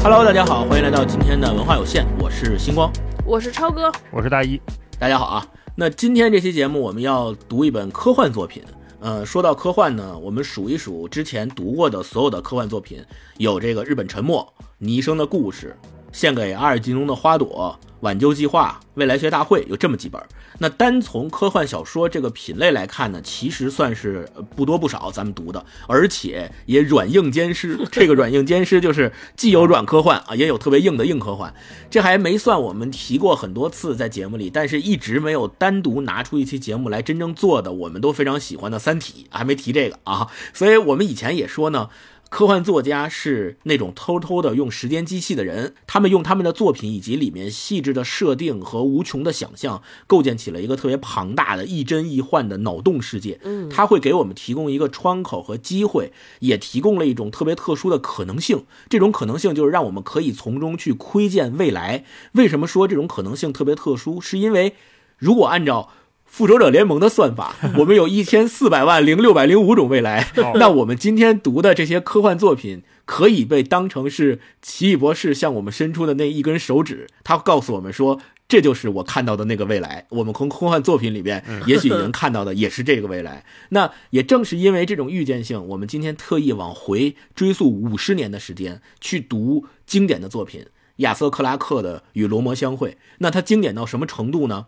[0.00, 2.90] Hello，大家好，欢迎来到今天的文化有限，我是星光，
[3.26, 4.58] 我是超哥，我是大一，
[4.98, 5.46] 大家好啊。
[5.74, 8.62] 那今天这期节目我们要读一本科幻作品。
[9.00, 13.04] 呃，说到科幻呢，我们数一数之前读过的所有的科幻作品，
[13.38, 14.40] 有这个《日本沉没》、
[14.78, 15.76] 《尼生的故事》、
[16.12, 20.20] 《献给阿尔吉农的花朵》、《挽救计划》、《未来学大会》，有这么几本。
[20.60, 27.78] 那单从科幻小说这个品类来看呢，其实算是不多不少咱们读的，而且也软硬兼施。
[27.92, 31.54] 这个软硬兼施就是既有软科幻啊，也有特别硬的硬科幻。
[31.88, 40.26] 这还没算我们提过很多次在节目里，但是一直没有单独拿出一期节目来真正做的，我们都非常喜欢的《三体》，还没提这个啊。
[40.52, 41.88] 所以我们以前也说呢。
[42.28, 53.40] 科幻作家是那种偷偷的用时间机器的人，他们用他们的作品以及里面细致的设定和无穷的想象，构建起了一个特别庞大的亦真亦幻的脑洞世界。
[53.42, 58.64] 嗯，他会给我们提供一个窗口和机会，也提供了一种特别特殊的可能性。
[58.90, 62.04] 这种可能性就是让我们可以从中去窥见未来。
[62.32, 64.20] 为什么说这种可能性特别特殊？
[64.20, 64.74] 是因为
[65.16, 65.88] 如果按照
[66.28, 70.30] 复仇者联盟的算法， 我们有一千四百万零六百零五种未来。
[70.54, 80.06] 那我们今天读的这些科幻作品，可以被当成是奇异博士向我们伸出的那一根手指，他告诉我们说，这就是我看到的那个未来。
[80.10, 83.44] 我们从科幻作品里边，也许已经 看到的也是这个未来。
[83.70, 90.66] 那也正是因为这种预见性，我们今天特意往回追溯五十年的时间，去读经典的作品——
[90.98, 92.90] 亚瑟·克拉克的《与罗摩相会》。
[93.18, 94.66] 那它经典到什么程度呢？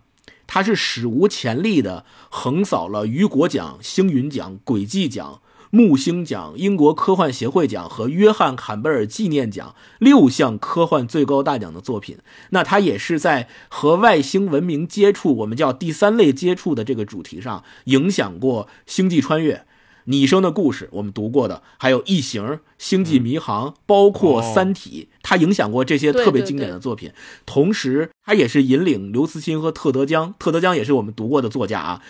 [0.53, 12.19] 它是史无前例的横扫了雨果奖、星云奖、轨迹奖、木星奖、英国科幻协会奖和约翰坎贝尔纪念奖六项科幻最高大奖的作品。
[12.51, 19.55] 那他也是在和外星文明接触，我们叫第三类接触的这个主题上，影响过《星际穿越》。
[20.07, 22.43] 拟声的故事，我们读过的，还有《异形》
[22.77, 27.13] 《星际迷航》，包括《三体》，它影响过这些特别经典的作品。
[27.47, 32.03] 同时，他也是引领刘慈欣和特德·江，特德·江也是我们读过的作家啊，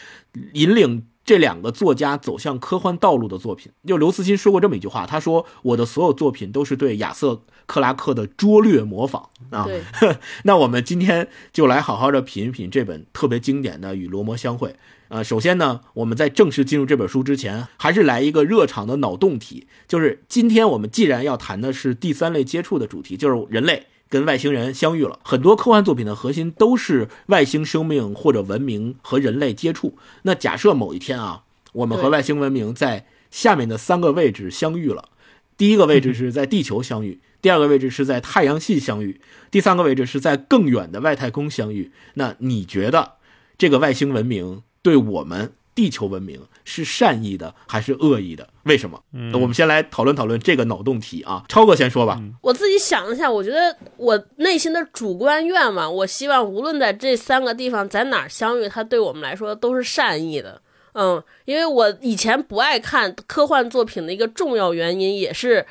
[0.55, 3.73] 引领这两个作家走向科幻道路的作品。
[3.87, 7.33] 就刘慈欣说过这么一句话，他说：“我的所有作品都是对亚瑟·
[7.67, 9.67] 克拉克的拙劣模仿啊。
[10.45, 14.69] ”那我们今天就来好好的品一品这本特别经典的《与罗摩相会》。
[15.11, 29.99] 呃，首先呢，我们在正式进入这本书之前，还是来一个热场的脑洞题，就是今天我们既然要谈的是第三类接触的主题，就是人类跟外星人相遇了，很多科幻作品的核心都是外星生命或者文明和人类接触。
[30.23, 31.43] 那假设某一天啊，
[31.73, 35.09] 我们和外星文明在下面的三个位置相遇了，
[35.57, 41.91] 第一个位置是在地球相遇，第二个位置是在太阳系相遇，第三个位置是在更远的外太空相遇。
[42.15, 43.15] 那你觉得
[43.59, 44.63] 这个外星文明？
[44.83, 48.49] 对我们地球文明是善意的还是恶意的？
[48.65, 49.03] 为什么？
[49.11, 51.45] 那我们先来讨论讨论这个脑洞题啊。
[51.49, 52.21] 超哥先说吧。
[52.43, 60.61] 我自己想了一下，我觉得我内心的主观愿望，我希望无论在这三个地方在哪儿相遇，它对我们来说都是善意的。
[60.93, 65.65] 嗯，因为我以前不爱看科幻作品的一个重要原因，也是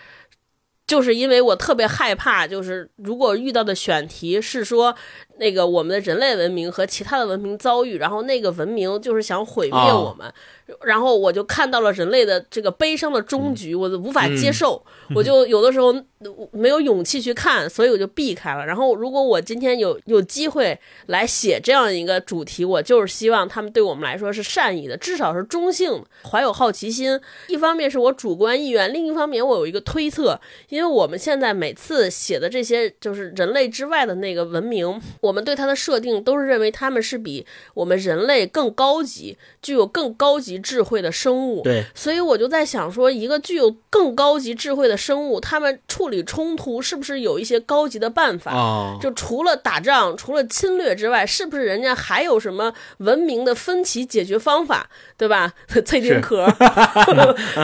[0.90, 4.94] 就是因为我特别害怕，就是如果遇到的选题是说。
[5.42, 10.30] 那个我们的人类文明和其他的文明遭遇，然后那个文明就是想毁灭我们，
[10.84, 14.84] 然后我就看到了人类的这个悲伤的终局，我就无法接受，
[15.16, 15.96] 我就有的时候
[16.52, 18.66] 没有勇气去看，所以我就避开了。
[18.66, 27.18] 然后如果我今天有有机会来写这样一个主题，我就是希望他们对我们来说是善意的，至少是中性，怀有好奇心。
[27.48, 30.38] 一方面是我主观意愿，另一方面我有一个推测，
[30.68, 35.02] 因为我们现在每次写的这些就是人类之外的那个文明。
[35.22, 41.62] 我们对它的设定都是认为他们是比我们人类更高级、具有更高级智慧的生物。
[41.64, 48.54] 对，所以我就在想说，一个具有更高级智慧的生物，他们处理冲突是不是有一些高级的办法？
[48.54, 54.90] 哦，就除了打仗、除了侵略之外，是不是人家还有什么文明的分歧解决方法？
[55.18, 55.54] 对吧？
[55.86, 56.48] 脆丁壳。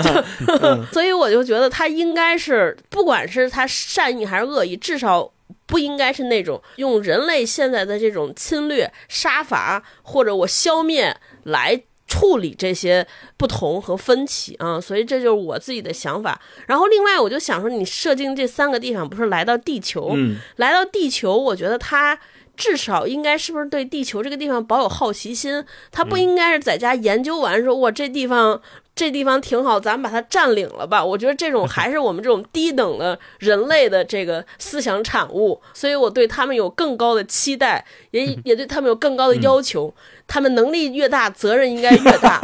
[0.94, 5.32] 所以我就觉得他应该是，不管是他善意还是恶意，至少。
[5.68, 11.82] 不应该是那种用人类现在的这种侵略、杀伐或者我消灭来
[12.16, 16.40] 处理这些不同和分歧啊，所以这就是我自己的想法。
[16.66, 22.18] 然后另外，我就想说，你设定这三个地方不是来到地球，嗯，来到地球，我觉得他
[22.56, 25.66] 至少应该是不是对地球这个地方保有好奇心？
[25.92, 28.62] 他不应该是在家研究完说，我这地方。
[28.96, 31.04] 这地方挺好，咱们把它占领了吧？
[31.04, 39.94] 我觉得这种 还是我们这种低等的人类的这个思想产物，所以我对他们有更高的期待，也 也对他们有更高的要求。
[40.28, 42.42] 他们能力越大，责任应该越大，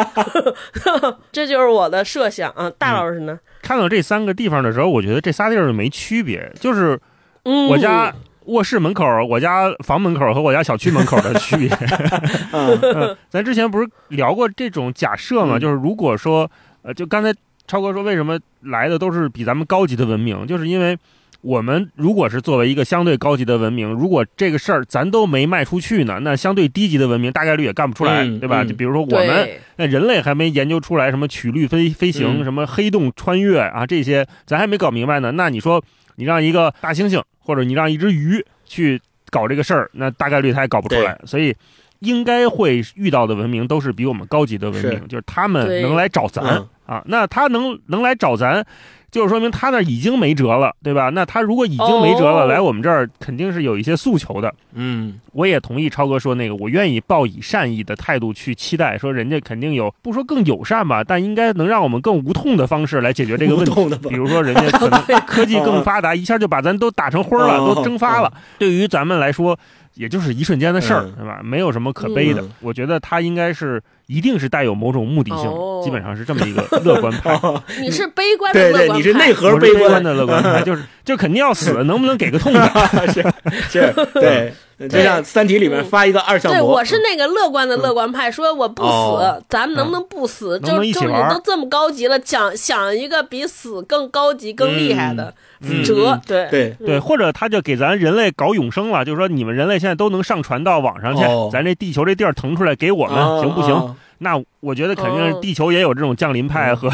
[1.32, 2.72] 这就是我的设想啊。
[2.78, 3.40] 大老师呢？
[3.64, 7.00] 看到这三个地方的时候，我觉得这仨地儿没区别，就是
[7.44, 8.14] 嗯，我家
[8.46, 11.70] 卧室门口、我家房门口和我家小区门口的区别。
[12.52, 15.58] 嗯嗯，咱之前不是聊过这种假设嘛？
[15.58, 16.50] 嗯就是如果说，
[16.82, 17.34] 呃，就刚才
[17.68, 20.98] 超哥说，为什么来的都是比咱们高级的文明，就是因为
[21.42, 28.64] 我们如果是作为一个相对高级的文明，如果这个事儿咱都没卖出去呢，那相对低级的文明大概率也干不出来，嗯对吧？
[28.64, 35.32] 嗯就比如说我们，那人类还没研究出来什么曲率飞飞行、嗯什么黑洞穿越啊，这些咱还没搞明白呢。
[35.32, 35.84] 那你说，
[36.16, 41.20] 你让一个大猩猩或者你让一只鱼去搞这个事儿，那大概率他也搞不出来。
[41.26, 41.56] 所以，
[42.00, 47.04] 应该会遇到的文明都是比我们高级的文明，是就是他们能来找咱嗯啊。
[47.06, 48.66] 那他能能来找咱。
[49.12, 51.10] 就是说明他那儿已经没辙了，对吧？
[51.10, 54.54] 那他如果已经没辙了，哦来我们这儿肯定是有一些诉求的。
[54.74, 64.10] 嗯我也同意超哥说那个，我愿意抱以善意的态度去期待，说人家肯定有不说更友善吧，但应该能让我们更无痛的方式来解决这个问题。
[64.10, 68.32] 比如说，人家可能 科技更发达，一下就把咱都打成灰儿了，哦都蒸发了。
[68.58, 69.58] 对于咱们来说，
[69.96, 71.42] 也就是一瞬间的事儿嗯，对吧？
[71.44, 72.50] 没有什么可悲的嗯。
[72.62, 77.38] 我觉得他应该是一定是带有某种目的性哦，基本上是这么一个乐观派。
[77.82, 83.08] 你是悲观的对对，你是内派核悲观观的乐观派，就是就肯定要死， 能不能给个痛快？
[83.12, 83.22] 是
[83.70, 84.54] 是，对，
[84.88, 89.44] 就像《三体》里面发一个二向对，我是那个乐观的乐观派，说我不死，哦。
[89.50, 90.60] 咱们能不能不死？
[90.64, 96.76] 能一就就你起玩都这么高级了，想想一个比死更高级、更厉害的嗯辙嗯，对对。
[96.86, 101.50] 对，或者他就给咱人类搞永生了，就是说你们人类现在都能上传到网上去，哦。
[101.52, 103.74] 咱这地球这地儿腾出来给我们，啊行不行？
[103.76, 106.88] 啊那我觉得肯定地球也有这种降临派和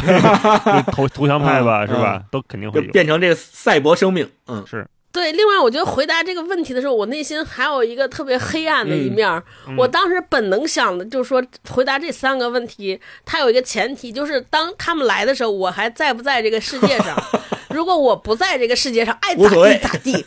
[0.90, 1.88] 投投降派吧，嗯。
[1.88, 2.22] 是吧？
[2.30, 2.90] 都肯定会有。
[2.90, 4.64] 变成这个赛博生命，嗯。
[4.66, 9.42] 是，对，另外，我觉得回答这个问题的时候，我内心还有一个特别黑暗的一面
[9.76, 17.16] 我当时本能想的就是说，回答这三个问题，它有一个前提，就是当他们来的时候，我还在不在这个世界上？
[17.78, 20.26] 如果我不在这个世界上，爱咋地咋地，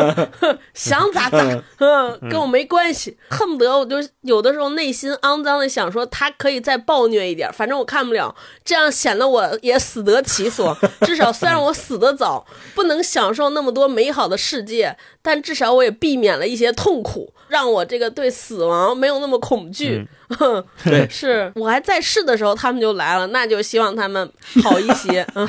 [0.72, 1.38] 想咋咋，
[1.76, 3.18] 嗯，跟我没关系。
[3.28, 8.34] 恨不得我就有的时候内心肮脏的想说，他可以再暴虐一点，反正我看不了，
[8.64, 10.74] 这样显得我也死得其所。
[11.04, 20.08] 至少虽然我死得早，不能享受那么多美好的世界，但至少我也避免了一些痛苦，让我这个对死亡没有那么恐惧。
[20.84, 24.28] 对是我还在世的时候，他们就来了，那就希望他们
[24.62, 25.26] 好一些。
[25.34, 25.46] 嗯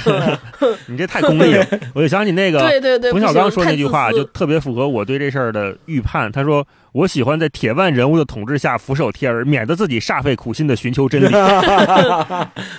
[0.87, 6.31] 你这太功利了， 我就想起那个对对对，冯小刚说那句话，就特别符合我对这事儿的预判。
[6.31, 11.27] 他说：“我喜欢在铁腕人物的统治下俯首帖耳，免得自己煞费苦心的寻求真理。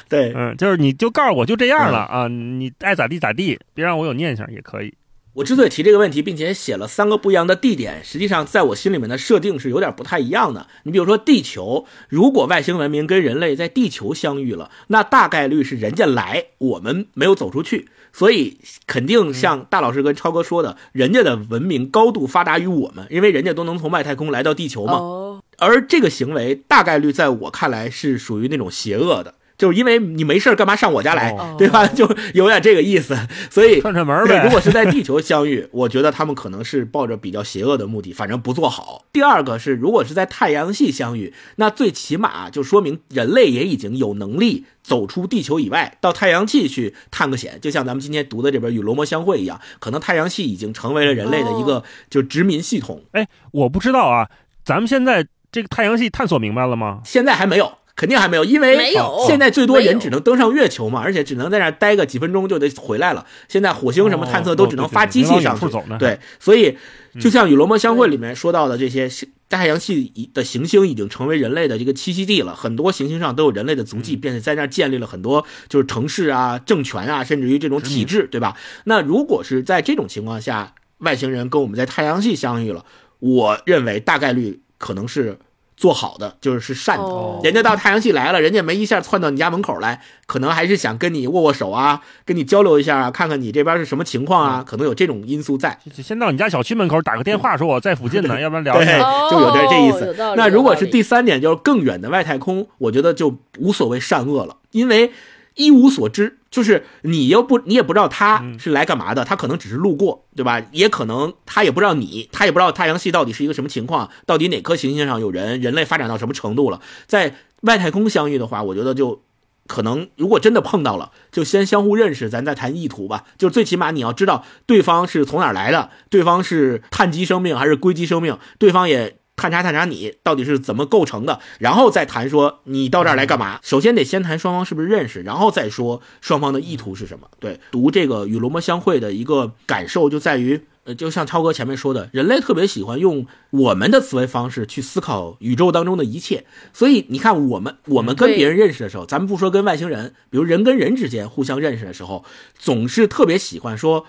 [0.08, 4.92] 对，嗯，就是你就告诉我就这样了嗯啊，你爱咋地咋地，别让我有念想也可以。
[5.36, 10.66] 我之所以提这个问题，并且写了三个不一样的地点，实际上在我心里面的设定是有点不太一样的。
[10.84, 18.56] 你比如说地球，如果外星文明跟人类在地球相遇了，那大概率是人家来，我们没有走出去，所以
[18.86, 24.94] 肯定像大老师跟超哥说的，人家的文明高度发达于我们，因为人家都能从外太空来到地球嘛。
[24.94, 31.86] 哦，而这个行为大概率在我看来是属于那种邪恶的，就是因为你没事儿干嘛上我家来，哦对吧？
[31.86, 33.16] 就有点这个意思，
[33.50, 39.04] 所以串串门，呗如果是在地球相遇，我觉得他们可能是抱着比较邪恶的目的，反正不做好。
[39.12, 47.58] 第二个是，如果是在太阳系相遇，那最起码就说明人类也已经有能力走出地球以外，到太阳系去探个险。
[47.60, 53.02] 就像咱们今天读的这本《与罗摩相会》一样，可能太阳系已经成为了人类的一个就殖民系统。
[53.12, 54.28] 哎，我不知道啊，
[54.64, 57.00] 咱们现在这个太阳系探索明白了吗？
[57.04, 63.26] 现在还没有，肯定还没有，因为没有现在最多人只能登上月球嘛，而且只能在那儿待个几分钟就得回来了。
[63.48, 65.64] 现在火星什么探测都只能发机器上去。
[65.66, 66.76] 哦对所以
[67.18, 69.08] 就像《与罗摩相会》里面说到的这些
[69.48, 78.56] 太阳系的行星已经成为人类的这个栖息地了，很多行星上都有人类的足迹，并且在那儿建立了很多就是城市啊、政权啊，甚至于这种体制，对吧？
[78.84, 82.84] 那如果是在这种情况下，外星人跟我们在太阳系相遇了，
[83.20, 85.38] 我认为大概率可能是
[85.76, 87.04] 做好的，就是是善的。
[87.04, 95.78] 哦人家到太阳系来了，人家没一下窜到你家门口来，可能还是想跟你握握手啊，跟你交流一下啊，看看你这边是什么情况啊，可能有这种因素在。
[96.02, 99.02] 先到你家小区门口打个电话，说我在附近呢，要不然聊一对下。
[99.02, 105.12] 哦就有点这意思那如果是第三点，就是更远的外太空，我觉得就无所谓善恶了，因为
[105.56, 110.62] 一无所知，就是你又不，你也不知道他是来干嘛的，他可能只是路过，对吧？
[110.70, 116.80] 也可能他也不知道你，他也不知道太阳系到底是一个什么情况，到底哪颗行星上有人，人类发展到什么程度了。
[117.06, 119.22] 在外太空相遇的话，我觉得就。
[119.68, 123.24] 可能如果真的碰到了，就先相互认识，咱再谈意图吧。
[123.36, 133.60] 就最起码你要知道对方是从哪儿来的，对方是碳基生命还是硅基生命，对方也探查探查你到底是怎么构成的，然后再谈说你到这儿来干嘛。
[133.62, 137.28] 首先得先谈双方是不是认识，然后再说双方的意图是什么。
[137.38, 146.46] 对，读这个《与罗摩相会》的一个感受就在于，呃，就像超哥前面说的，人类特别喜欢用我们的思维方式去思考宇宙当中的一切。
[146.72, 152.24] 所以你看，我们我们跟别人认识的时候，咱们不说跟外星人，比如人跟人之间互相认识的时候，
[152.58, 154.06] 总是特别喜欢说。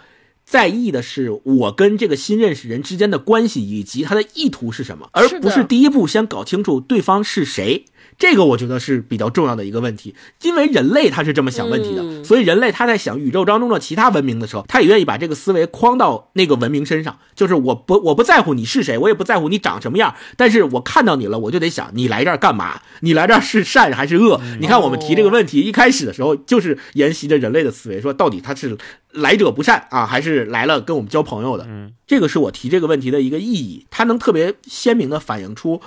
[0.48, 7.84] 在意的是我跟这个新认识人之间的关系以及他的意图是什么，而不是第一步先搞清楚对方是谁。
[8.18, 22.82] 这个我觉得是比较重要的一个问题，因为人类他是这么想问题的，所以人类他在想宇宙当中的其他文明的时候，他也愿意把这个思维框到那个文明身上，就是我不我不在乎你是谁，我也不在乎你长什么样，但是我看到你了，我就得想你来这儿干嘛？
[23.02, 24.42] 你来这儿是善还是恶？
[24.60, 28.76] 你看我们提这个问题一开始的时候，就是沿袭着人类的思维，说到底他是
[29.12, 31.66] 来者不善啊，还是来了跟我们交朋友的？
[31.70, 35.80] 嗯，这个是我提这个问题的一个意义，它能特别鲜明的反映出。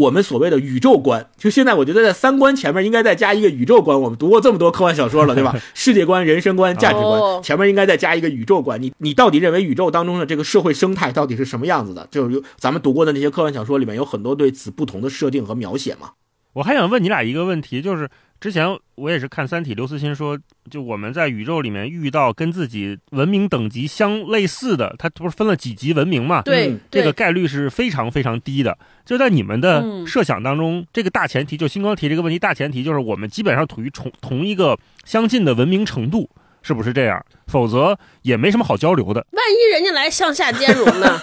[0.00, 4.00] 我们所谓的宇宙观，就现在我觉得在三观前面应该再加一个宇宙观。
[4.00, 5.54] 我们读过这么多科幻小说了，对吧？
[5.74, 8.80] 世界观、人生观、价值观，前面应该再加一个宇宙观。
[8.80, 12.08] 你你到底认为宇宙当中的这个社会生态到底是什么样子的？
[12.10, 16.12] 就是咱们读过的那些科幻小说里面有很多对此不同的设定和描写嘛。
[16.54, 18.08] 我还想问你俩一个问题，就是。
[18.40, 20.38] 之前我也是看《三体》，刘慈欣说，
[20.70, 26.40] 就我们在宇宙里面遇到跟自己文明等级相类似的，它不是分了几级文明嘛？
[26.40, 28.78] 对，这个概率是非常非常低的。
[29.04, 36.30] 就在你们的设想当中，这个大前提，就星光提这个问题，大前提就是我们基本上处于同同一个相近的文明程度，
[36.62, 37.22] 是不是这样？
[37.46, 39.26] 否则也没什么好交流的。
[39.32, 41.20] 万一人家来向下兼容呢？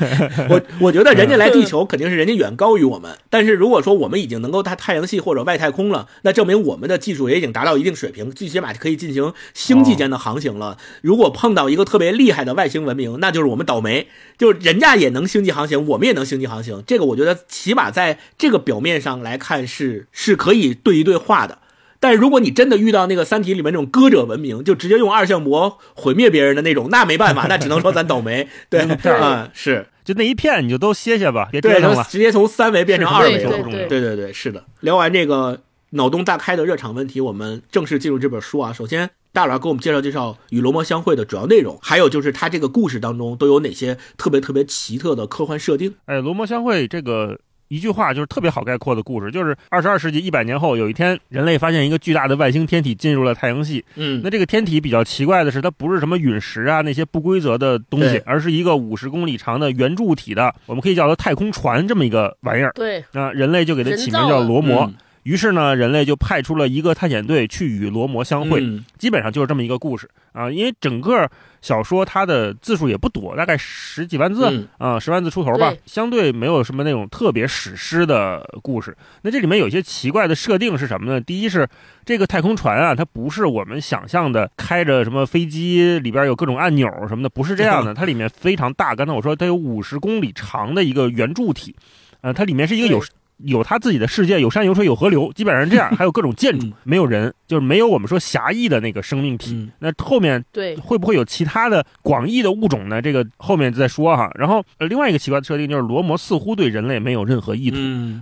[0.48, 10.78] 我我觉得人家来地球肯定是人家远高于我们，但是如果说我们已经能够到太阳系或者外太空了，那证明我们的技术也已经达到一定水平，最起码可以进行星际间的航行了。
[11.02, 16.82] 如果碰到一个特别厉害的外星文明，那就是我们倒霉，就是人家也能星际航行，我们也能星际航行。
[16.86, 21.58] 这个我觉得起码在这个表面上来看是是可以对一对话的。
[22.00, 28.48] 但是如果你真的遇到那个《三体》里面那种歌者文明，就直接用二向箔毁灭别人的那种，那没办法， 那只能说咱倒霉。
[28.70, 33.50] 对， 嗯，是，就那一片你就都歇歇吧，别折腾了，直接从三维变成二维了。
[33.88, 34.64] 对对对，是的。
[34.80, 38.72] 聊完这个脑洞大开的热场问题，我们正式进入这本书啊。
[38.72, 45.96] 首先，大佬给我们介绍介绍与罗摩相会的主要内容，还有就是他这个故事当中都有哪些特别特别奇特的科幻设定。
[46.04, 47.40] 哎，罗摩相会这个。
[47.68, 53.84] 一句话就是特别好概括的故事，就是二十二世纪一百年后，有一天人类发现一个巨大的外星天体进入了太阳系。
[53.96, 62.72] 嗯，那这个天体比较奇怪的是，它不是什么陨石啊那些不规则的东西，而是一个五十公里长的圆柱体的，我们可以叫它太空船这么一个玩意儿。
[62.74, 64.90] 对，那人类就给它起名叫罗摩。
[65.28, 68.64] 于是呢，人类就派出了一个探险队去与罗摩相会，
[68.96, 70.50] 基本上就是这么一个故事啊。
[70.50, 71.30] 因为整个
[71.60, 78.96] 小说它的字数也不多，大概十几万字啊，十万字出头吧，相对没有什么那种特别史诗的故事。
[79.20, 81.20] 那这里面有一些奇怪的设定是什么呢？
[81.20, 81.68] 第一是
[82.06, 87.92] 这个太空船啊，它不是我们想象的开着什么飞机，里边有各种按钮什么的，不是这样的。
[87.92, 91.76] 它里面非常大，刚才我说它有五十公里长的一个圆柱体，
[92.22, 93.04] 呃，它里面是一个有。
[93.44, 99.68] 有他自己的世界，有山有水有河流，基本上这样， 还有各种建筑，没有人，就是没有我们说狭义的那个生命体。
[99.78, 103.00] 那后面对会不会有其他的广义的物种呢？
[103.00, 104.30] 这个后面再说哈。
[104.34, 107.76] 然后呃，另外一个奇怪的设定就是罗摩似乎对人类没有任何意图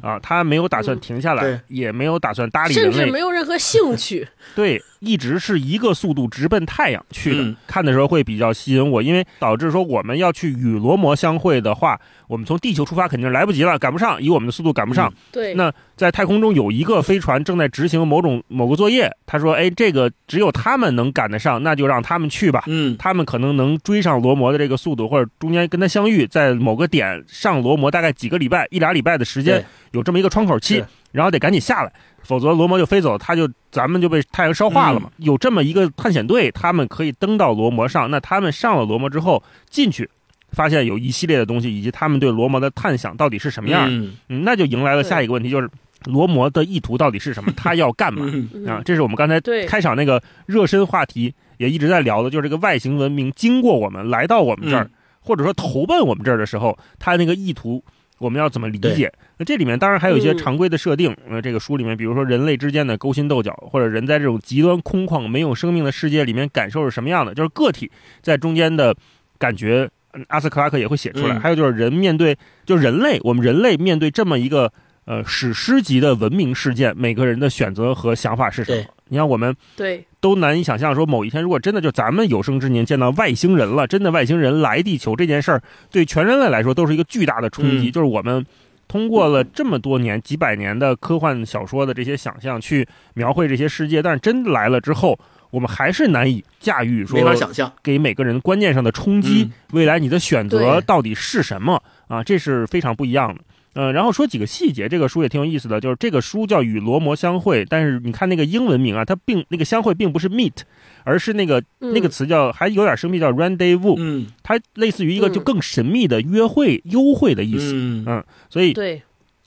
[0.06, 4.28] 啊，他没有打算停下来，也没有打算搭理人类，甚至没有任何兴趣。
[4.54, 7.54] 对，一直是一个速度直奔太阳去的。
[7.66, 15.05] 看的时候会比较吸引我，因为导致说我们要去与罗摩相会的话，我们从地球出发肯定是来不及了，赶不上，以我们的速度赶不上。
[15.32, 22.64] 对，那在太空中有一个飞船正在执行某种某个作业，他说：“哎，这个只有他们能赶得上，那就让他们去吧。
[22.66, 31.92] 嗯，他们可能能追上罗摩的这个速度，或者中间跟他相遇，在某个点上罗摩，大概几个礼拜、一俩礼拜的时间，有这么一个窗口期，然后得赶紧下来。”
[32.26, 35.08] 否则罗摩就飞走，他就咱们就被太阳烧化了嘛。
[35.18, 38.10] 有这么一个探险队，他们可以登到罗摩上。
[38.10, 40.10] 那他们上了罗摩之后进去，
[40.56, 43.86] 发现有一系列的东西，以及他们对罗摩的探想到底是什么样？
[43.90, 45.68] 嗯，那就迎来了下一个问题，就是
[46.06, 47.52] 罗摩的意图到底是什么？
[47.54, 48.24] 他要干嘛
[48.66, 48.80] 啊？
[48.82, 57.84] 这是我们刚才开场那个热身话题也一直在聊的，就是这个外星文明经过我们来到我们这儿，或者说投奔我们这儿的时候，他那个意图。
[58.18, 59.12] 我们要怎么理解？
[59.36, 61.14] 那这里面当然还有一些常规的设定。
[61.28, 68.96] 呃，这个书里面，比如说人类之间的勾心斗角，或者人在这种极端空旷、没有生命的世界里面感受是什么样的，就是个体在中间的
[69.38, 69.86] 感觉。
[70.28, 71.38] 阿瑟克拉克也会写出来。
[71.38, 74.72] 还有就是人面对，就人类，我们人类面对这么一个
[75.04, 78.84] 呃史诗级的文明事件，每个人的选择和想法是什么？
[79.08, 87.90] 你看，我们对都难以想象，说某一天如果真的就咱们有生之年见到外星人了，真的外星人来地球这件事儿，对全人类来说都是一个巨大的冲击。
[87.90, 88.44] 就是我们
[88.88, 95.18] 通过了这么多年、几百年的科幻小说的这些想象去描绘这些世界，但是真来了之后。
[95.56, 97.72] 我们还是难以驾驭，说没法想象。
[97.82, 102.22] 给每个人观念上的冲击，嗯未来你的选择到底是什么啊？
[102.22, 103.40] 这是非常不一样的。
[103.72, 110.58] 呃，然后说几个细节，这个书也挺有意思的，就是这个书叫《与罗摩相会》，但是你看那个英文名啊，它并那个相会并不是 meet，
[111.04, 117.72] 而是那个、嗯那个词叫还有点生僻，叫 rendezvous，、嗯它类似于一个嗯就更神秘的约会、幽会的意思。
[117.74, 119.00] 嗯嗯所以对，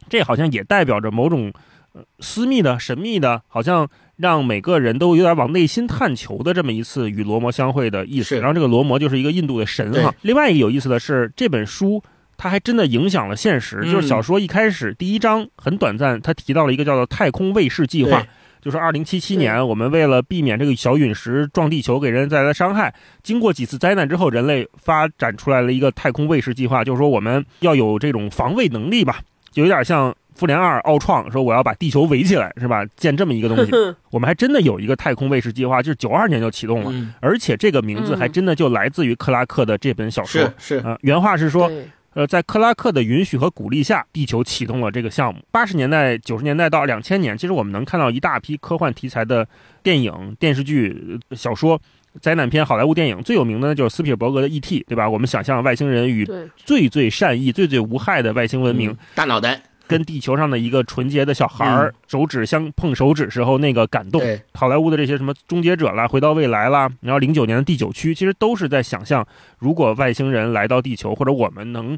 [0.09, 1.53] 这好像也代表着某种、
[1.93, 3.87] 呃、私密的、神秘的，好像
[4.19, 8.37] 让每个人都有点往内心探求的这么一次与罗摩相会的意思。
[8.37, 10.13] 然后这个罗摩就是一个印度的神对哈。
[10.21, 12.03] 另外一个有意思的是，这本书
[12.37, 13.79] 它还真的影响了现实。
[13.81, 18.21] 嗯就是小说一开始第一章很短暂，它提到了一个叫做太空卫士计划。
[18.61, 32.85] 就是二零七七年，我们为了避免这个小陨石撞地球给人带来的伤害，经过几次灾难之后，人类发展出来了一个太空卫士计划，就是说我们要有这种防卫能力吧，就有点像复联二奥创说我要把地球围起来，是吧？
[32.95, 33.71] 建这么一个东西，
[34.09, 40.41] 我们还真的有一个太空卫士计划，就是九二年就启动了，嗯，而且这个名字还真的就来自于克拉克的这本小说。
[40.57, 41.69] 是是，呃，原话是说，
[42.13, 45.41] 呃，在克拉克的允许和鼓励下，地球启动了这个项目。
[45.51, 49.45] 八十年代、九十年代到两千年，其实我们能看到一大批科幻题材的
[49.83, 51.79] 电影、电视剧、呃小说、
[52.21, 53.21] 灾难片、好莱坞电影。
[53.21, 55.07] 最有名的呢就是斯皮尔伯格的《E.T.》，对吧？
[55.09, 64.21] 我们想象外星人与，最最善意、最最无害的外星文明嗯，大脑袋，跟地球上的一个纯洁的小孩儿、手指相碰手指时候那个感动。
[64.53, 69.27] 好莱坞的这些什么《终结者》啦、《回到未来》啦，然后零九年的《第九区》，其实都是在想象，
[69.57, 71.97] 如果外星人来到地球，或者我们能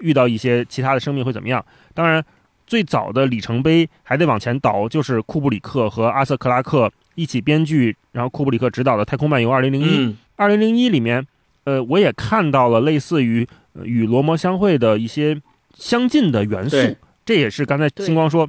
[0.00, 1.64] 遇到一些其他的生命会怎么样。
[1.92, 2.24] 当然，
[2.66, 9.84] 最早的里程碑还得往前倒，就是库布里克和阿瑟克拉克一起编剧，然后库布里克执导的《太空漫游二零零一》。
[9.98, 11.26] 嗯二零零一里面，
[11.64, 15.40] 呃，我也看到了类似于、呃与罗摩相会的一些
[15.74, 16.96] 相近的元素对。
[17.26, 18.48] 这也是刚才星光说，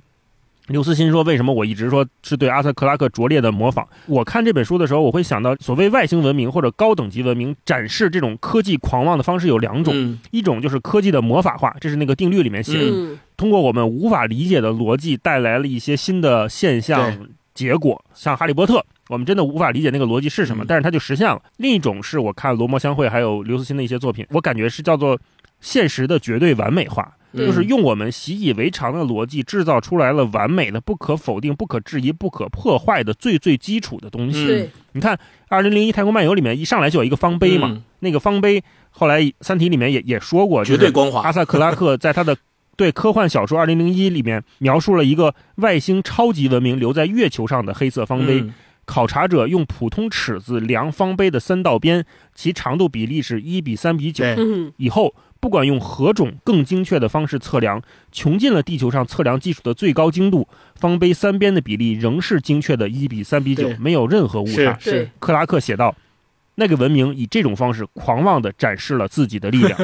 [0.67, 3.87] 刘慈欣说为什么我一直说是对阿瑟克拉克拙劣的模仿。
[4.05, 21.41] 我看这本书的时候，我会想到所谓外星文明或者高等级文明展示这种科技狂妄的方式有两种，嗯一种就是科技的魔法化，这是那个定律里面写的，嗯，通过我们无法理解的逻辑带来了一些新的现象结果，像《哈利波特》，我们真的无法理解那个逻辑是什么，嗯但是它就实现了。
[21.57, 25.17] 另一种是我看《罗摩相会》还有刘慈欣的一些作品，我感觉是叫做
[25.59, 34.69] 现实的绝对完美化，嗯就是用我们习以为常的逻辑制造出来了完美的、不可否定、不可质疑、不可破坏的最最基础的东西。
[34.93, 35.15] 你看
[35.49, 42.37] 《二零零一太空漫游》里面一上来就有一个方碑嘛，嗯那个方碑后来《三体》里面也也说过，绝对光滑阿，萨克拉克在他的
[42.75, 48.41] 对科幻小说《二零零一》里面描述了一个外星超级文明留在月球上的黑色方碑。
[48.41, 48.53] 嗯
[48.87, 54.23] 考察者用普通尺子量方碑的三道边，其长度比例是一比三比九。
[54.77, 64.77] 以后不管用何种更精确的方式测量，穷尽了地球上测量技术的最高精度，方碑三边的比例仍是精确的一比三比九，没有任何误差。
[64.79, 65.95] 是是，克拉克写道
[66.59, 69.79] ：“那个文明以这种方式狂妄地展示了自己的力量。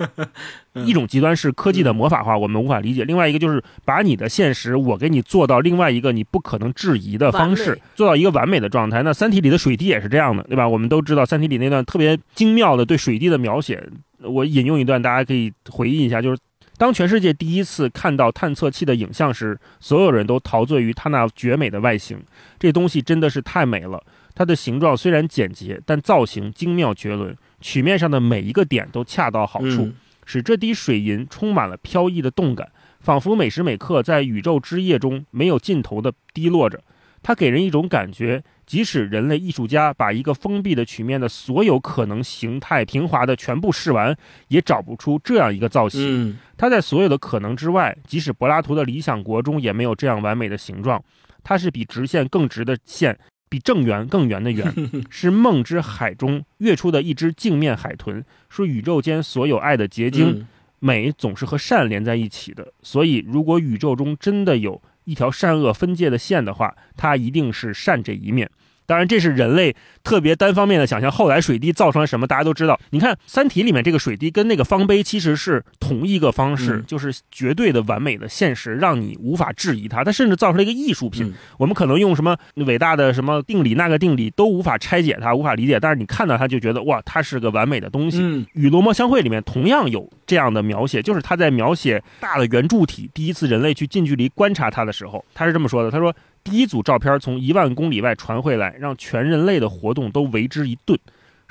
[0.74, 9.02] 嗯一种极端是科技的魔法化，我们无法理解；另外一个就是把你的现实，我给你做到另外一个你不可能质疑的方式，做到一个完美的状态。
[9.02, 10.68] 那《三体》里的水滴也是这样的，对吧？
[10.68, 13.82] 我们都知道《三体》里那段特别精妙的对水滴的描写，
[14.22, 16.38] 我引用一段，大家可以回忆一下，就是。
[16.78, 22.18] 当全世界第一次看到探测器的影像时，所有人都陶醉于它那绝美的外形。
[22.58, 24.02] 这东西真的是太美了。
[24.40, 36.82] 它的形状虽然简洁，但造型精妙绝伦，曲面上的每一个点都恰到好处，嗯使这滴水银充满了飘逸的动感，仿佛每时每刻在宇宙之夜中没有尽头的滴落着。
[37.22, 44.16] 它给人一种感觉，即使人类艺术家把一个封闭的曲面的所有可能形态平滑的全部试完，
[44.48, 46.00] 也找不出这样一个造型。
[46.02, 51.04] 嗯它在所有的可能之外，即使柏拉图的《理想国》中也没有这样完美的形状。
[51.44, 53.18] 它是比直线更直的线，
[53.50, 54.72] 比正圆更圆的圆，
[55.10, 60.30] 是梦之海中跃出的一只镜面海豚，是宇宙间所有爱的结晶。
[60.30, 60.46] 嗯
[60.82, 68.50] 美总是和善连在一起的，所以如果宇宙中真的有一条善恶分界的线的话，它一定是善这一面。
[68.90, 69.72] 当然，这是人类
[70.02, 71.08] 特别单方面的想象。
[71.08, 72.76] 后来水滴造成了什么，大家都知道。
[72.90, 80.02] 你看《三体》里面这个水滴跟那个方碑其实是同一个方式，嗯就是绝对的完美的现实，让你无法质疑它。
[80.02, 81.24] 它甚至造成了一个艺术品。
[81.26, 88.18] 嗯我们可能用什么伟大的什么定理那个定理都无法拆解它，无法理解，但是你看到它就觉得哇，它是个完美的东西。
[88.20, 100.98] 嗯与罗摩相会里面同样有这样的描写，就是他在描写大的圆柱体第一次人类去近距离观察它的时候，他是这么说的：他说，第一组照片从一万公里外传回来，让全人类的活动都为之一顿。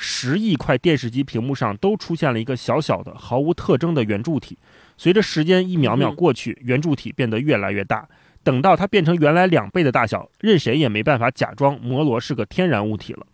[0.01, 4.57] 十亿块电视机屏幕上都出现了一个小小的、毫无特征的圆柱体。
[4.97, 8.07] 随着时间一秒秒过去，圆柱体变得越来越大。
[8.41, 13.27] 等到它变成原来两倍的大小，任谁也没办法假装摩罗是个天然物体了。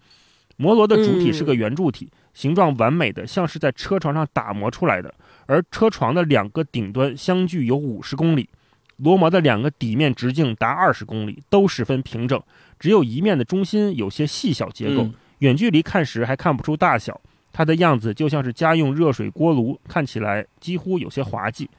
[0.57, 5.13] 摩罗的主体是个圆柱体，形状完美的像是在车床上打磨出来的，
[5.45, 8.49] 而车床的两个顶端相距有五十公里。
[8.97, 12.41] 罗摩的两个底面直径达二十公里，都十分平整，
[12.79, 17.19] 只有一面的中心有些细小结构，嗯远距离看时还看不出大小。
[17.51, 21.69] 它的样子就像是家用热水锅炉，看起来几乎有些滑稽。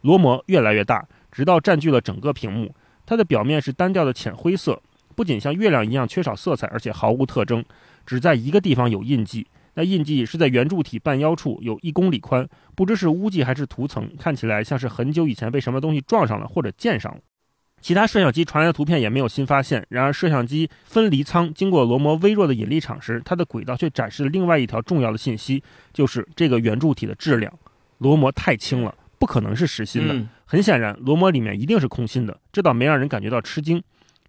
[0.00, 2.74] 罗摩越来越大，直到占据了整个屏幕。
[3.04, 4.80] 它的表面是单调的浅灰色，
[5.14, 7.64] 不仅像月亮一样缺少色彩，而且毫无特征，
[8.06, 9.46] 只在一个地方有印记。
[9.74, 17.20] 那印记是在圆柱体半腰处，有一公里宽，不知是污迹还是涂层，看起来像是很久以前被什么东西撞上了或者溅上了。
[17.80, 19.84] 其他摄像机传来的图片也没有新发现。
[19.88, 27.52] 然而，摄像机分离舱经过罗摩微弱的引力场时，它的轨道却展示了另外一条重要的信息，就是这个圆柱体的质量。
[27.98, 30.14] 罗摩太轻了，不可能是实心的。
[30.14, 33.82] 嗯很显然，罗摩里面一定是空心的，这倒没让人感觉到吃惊。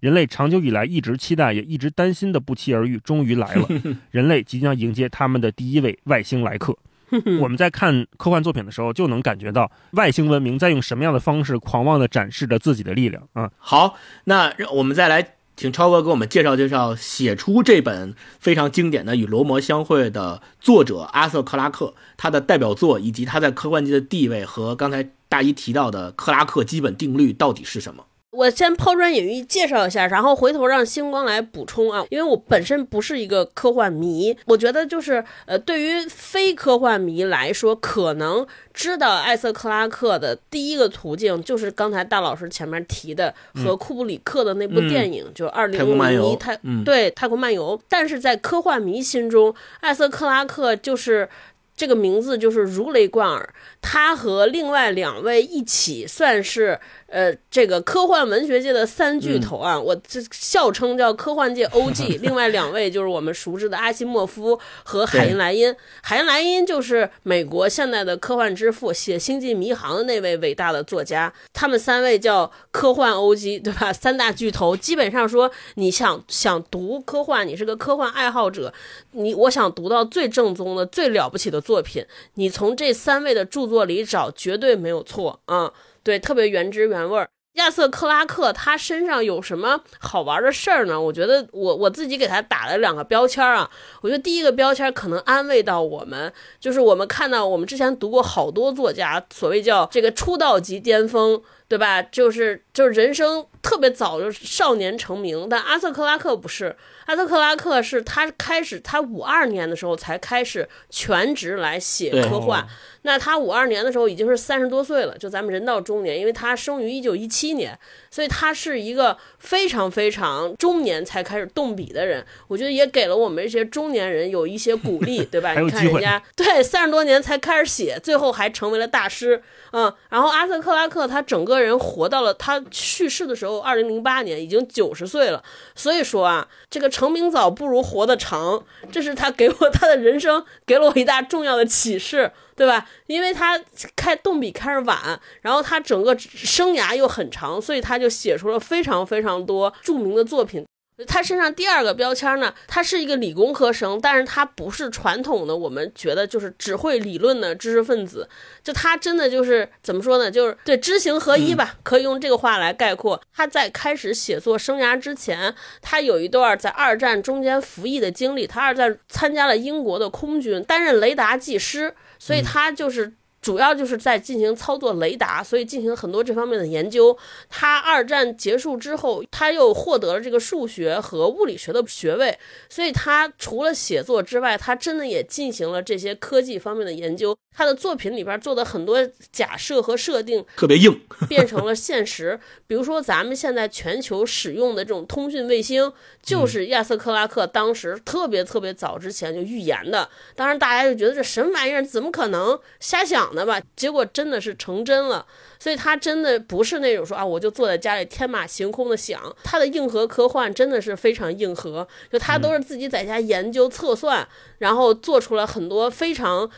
[0.04, 3.66] 人类长久以来一直期待，也一直担心的不期而遇，终于来了。
[4.12, 6.78] 人类即将迎接他们的第一位外星来客。
[7.40, 13.50] 我们在看科幻作品的时候，就能感觉到外星文明在用什么样的方式狂妄地展示着自己的力量啊！
[13.58, 28.04] 好，那让我们再来请超哥给我们介绍介绍写出这本非常经典的《与罗摩相会》的作者阿瑟·克拉克，他的代表作以及他在科幻界的地位和刚才大一提到的克拉克基本定律到底是什么？
[28.34, 51.30] 我先抛砖引玉介绍一下，然后回头让星光来补充啊，因为我本身不是一个科幻迷，我觉得就是呃，对于非科幻迷来说，可能知道艾瑟克拉克的第一个途径就是刚才大老师前面提的和库布里克的那部电影，就二零零一太嗯对太空漫游，但是在科幻迷心中，艾瑟克拉克就是。
[51.76, 53.50] 这个名字就是如雷贯耳，
[53.82, 56.80] 他和另外两位一起算是
[57.14, 62.20] 呃这个科幻文学界的三巨头啊，我这笑称叫科幻界 OG。
[62.26, 65.74] 另外两位就是我们熟知的阿西莫夫和海因莱因。
[66.02, 71.32] 海因莱因就是美国现代的科幻之父，写《星际迷航》的那位伟大的作家。
[71.54, 73.94] 他们三位叫科幻 OG，对吧？
[73.94, 78.74] 三大巨头，基本上说你想想读科幻，你是个科幻爱好者，
[79.12, 85.72] 你我想读到最正宗的、最了不起的作品，你从这三位的著作里找，绝对没有错啊、
[86.04, 87.30] 对，特别原汁原味儿。
[87.54, 91.00] 亚瑟·克拉克他身上有什么好玩的事儿呢？
[91.00, 93.70] 我觉得我我自己给他打了两个标签儿啊。
[94.02, 102.02] 我觉得第一个标签儿可能安慰到我们，就是我们看到我们之前读过好多作家，所谓叫这个出道即巅峰，对吧？
[102.02, 112.68] 就是就是人生特别早就少年成名，但阿瑟克拉克不是，阿瑟克拉克是他开始他五二年的时候才开始全职来写科幻。
[113.06, 117.78] 那他五二年的时候已经是三十多岁了，就咱们人到中年，因为他生于一九一七年，
[118.10, 122.26] 所以他是一个非常非常中年才开始动笔的人。
[122.48, 125.54] 我觉得也给了我们这些中年人有一些鼓励， 对吧？
[125.54, 129.94] 你看人家对三十多年才开始写，最后还成为了大师，嗯。
[130.10, 135.44] 然后阿瑟克拉克他整个人活到了他去世的时候，二零零八年已经九十岁了。
[135.76, 142.32] 所以说啊，这个成名早不如活得长，这是他给我他的人生给了我一大重要的启示。
[142.56, 142.88] 对吧？
[143.08, 143.60] 因为他
[143.96, 150.64] 开动笔开始晚，然后他整个生涯又很长，所以他就写出了非常非常多著名的作品。
[151.08, 158.30] 他身上第二个标签呢，他是一个理工科生，但是他不是传统的我们觉得就是只会理论的知识分子，
[158.64, 163.20] 就他真的就是怎么说呢，就是对知行合一吧，可以用这个话来概括。
[163.34, 173.14] 他在开始写作生涯之前，他有一段在二战中间服役的经历，他二战参加了英国的空军，担任雷达技师，所以他就是。
[173.44, 177.16] 主要就是在进行操作雷达，所以进行很多这方面的研究。
[177.50, 187.38] 他二战结束之后，他又获得了这个数学和物理学的学位，所以他除了写作之外，他真的也进行了这些科技方面的研究。
[187.56, 188.98] 他的作品里边做的很多
[189.32, 192.40] 假设和设定特别硬， 变成了现实。
[192.66, 200.10] 比如说，咱们现在全球使用的这种通讯卫星，就是亚瑟克拉克当时特别特别早之前就预言的。
[200.36, 203.62] 当然，大家就觉得这什么玩意儿，怎么可能瞎想的吧？
[203.76, 205.26] 结果真的是成真了。
[205.60, 209.34] 所以他真的不是那种说啊，我就坐在家里天马行空的想。
[209.44, 216.50] 他的硬核科幻真的是非常硬核，就他都是自己在家研究测算，然后做出了很多非常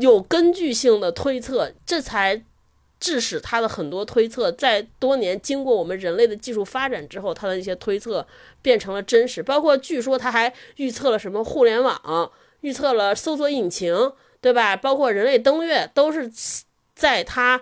[0.00, 2.42] 有根据性的推测，这才
[2.98, 8.26] 致使他的很多推测在多年经过我们人类的技术发展之后，他的一些推测
[8.62, 9.42] 变成了真实。
[9.42, 14.76] 包括据说他还预测了什么互联网，预测了搜索引擎，对吧？
[14.76, 16.30] 包括人类登月，都是
[16.94, 17.60] 在他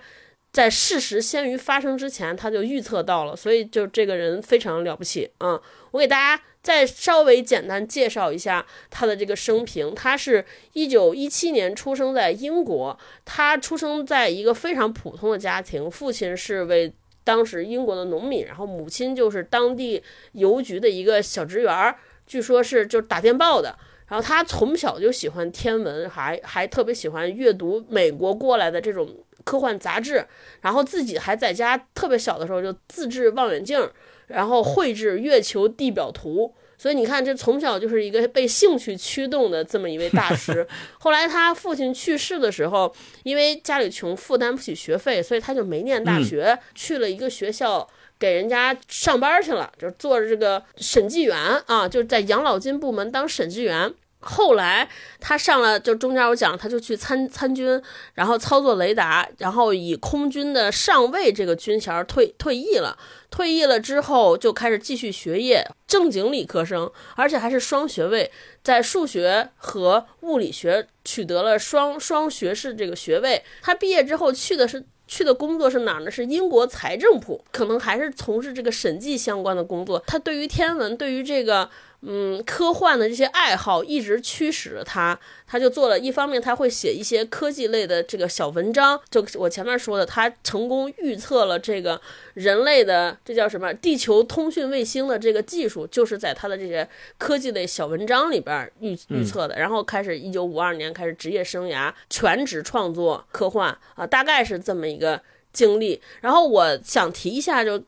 [0.52, 9.94] 在事实先于发生之前，他就预测到了，所以就这个人非常了不起啊、我给大家再稍微简单介绍一下他的这个生平。
[9.94, 21.94] 他是一九一七年出生在英国，他出生在一个非常普通的家庭，父亲是为当时英国的农民，然后母亲就是当地邮局的一个小职员，
[22.26, 23.78] 据说是就是打电报的。
[24.06, 29.08] 然后他从小就喜欢天文，还还特别喜欢阅读美国过来的这种
[29.44, 30.26] 科幻杂志，
[30.60, 33.90] 然后自己还在家特别小的时候就自制望远镜，
[34.28, 36.52] 然后绘制月球地表图。
[36.76, 40.66] 所以你看，这从小就是一个被兴趣驱动的这么一位大师。
[40.98, 47.88] 后来他父亲去世的时候，因为家里穷，负担不起学费，所以他就没念大学，去了一个学校。
[48.16, 53.92] 给人家上班去了，就是做这个审计员啊，就是在养老金部门当审计员。
[54.24, 54.88] 后来
[55.20, 57.80] 他上了，就中间我讲，他就去参参军，
[58.14, 62.98] 然后操作雷达，然后以空军的上尉这个军衔退退役了。
[63.30, 68.30] 退役了之后，就开始继续学业，正经理科生，而且还是双学位，
[68.62, 73.42] 在数学和物理学取得了双双学士这个学位。
[73.60, 74.84] 他毕业之后去的是。
[75.06, 76.10] 去的工作是哪儿呢？
[76.10, 80.02] 是英国财政部，可能还是从事这个审计相关的工作。
[80.06, 81.68] 他对于天文，对于这个
[82.06, 85.18] 嗯科幻的这些爱好，一直驱使着他。
[85.46, 89.00] 他就做了一方面，他会写一些科技类的这个小文章。
[89.08, 92.00] 就我前面说的，他成功预测了这个
[92.34, 96.88] 人类的这叫什么地球通讯卫星的这个技术，就是在他的这些
[97.18, 99.56] 科技类小文章里边预预测的。
[99.56, 105.20] 然后开始，一九五二年开始职业生涯，全职创作科幻啊，大概是这么一个
[105.52, 106.00] 经历。
[106.20, 107.82] 然后我想提一下，就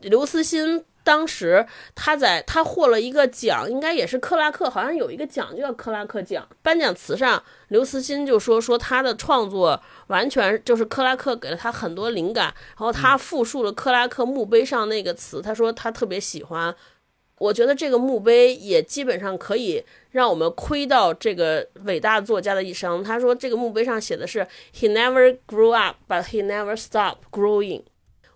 [0.00, 0.84] 刘慈欣。
[1.10, 6.46] 当时他在他获了一个奖，应该也是克拉克，好像有一个奖就叫克拉克奖。
[6.62, 16.72] 颁奖词上，刘慈欣就说说他的创作完全就是克拉克给了他很多灵感，然后他复述了克拉克墓碑上那个词，他说他特别喜欢。
[17.38, 23.02] 我觉得这个墓碑也基本上可以让我们窥到这个伟大作家的一生。
[23.02, 27.82] 他说这个墓碑上写的是 “He never grew up, but he never stopped growing”。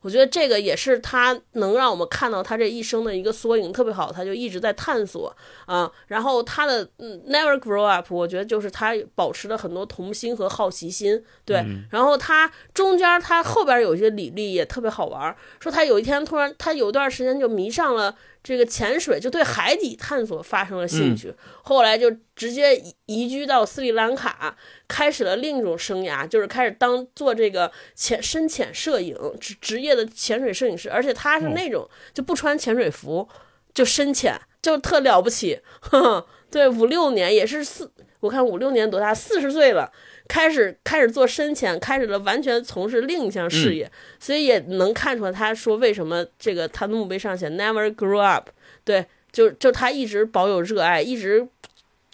[0.05, 4.13] 我觉得这个也是他能让我们看到他这一生的一个缩影，特别好。
[4.13, 11.25] 他就一直在探索啊，然后他的嗯 never grow up，我觉得就是他保持了很多童心和好奇心。
[11.47, 24.55] 对，然后他中间他后边有一些履历也特别好玩，说他有一天突然他有段时间就迷上了这个潜水，就对海底探索发生了兴趣，后来就直接移居到斯里兰卡。
[24.87, 33.27] 开始了另一种生涯，就是开始当做这个潜深潜摄影职职业的潜水摄影师，而且他是那种就不穿潜水服
[33.73, 35.61] 就深潜，就特了不起。
[35.81, 39.91] 呵 呵对，五六年也是四，我看五六年多大，四十岁了，
[40.29, 48.51] 开始开始做深潜，开始了完全从事另一项事业，所以也能看出来他说为什么这个他的墓碑上写 never grow up，
[48.85, 51.49] 对，就就他一直保有热爱，一直。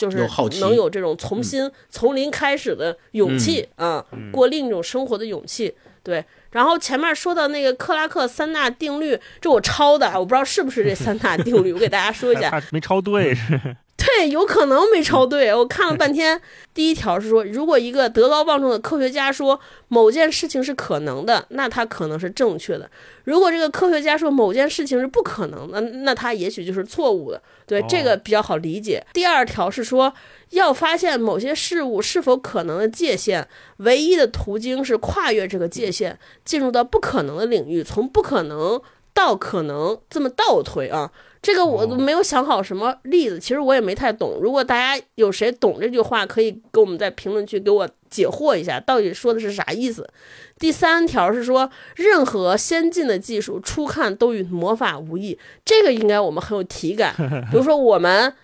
[0.01, 0.27] 就是
[0.61, 5.75] 能有这种从新从零开始的勇气啊，过另一种生活的勇气。
[6.03, 12.51] 对，然后前面说到那个克拉克三大定律，这我抄的，我不知道是不是这三大定律，我给大家说一下。
[12.73, 13.77] 没抄对是。
[14.01, 15.53] 对，有可能没抄对。
[15.55, 16.41] 我看了半天，
[16.73, 22.87] 第一条是说，如果一个德高望重的科学家说某件事情是可能的，那他可能是正确的；
[23.25, 27.43] 如果这个科学家说某件事情是不可能的，那他也许就是错误的。
[27.67, 29.05] 对，这个比较好理解。
[29.13, 30.13] 第二条是说，
[30.49, 38.81] 要发现某些事物是否可能的界限，唯一的途径是跨越这个界限，进入到不可能的领域，从不可能
[39.13, 41.13] 到可能，这么倒推啊。
[41.43, 44.39] 这个我都没有想好什么例子，其实我也没太懂。
[44.43, 50.07] 如果大家有谁懂这句话，可以给我们在评论区给我解惑一下，到底说的是啥意思。
[50.59, 57.15] 第三条是说，任何先进的技术初看都与魔法无异，这个应该我们很有体感。
[57.51, 58.35] 比如说，我们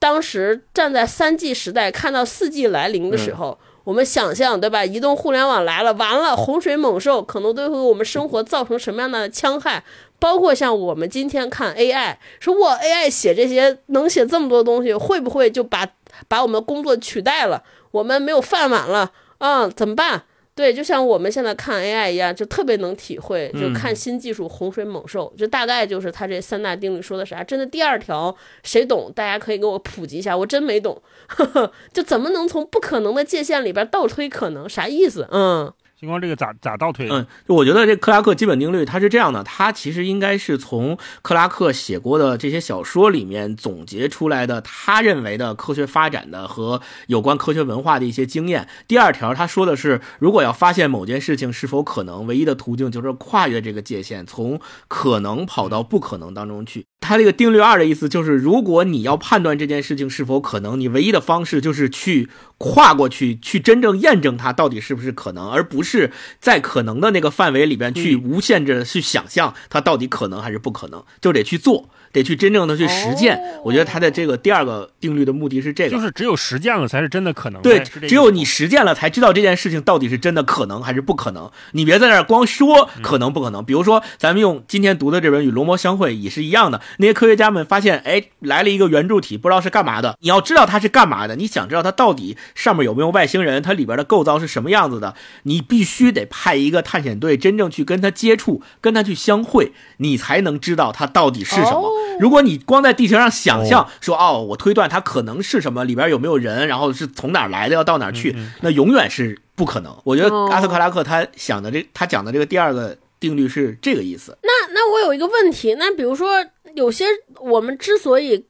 [0.00, 4.84] 当时站在三 G 时代，看到四 G 来临的时候，我们想象，对吧？
[4.84, 9.84] 移动互联网来了，完了，洪水猛兽可能都会给我们生活造成什么样的戕害。
[10.20, 15.88] 包括像我们今天看 AI，说我 AI 写这些能写这么多东西，会不会就把
[16.28, 17.64] 把我们工作取代了？
[17.90, 19.66] 我们没有饭碗了啊？
[19.68, 20.22] 怎么办？
[20.54, 27.42] 对，就像我们现在看 AI 一样，就特别能体会，就看新技术洪水猛兽，就大概就是他这三大定律说的啥？
[27.42, 29.10] 真的第二条谁懂？
[29.14, 31.00] 大家可以给我普及一下，我真没懂，
[31.94, 34.68] 就怎么能从不可能的界限里边倒推可能？
[34.68, 35.26] 啥意思？
[35.32, 35.72] 嗯。
[36.00, 37.10] 星光这个咋咋倒推？
[37.10, 48.66] 嗯，我觉得这克拉克基本定律它是这样的，它其实应该是从克拉克写过的这些小说里面总结出来的，他认为的科学发展的和有关科学文化的一些经验。
[48.88, 54.58] 第二条他说的是，如果要发现某件事情是否可能，唯一的途径就是跨越这个界限，从
[54.88, 56.86] 可能跑到不可能当中去。
[57.00, 71.88] 他这个定律二的意思就是，如果你要判断这件事情是否可能，你唯一的方式就是去跨过去，去真正验证它到底是不是可能，而不是在可能的那个范围里边去无限制的去想象它到底可能还是不可能，就得去做。
[72.12, 77.60] 得去真正的去实践，哦我觉得他的这个第二个定律的目的是这个，就是只有实践了才是真的可能。
[77.62, 81.50] 对只有你实践了才知道这件事情到底是真的可能还是不可能。
[81.72, 83.64] 你别在那儿光说可能不可能。
[83.64, 90.16] 比如说，咱们用今天读的这本《与龙魔相会》也是一样的，那些科学家们发现，哎，来了一个圆柱体，不知道是干嘛的。
[90.20, 101.86] 你要知道它是干嘛的，你想知道它到底上面有没有外星人，它里边的构造是什么样子的，你必须得派一个探险队真正去跟它接触，跟它去相会，你才能知道它到底是什么。
[101.86, 109.96] 哦如果你光在地球上想象说哦，我推断它可能是什么，里边有没有人，然后是从哪儿来的，要到哪儿去，那永远是不可能。
[110.04, 114.36] 我觉得哦阿斯克拉克他想的这，他讲的这个第二个定律是这个意思。
[114.42, 117.06] 那那我有一个问题，那比如说有些
[117.40, 118.44] 我们之所以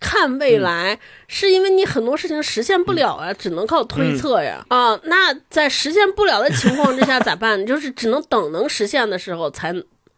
[0.00, 4.64] 看未来，是因为你很多事情实现不了啊，只能靠推测呀。
[4.68, 7.64] 啊，那在实现不了的情况之下咋办？
[7.66, 9.74] 就是只能等能实现的时候才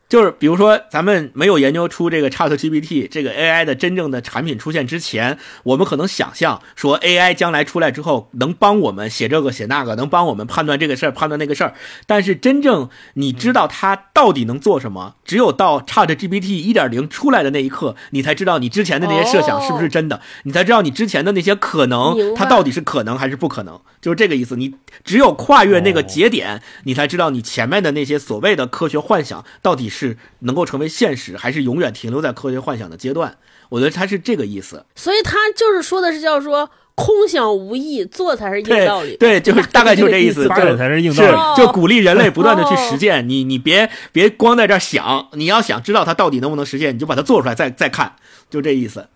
[0.08, 11.74] 就是比如说，咱们没有研究出这个 Chat GPT 这个 AI 的真正的产品出现之前，我们可能想象说 AI 将来出来之后能帮我们写这个写那个，能帮我们判断这个事儿判断那个事儿。
[12.06, 24.54] 但是真正你知道它到底能做什么，只有到 Chat GPT 一点零出来的那一刻，你才知道你之前的那些设想是不是真的，你才知道你之前的那些可能它到底是可能还是不可能，就是这个意思。
[24.56, 29.95] 你只有跨越那个节点，你才知道你前面的那些所谓的科学幻想到底是
[30.40, 33.36] 能够成为现实，还是永远停留在科学幻想的阶段。
[33.68, 34.84] 我觉得他是这个意思。
[34.94, 39.16] 所以他就是说的是叫说空想无益，做才是硬道理。
[39.16, 41.30] 对，就是大概就是这意思，就发展才是硬道理。
[41.30, 43.28] 哦就鼓励人类不断的去实践。
[43.28, 48.16] 你你别别光在这儿想，你要想知道它到底能不能实现，你就把它做出来再再看，
[48.48, 49.08] 就这意思。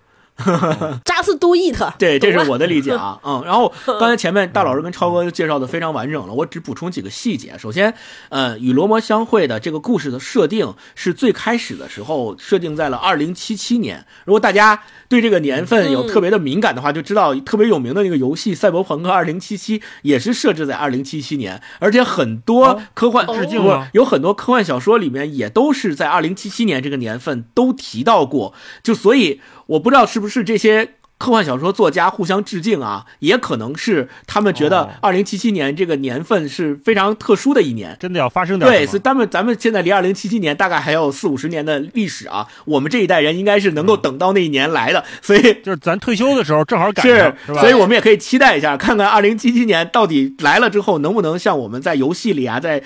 [1.04, 1.98] ，just do it。
[1.98, 7.54] 对，这是我的理解啊， 嗯，然后刚才前面大老师跟超哥介绍的非常完整了，我只补充几个细节。
[7.58, 7.94] 首先，
[8.28, 14.04] 呃，与罗摩相会的这个故事的设定是最开始的时候设定在了二零七七年。
[14.24, 23.60] 如果大家对这个年份有特别的敏感的话，就知道特别有名的那个游戏《赛博朋克二零七七》也是设置在二零七七年，而且很多哦科幻、致敬
[23.92, 30.90] 有很多科幻小说里面也都是在二零七七年这个年份都提到过，就所以我不知道是不是这些。
[31.20, 38.86] 科幻小说作家互相致敬啊，也可能是他们觉得哦二零七七年这个年份是非常特殊的一年，真的要发生点对？
[38.86, 47.74] 所以咱们咱们现在离二零七七年大概还有四五十年的历史啊，我们这一代人应该是能够等到那一年来的， 所以就是咱退休的时候正好赶是上，是吧所以？
[47.74, 52.82] 我们也可以期待一下，看看二零七七年到底来了之后，能不能像我们在游戏里啊，在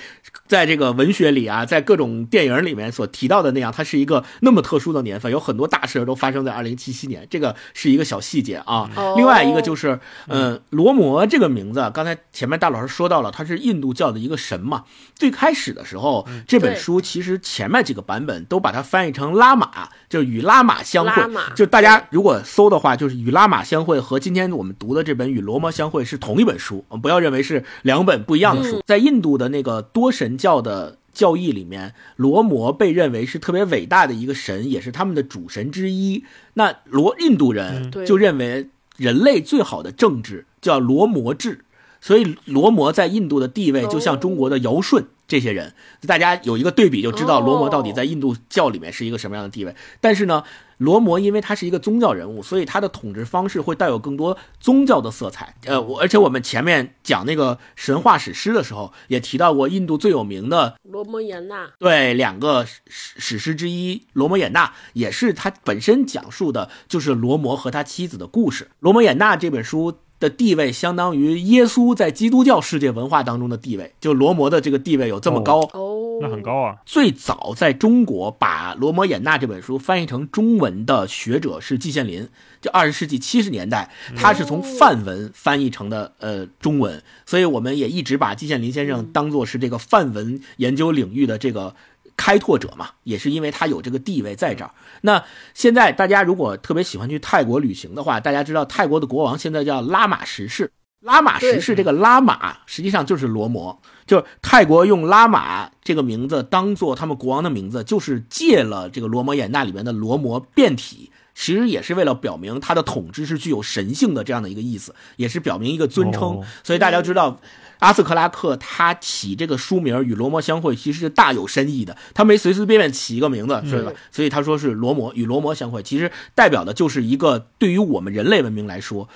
[0.47, 8.89] 在这个文学里啊，在各种电影里面所提到的那样，它是一个那么特殊的年份，有很多大事都发生在二零七七年，这个是一个小细节啊。
[8.95, 14.83] 哦另外一个就是，嗯，罗摩这个名字，刚才前面大老师说到了，他是印度教的一个神嘛。
[15.15, 21.49] 最开始的时候，这本书其实前面几个版本都把它翻译成拉玛，就是与拉玛相会拉玛。
[21.53, 28.83] 就大家如果搜的话，就是与拉玛相会和今天我们读的这本与罗摩相会是同一本书，不要认为是两本不一样的书。
[28.85, 30.97] 在印度的那个多神教的。
[31.15, 36.25] 教义里面，罗摩被认为是特别伟大的一个神，也是他们的主神之一。
[36.55, 38.67] 那罗印度人就认为
[38.97, 41.63] 人类最好的政治叫罗摩制，
[42.01, 45.73] 所以罗摩在印度的地位就像中国的尧舜这些人，
[46.05, 49.73] 大家有一个对比就知道罗摩到底在印度教里面是一个什么样的地位。
[50.01, 50.43] 但是呢，
[50.77, 55.55] 罗摩因为他是一个宗教人物，所以他的统治方式会带有更多宗教的色彩。
[55.65, 68.65] 呃，我而且我们前面讲那个神话史诗的时候，也提到过印度最有名的罗摩衍那，对，两个史史史诗之一《罗摩衍那》也是他本身讲述的就是罗摩和他妻子的故事。
[68.79, 75.61] 《罗摩衍那》这本书的地位相当于耶稣在基督教世界文化当中的地位，就罗摩的这个地位有这么高。
[75.73, 76.77] 哦，那很高啊。
[76.85, 82.27] 最早在中国把《罗摩衍那》这本书翻译成中文的学者是季羡林，
[82.61, 91.75] 就二十世纪七十年代，他是从梵文翻译成的呃中文，所以我们也一直把季羡林先生当做是这个梵文研究领域的这个。
[92.17, 94.71] 开拓者嘛，也是因为他有这个地位在这儿。
[95.01, 116.21] 那现在大家如果特别喜欢去泰国旅行的话，大家知道泰国的国王现在叫拉玛十世，拉玛十世这个拉玛，实际上就是罗摩，就是泰国用拉玛这个名字当做他们国王的名字，就是借了这个罗摩衍那里面的罗摩变体，其实也是为了表明他的统治是具有神性的这样的一个意思，也是表明一个尊称。
[116.21, 117.39] 哦所以大家知道，
[117.79, 121.95] 阿瑟克拉克他起这个书名与罗摩相会，其实是大有深意的。
[122.13, 123.91] 他没随随便便起一个名字，是吧？
[124.11, 129.09] 所以他说是罗摩与罗摩相会，其实代表的就是一个对于我们人类文明来说。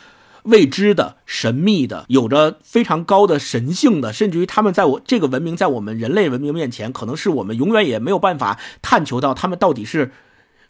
[0.44, 10.14] 未知的、神秘的，有着非常高的神性的，甚至于他们在我这个文明，在我们人类文明面前，可能是我们永远也没有办法探求到他们到底是，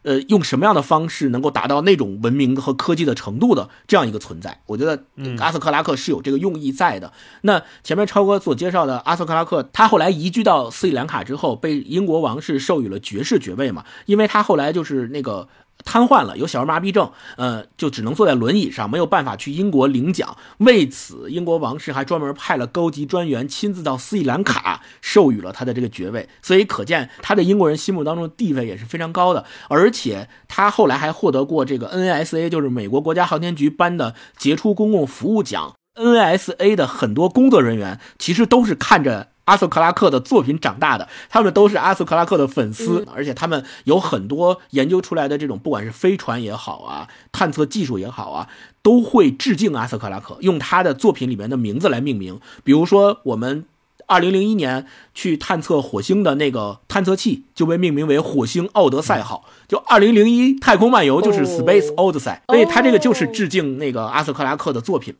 [0.04, 4.62] 呃，用什么样的方式能够达到那种文明和科技的程度的这样一个存在。
[4.66, 5.04] 我觉得
[5.40, 7.12] 阿瑟克拉克是有这个用意在的。
[7.42, 15.48] 那前面超哥所介绍的阿瑟克拉克，他后来移居到斯里兰卡之后，被英国王室授予了爵士爵位嘛，因为他后来就是那个。
[15.84, 20.38] 瘫痪了，有小儿麻痹症，呃，就只能坐在轮椅上，没有办法去英国领奖。
[20.58, 26.30] 为此，英国王室还专门派了高级专员亲自到斯里兰卡授予了他的这个爵位。
[26.42, 29.46] 所以可见他在英国人心目当中的地位也是非常高的。
[29.68, 35.74] 而且他后来还获得过这个 NSA，就是美国国家航天局颁的杰出公共服务奖。
[35.96, 39.30] NSA 的很多工作人员其实都是看着。
[39.50, 48.48] 阿瑟克拉克的作品长大的，他们都是阿瑟克拉克的粉丝，而且他们有很多研究出来的这种，不管是飞船也好啊，探测技术也好啊，
[48.84, 52.40] 都会致敬阿瑟克拉克，用他的作品里面的名字来命名。
[52.64, 53.66] 比如说，我们
[54.06, 54.86] 二零零一年
[55.16, 65.16] 去探测火星的那个探测器就被命名为火星奥德赛号，就二零零一太空漫游就是 Space Odyssey，所以他这个就是致敬那个阿瑟克拉克的作品。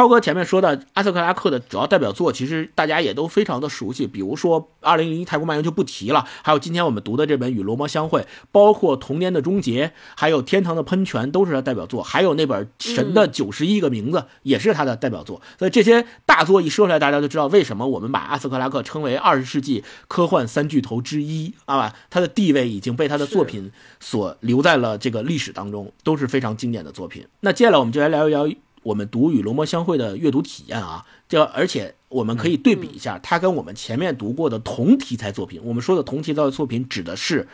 [0.00, 15.42] 超哥前面说的阿瑟克拉克的主要代表作，其实大家也都非常的熟悉，比如说《二零零一太空漫游》就不提了，还有今天我们读的这本《与罗摩相会》，包括《童年的终结》，还有《天堂的喷泉》都是他代表作，还有那本《神的九十一个名字》也是他的代表作。
[15.58, 23.70] 所以这些大作一说出来，大家就知道为什么我们把阿瑟克拉克称为二十世纪科幻三巨头之一啊，他的地位已经被他的作品
[24.00, 27.26] 所留在了这个历史当中，都是非常经典的作品。
[27.40, 28.48] 那接下来我们就来聊一聊。
[28.82, 35.60] 我们读《与龙魔相会》的阅读体验啊，这而且我们可以对比一下，它跟我们前面读过的同题材作品。
[35.62, 37.46] 我们说的同题材作品指的是，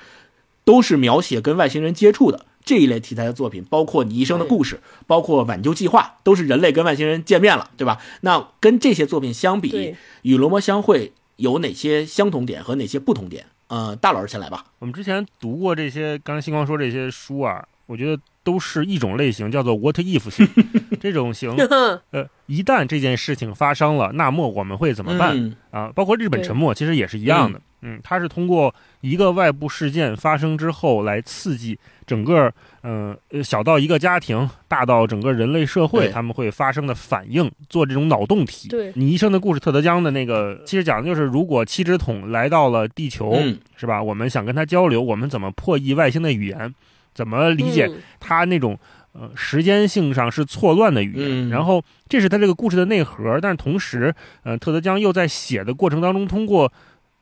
[0.64, 8.00] 都是描写跟外星人接触的这一类题材的作品，包括《你一生的故事》，包括《挽救计划》，都是人类跟外星人见面了，对吧？
[8.20, 9.70] 那跟这些作品相比，
[10.22, 13.46] 《与龙魔相会》有哪些相同点和哪些不同点？
[13.66, 14.64] 呃，大老师先来吧。
[14.78, 18.22] 我们之前读过这些，刚才星光说这些书啊，我觉得。
[18.46, 20.46] 都是一种类型，叫做 “what if” 型。
[21.12, 21.54] 这种型，
[22.10, 25.92] 呃，一旦这件事情发生了，那么我们会怎么办、嗯、啊？
[25.94, 27.60] 包括日本沉没，其实也是一样的。
[27.82, 38.68] 嗯，它是通过一个外部事件发生之后，来刺激整个，呃，小到一个家庭，大到整个人类社会，他们会发生的反应，做这种脑洞题。
[38.68, 44.02] 对，你一生的故事，特德·江的那个，其实讲的就是，如果七只桶来到了地球，嗯、是吧？
[44.02, 46.74] 我们想跟他交流，我们怎么破译外星的语言？
[47.14, 47.90] 怎么理解
[48.20, 48.78] 他那种
[49.18, 51.48] 呃时间性上是错乱的语言？
[51.48, 56.70] 嗯、然后这是他这个故事的内核，但是同时，呃，特德·江又在写的过程当中，通过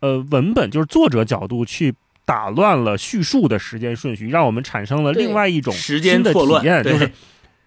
[0.01, 7.11] 呃文本就是作者角度去打乱了叙述的时间顺序，让我们产生了另外一种时间的体验，就是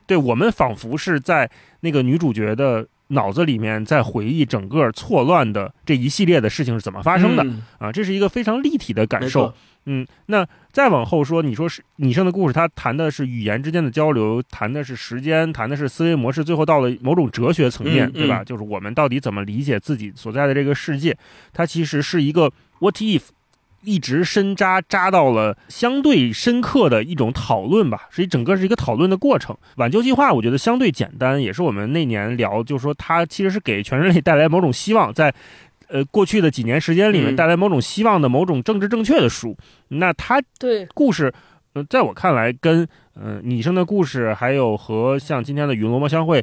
[0.05, 1.49] 对我们仿佛是在
[1.81, 9.53] 那个女主角的脑子里面在回忆整个错乱的这一系列的事情是怎么发生的、嗯、啊，这是一个非常立体的感受。
[9.89, 18.43] 嗯，那再往后说，你说是拟声的故事，它谈的是语言之间的交流，谈的是时间，谈的是思维模式，最后到了某种哲学层面，嗯、对吧？
[18.43, 21.17] 就是我们到底怎么理解自己所在的这个世界？
[21.53, 23.21] 它其实是一个 what if，
[23.83, 29.55] 一直深扎扎到了相对深刻的一种讨论吧，所以整个是一个讨论的过程。
[29.77, 35.33] 挽救计划我觉得相对简单，也是我们那年聊，就是说它其实是给全人类带来某种希望，在。
[35.89, 39.57] 呃，过去的几年时间里面，带来某种希望的、某种政治正确的书，
[39.89, 41.33] 嗯、那它对故事，
[41.73, 46.41] 呃，在我看来，跟呃拟声的故事，还有和像今天的《与龙魔相会》，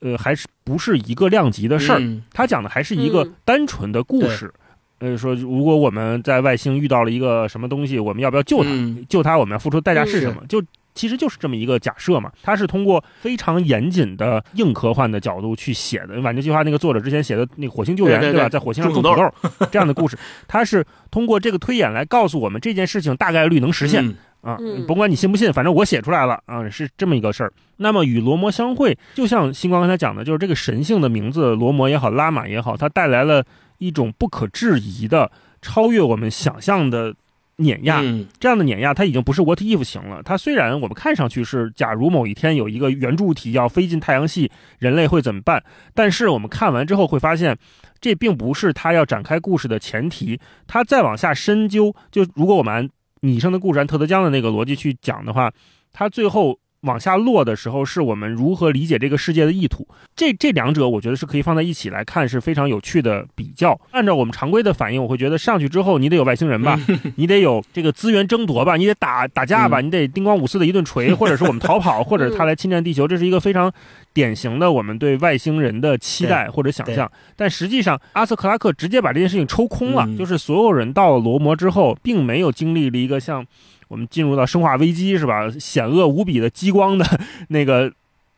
[0.00, 1.98] 呃，还是不是一个量级的事儿。
[2.00, 4.52] 嗯、它讲的还是一个单纯的故事。
[4.98, 8.70] 呃，说如果我们在外星遇到了一个什么东西，我们要不要救它？
[8.70, 10.44] 嗯、救它，我们要付出代价是什么？
[10.48, 10.62] 就。
[10.94, 16.20] 其实就是这么一个假设嘛，它是通过非常严谨的硬科幻的角度去写的。
[16.20, 18.48] 挽救计划那个作者之前写的那个火星救援，对吧？
[18.48, 19.32] 在火星上种土豆
[19.70, 20.18] 这样的故事，
[20.48, 24.56] 它是通过这个推演来告诉我们这件事情大概率能实现、嗯、啊。
[24.60, 27.52] 嗯、甭管你信不信，反正我写出来了啊，是这么一个事儿。
[27.76, 33.44] 那么与罗摩相会，就像星光刚才讲的，就是这个神性的名字罗摩也好，拉玛也好，它带来了
[33.78, 35.30] 一种不可质疑的、
[35.62, 37.14] 超越我们想象的。
[37.60, 38.00] 碾压。
[38.00, 40.22] 嗯这样的碾压，它已经不是 what if 型了。
[40.22, 45.62] 它虽然我们看上去是，假如某一天有一个圆柱体要飞进太阳系，人类会怎么办？
[45.94, 47.56] 但是我们看完之后会发现，
[48.00, 50.40] 这并不是它要展开故事的前提。
[50.66, 52.88] 它再往下深究，就如果我们按
[53.20, 55.52] 拟生的故事按特德·江的那个逻辑去讲的话，
[55.92, 59.86] 它最后往下落的时候，是我们如何理解这个世界的意图。
[60.16, 63.78] 这这两者，我觉得是可以放在一起来看，是非常有趣的比较。
[63.90, 66.80] 按照我们常规的反应，我会觉得上去之后，你得有外星人吧，
[67.16, 73.72] 你得有这个资源争夺吧，你得打打架吧，你得叮咣五四的一顿锤， 或者是我们逃跑，或者他来侵占地球，这是一个非常
[74.12, 77.10] 典型的我们对外星人的期待或者想象。
[77.36, 83.44] 但实际上，阿瑟克拉克直接把这件事情抽空了，嗯就是所有人到了罗摩之后，并没有经历了一个像
[83.90, 87.04] 我们进入到生化危机是吧，险恶无比的激光的
[87.50, 87.92] 那个。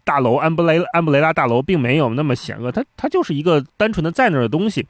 [0.04, 4.84] 大楼安布雷安布雷拉大楼并没有那么险恶，它它就是一个单纯的在那儿的东西。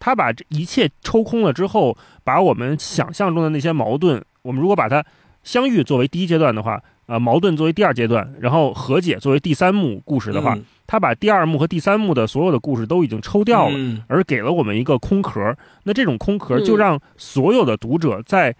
[0.00, 5.04] 他把这一切抽空了之后，把我们想象中的那些矛盾，我们如果把它
[5.44, 15.56] 相遇作为第一阶段的话，呃，矛盾作为第二阶段，然后和解作为第三幕故事的话，嗯他把第二幕和第三幕的所有的故事都已经抽掉了，嗯而给了我们一个空壳。
[15.84, 18.52] 那这种空壳嗯就让所有的读者在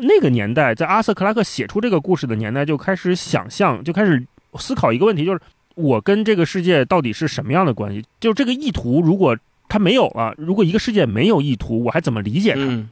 [0.00, 4.24] 那个年代，在阿瑟克拉克写出这个故事的年代，就开始想象，就开始
[4.54, 5.40] 思考一个问题，就是
[5.74, 8.04] 我跟这个世界到底是什么样的关系？
[8.18, 9.36] 就是这个意图，如果
[9.68, 12.60] 它没有了，如果一个世界没有意图，我还怎么理解它？
[12.60, 12.88] 嗯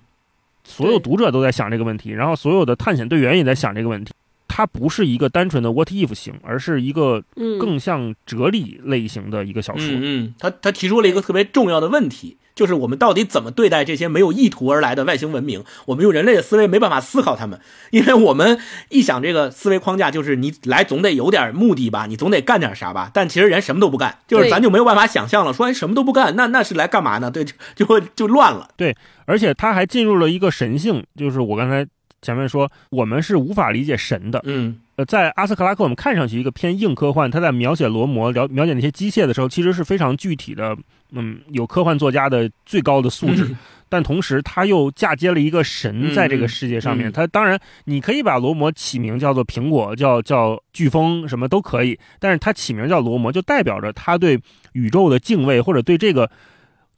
[0.65, 4.13] 所有读者都在想这个问题，然后所有的探险队员也在想这个问题。
[4.47, 9.87] 它不是一个单纯的 what if 型，而是一个嗯，更像哲理类型的一个小说。
[9.87, 15.63] 嗯嗯，他他提出了一个特别重要的问题，就是我们到底怎么对待这些没有意图而来的外星文明？
[15.87, 17.61] 我们用人类的思维没办法思考他们，
[17.93, 23.13] 因为我们一想这个思维框架就是你来总得有点目的吧，你总得干点啥吧。
[23.15, 27.31] 但其实人什么都不干，就是咱就没有办法想象了，说哎什么都不干，那那是来干嘛呢？
[27.31, 28.69] 对，就就会就乱了。
[28.77, 31.87] 对而且他还进入了一个神性，就是我刚才
[32.21, 34.41] 前面说，我们是无法理解神的。
[34.43, 40.76] 嗯呃，在阿斯克拉克，我们看上去一个偏硬科幻，他在描写罗摩、描描写那些机械的时候，其实是非常具体的，
[41.12, 43.44] 嗯，有科幻作家的最高的素质。
[43.44, 43.57] 嗯
[43.90, 47.09] 但同时，他又嫁接了一个神在这个世界上面。
[47.09, 51.99] 嗯嗯他当然，你可以把罗摩起名叫做苹果，叫叫飓风，什么都可以。
[52.18, 54.38] 但是他起名叫罗摩，就代表着他对
[54.72, 56.30] 宇宙的敬畏，或者对这个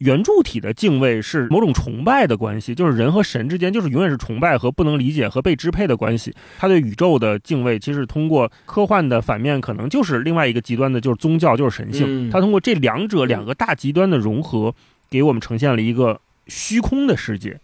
[0.00, 6.34] 圆柱体的敬畏是某种崇拜的关系，就是人和神之间就是永远是崇拜和不能理解和被支配的关系。
[6.58, 12.06] 他对宇宙的敬畏，其实通过科幻的反面，可能就是另外一个极端的，就是宗教，就是神性。
[12.08, 14.74] 嗯他通过这两者两个大极端的融合，
[15.10, 17.60] 给我们呈现了一个虚空的世界。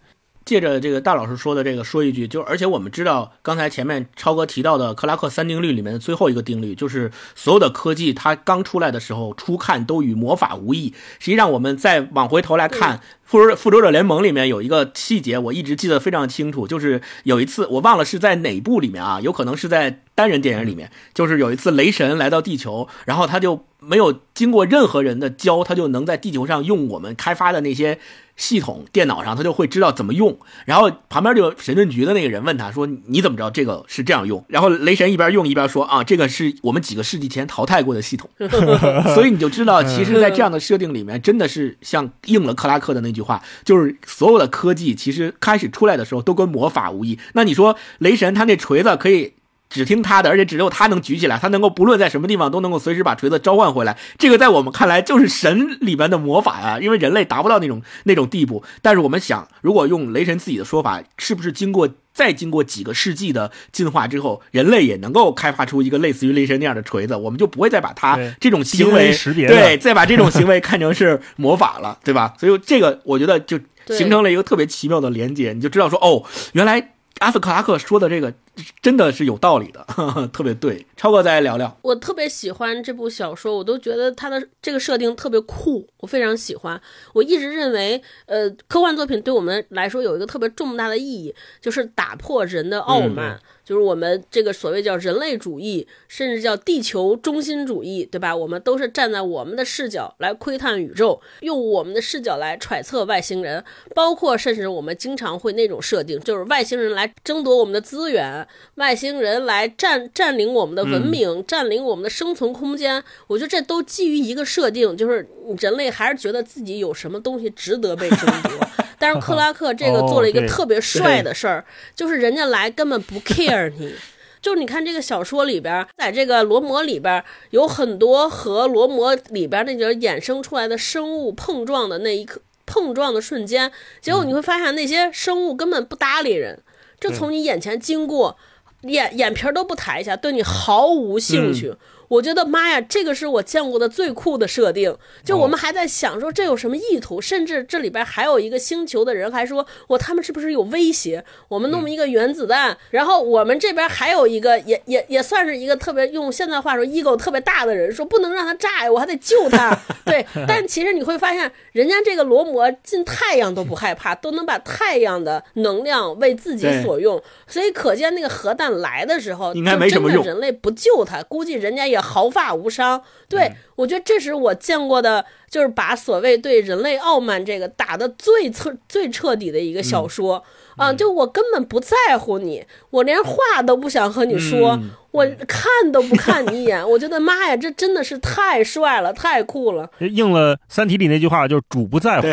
[0.47, 10.93] 借着这个大老师说的这个说一句，就而且我们知道，刚才前面超哥提到的克拉克三定律里面的最后一个定律，就是所有的科技它刚出来的时候，初看都与魔法无异。
[11.19, 27.99] 实际上，我们再往回头来看，复仇者复仇者联盟里面有一个细节，我一直记得非常清楚，就是有一次我忘了是在哪部里面啊，有可能是在单人电影里面，就是有一次雷神来到地球，然后他就没有经过任何人的教，他就能在地球上用我们开发的那些
[28.37, 30.37] 系统电脑上，他就会知道怎么用。
[30.65, 38.29] 然后旁边就有神盾局的那个人问他说：“你怎么知道这个是这样用？”然后雷神一边用一边说：“啊，这个是我们几个世纪前淘汰过的系统。
[39.13, 47.17] ”所以你就知道，其实，在这样的设定里面，真的是像应了克拉克的那句话，就是所有的科技其实开始出来的时候都跟魔法无异。
[47.33, 49.33] 那你说雷神他那锤子可以
[49.69, 53.97] 只听他的，而且只有他能举起来，他能够不论在什么地方都能够随时把锤子召唤回来。
[54.17, 58.63] 这个在我们看来就是神里边的魔法啊，因为人类达不到那种那种地步。
[58.81, 67.15] 但是我们想，如果用雷神自己的说法，是不是经过再经过几个世纪的进化之后，人类也能够开发出一个类似于雷神那样的锤子？
[67.15, 72.33] 我们就不会再把它这种行为识别对，再把这种行为看成是魔法了，对吧？
[72.39, 78.33] 所以这个我觉得就形成了一个特别奇妙的连接，你就知道说，哦，原来阿斯克拉克说的这个
[78.81, 80.85] 真的是有道理的，呵 呵特别对。
[80.95, 86.81] 超哥再来聊聊，我特别喜欢这部小说，我都觉得它的这个设定特别酷，我非常喜欢。
[87.13, 98.35] 我一直认为，呃，科幻作品对我们来说有一个特别重大的意义，就是打破人的傲慢，就是我们这个所谓叫人类主义，甚至叫地球中心主义，对吧？
[98.35, 113.03] 我们都是站在我们的视角来窥探宇宙，用我们的视角来揣测外星人，包括甚至我们经常会那种设定，就是外星人来争夺我们的资源，外星人来占占领我们的文明，占领我们的生存空间。
[113.27, 115.27] 我觉得这都基于一个设定，就是
[115.59, 118.67] 人类还是觉得自己有什么东西值得被争夺。
[118.99, 123.93] 但是克拉克这个做了一个特别帅的事儿，就是人家来根本不 care 你。
[124.39, 136.59] 就是你看这个小说里边，在这个罗摩里边有很多和罗摩里边那种衍生出来的生物碰撞的那一刻碰撞的瞬间，结果你会发现那些生物根本不搭理人，
[136.99, 138.37] 就从你眼前经过，
[138.81, 141.73] 眼眼皮儿都不抬一下，对你毫无兴趣。
[142.07, 144.95] 我觉得妈呀，这个是我见过的最酷的设定。
[145.23, 151.23] 就我们还在想说这有什么意图，甚至这里边还有一个星球的人还说，我他们是不是有威胁？
[151.49, 159.77] 我们弄一个原子弹，然后我们这边还有一个也也也算是一个特别用现在话说 ego 特别大的人，说不能让他炸呀，我还得救他。
[160.05, 170.23] 对， 但其实你会发现，人家这个罗摩进太阳都不害怕，都能把太阳的能量为自己所用，所以可见那个核弹来的时候，应该没什么用。
[170.23, 171.96] 人类不救他，估计人家也。
[172.01, 180.43] 毫发无伤，对我觉得这是我见过的，就是把所谓对人类傲慢这个打的最彻最彻底的一个小说
[180.75, 180.93] 啊！
[180.93, 184.79] 就我根本不在乎你，我连话都不想和你说，
[185.11, 186.87] 我看都不看你一眼。
[186.87, 189.89] 我觉得妈呀，这真的是太帅了，太酷了！
[189.99, 192.27] 应了《三体》里那句话，就是主不在乎，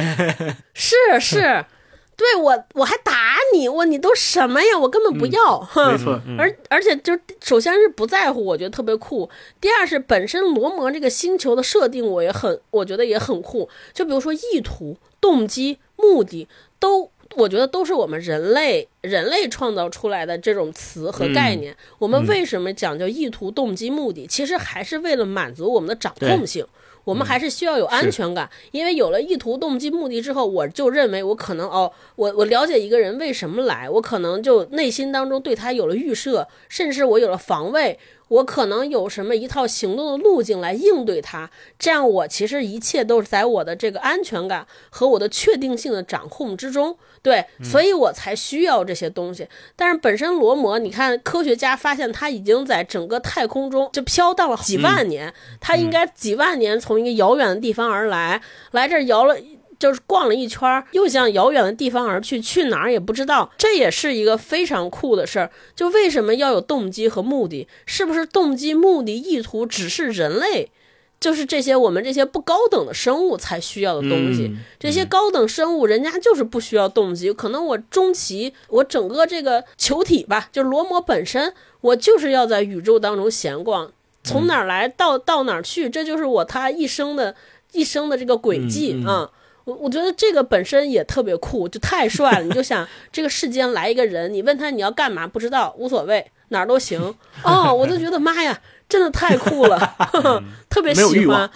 [0.75, 1.65] 是是。
[2.17, 3.13] 对我，我还打
[3.53, 4.79] 你，我你都什么呀？
[4.81, 5.61] 我根本不要，
[5.91, 6.21] 没错。
[6.39, 9.29] 而而且就首先是不在乎，我觉得特别酷。
[9.61, 13.69] 第二是本身罗摩这个星球的设定，我也很，我觉得也很酷。
[13.93, 16.47] 就比如说意图、动机、目的，
[16.79, 21.77] 都我觉得都是我们人类人类创造出来的这种词和概念。
[21.99, 24.27] 我们为什么讲究意图、动机、目的？
[24.27, 26.65] 其实还是为了满足我们的掌控性。
[27.05, 37.99] 我们还是需要有安全感，因为有了意图、动机、目的之后，我就认为我可能哦，我我了解一个人为什么来，我可能就内心当中对他有了预设，甚至我有了防卫。
[38.29, 49.47] 我可能有什么一套行动的路径来应对它，这样我其实一切都是在我的这个安全感和我的确定性的掌控之中，对，所以我才需要这些东西。
[49.77, 58.41] 但是本身罗摩，你看科学家发现它已经在整个太空中就飘荡了几万年，他应该几万年从一个遥远的地方而来，
[58.73, 59.37] 来这儿摇了。
[59.79, 63.51] 就是逛了一圈，又向遥远的地方而去，去哪儿也不知道。
[63.57, 65.51] 这也是一个非常酷的事儿。
[65.75, 67.69] 就为什么要有动机和目的？
[67.87, 70.71] 是不是动机、目的、意图只是人类，
[71.21, 74.55] 就是这些我们这些不高等的生物才需要的东西？
[74.79, 77.33] 这些高等生物人家就是不需要动机。
[77.33, 83.91] 可能我终其我整个这个球体吧，就是罗摩本身，我就是要在宇宙当中闲逛，
[84.23, 87.35] 从哪儿来到到哪儿去，这就是我他一生的
[87.73, 89.31] 一生的这个轨迹啊。
[89.65, 92.43] 我我觉得这个本身也特别酷，就太帅了。
[92.43, 97.01] 你就想 这个世间来一个人，你问他你要干嘛，不知道，无所谓，哪儿都行。
[97.43, 99.95] 哦，我都觉得妈呀，真的太酷了，
[100.69, 101.51] 特别喜欢。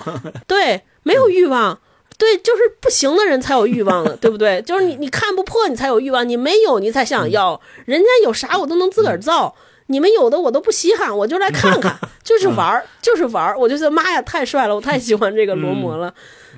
[0.47, 1.79] 对，没有欲望，
[2.17, 4.63] 对，就是不行的人才有欲望的，对不对？
[4.63, 7.61] 就是你你看不破，你才有欲望，你没有你才想要。
[7.85, 9.55] 人家有啥我都能自个儿造，
[9.89, 13.59] 你们有的我都不稀罕，我就来看看， 就是玩儿，就是玩儿。
[13.59, 16.15] 我就觉得妈呀，太帅了，我太喜欢这个罗摩了。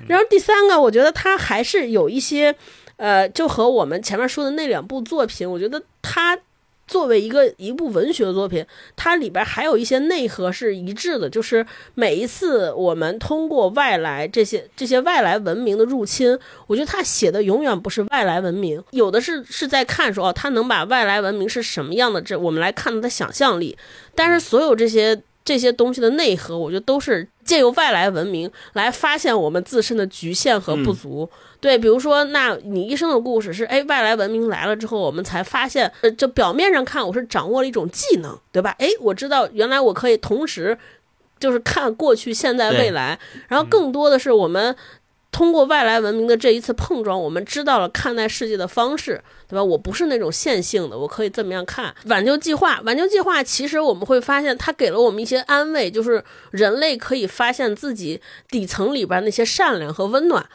[0.07, 2.53] 然后第三个，我觉得他还是有一些，
[2.97, 6.37] 呃，就和我们前面说的那两部作品，我觉得它
[6.91, 8.65] 作为一个一部文学作品，
[8.97, 11.65] 它里边还有一些内核是一致的，就是
[11.95, 16.37] 每一次我们通过外来这些这些外来文明的入侵，
[16.67, 23.77] 我觉得他写的永远不是外来文明，有的是是在看说哦，他能把外来文明是什么样的，这我们来看他的想象力，
[24.13, 25.23] 但是所有这些。
[25.43, 31.27] 这些东西的内核，我觉得都是借由外来文明来发现我们自身的局限和不足。
[31.61, 38.75] 对，比如说，那你一生的故事是，哎，外来文明来了之后，我们才发现，呃，就表面上看，我是掌握了一种技能，对吧？
[38.79, 40.77] 哎，我知道原来我可以同时，
[41.39, 44.75] 就是看过去、现在、未来，然后更多的是我们。
[45.33, 49.63] 通过外来文明的这一次碰撞，我们知道了看待世界的方式，对吧？
[49.63, 51.95] 我不是那种线性的，我可以这么样看。
[52.07, 60.45] 挽救计划，挽救计划，其实我们会发现，它给了我们一些安慰，就是人类可以发现自己底层里边那些善良和温暖。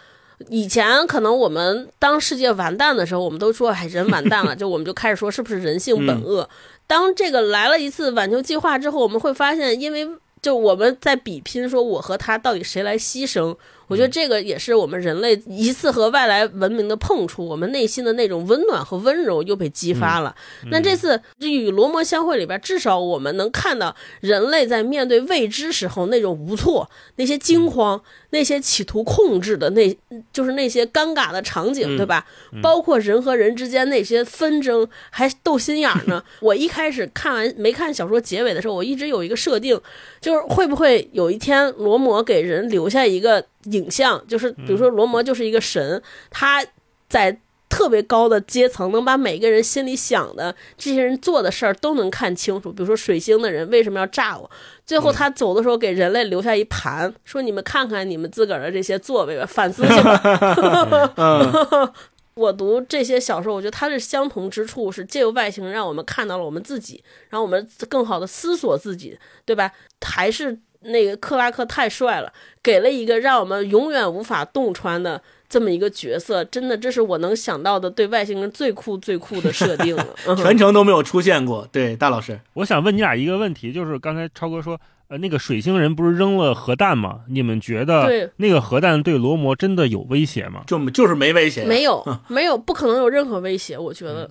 [0.49, 6.49] 以前可能我们当世界完蛋的时候，我们都说，哎，人完蛋了， 就我们就开始说是不是人性本恶。
[6.87, 10.07] 当这个来了一次挽救计划之后，我们会发现，因为
[10.43, 13.57] 就我们在比拼，说我和他到底谁来牺牲。
[13.89, 20.35] 我觉得这个也是我们人类一次和外来文明的碰触，我们内心的那种温暖和温柔又被激发了。
[20.73, 29.97] 那这次与罗摩相会里边，至少我们能看到人类在面对未知时候那种无措、那些惊慌、那些企图控制的那，
[30.33, 32.27] 就是那些尴尬的场景，对吧？
[32.63, 36.23] 包括人和人之间那些纷争，还斗心眼呢。
[36.41, 39.81] 我一开始看完没看小说结尾的时候，我一直有一个设定，
[40.21, 43.45] 就是会不会有一天罗摩给人留下一个。
[43.73, 46.01] 影像就是，比如说罗摩就是一个神，
[46.31, 46.65] 他
[47.09, 47.37] 在
[47.77, 52.73] 特别高的阶层，能把每个人心里想的这些人做的事儿都能看清楚。
[52.73, 54.51] 比如说水星的人为什么要炸我？
[54.87, 61.93] 最后他走的时候给人类留下一盘，说你们看看你们自个儿的这些作为吧，反思去吧。
[62.37, 69.71] 我读这些小说，我觉得它的相同之处是借由外星人让我们看到了我们自己，然后我们更好的思索自己，对吧？
[70.01, 80.07] 还是那个克拉克太帅了，给了一个让我们永远无法洞穿的这么一个角色，真的，这是我能想到的对外星人最酷最酷的设定了。
[80.27, 81.67] 嗯全程都没有出现过。
[81.71, 84.79] 对，大老师，我想问你俩一个问题，就是刚才超哥说，
[85.09, 87.21] 呃，那个水星人不是扔了核弹吗？
[87.29, 90.65] 你们觉得那个核弹对罗摩真的有威胁吗？
[90.67, 94.29] 就就是没威胁，没有，没有，不可能有任何威胁，我觉得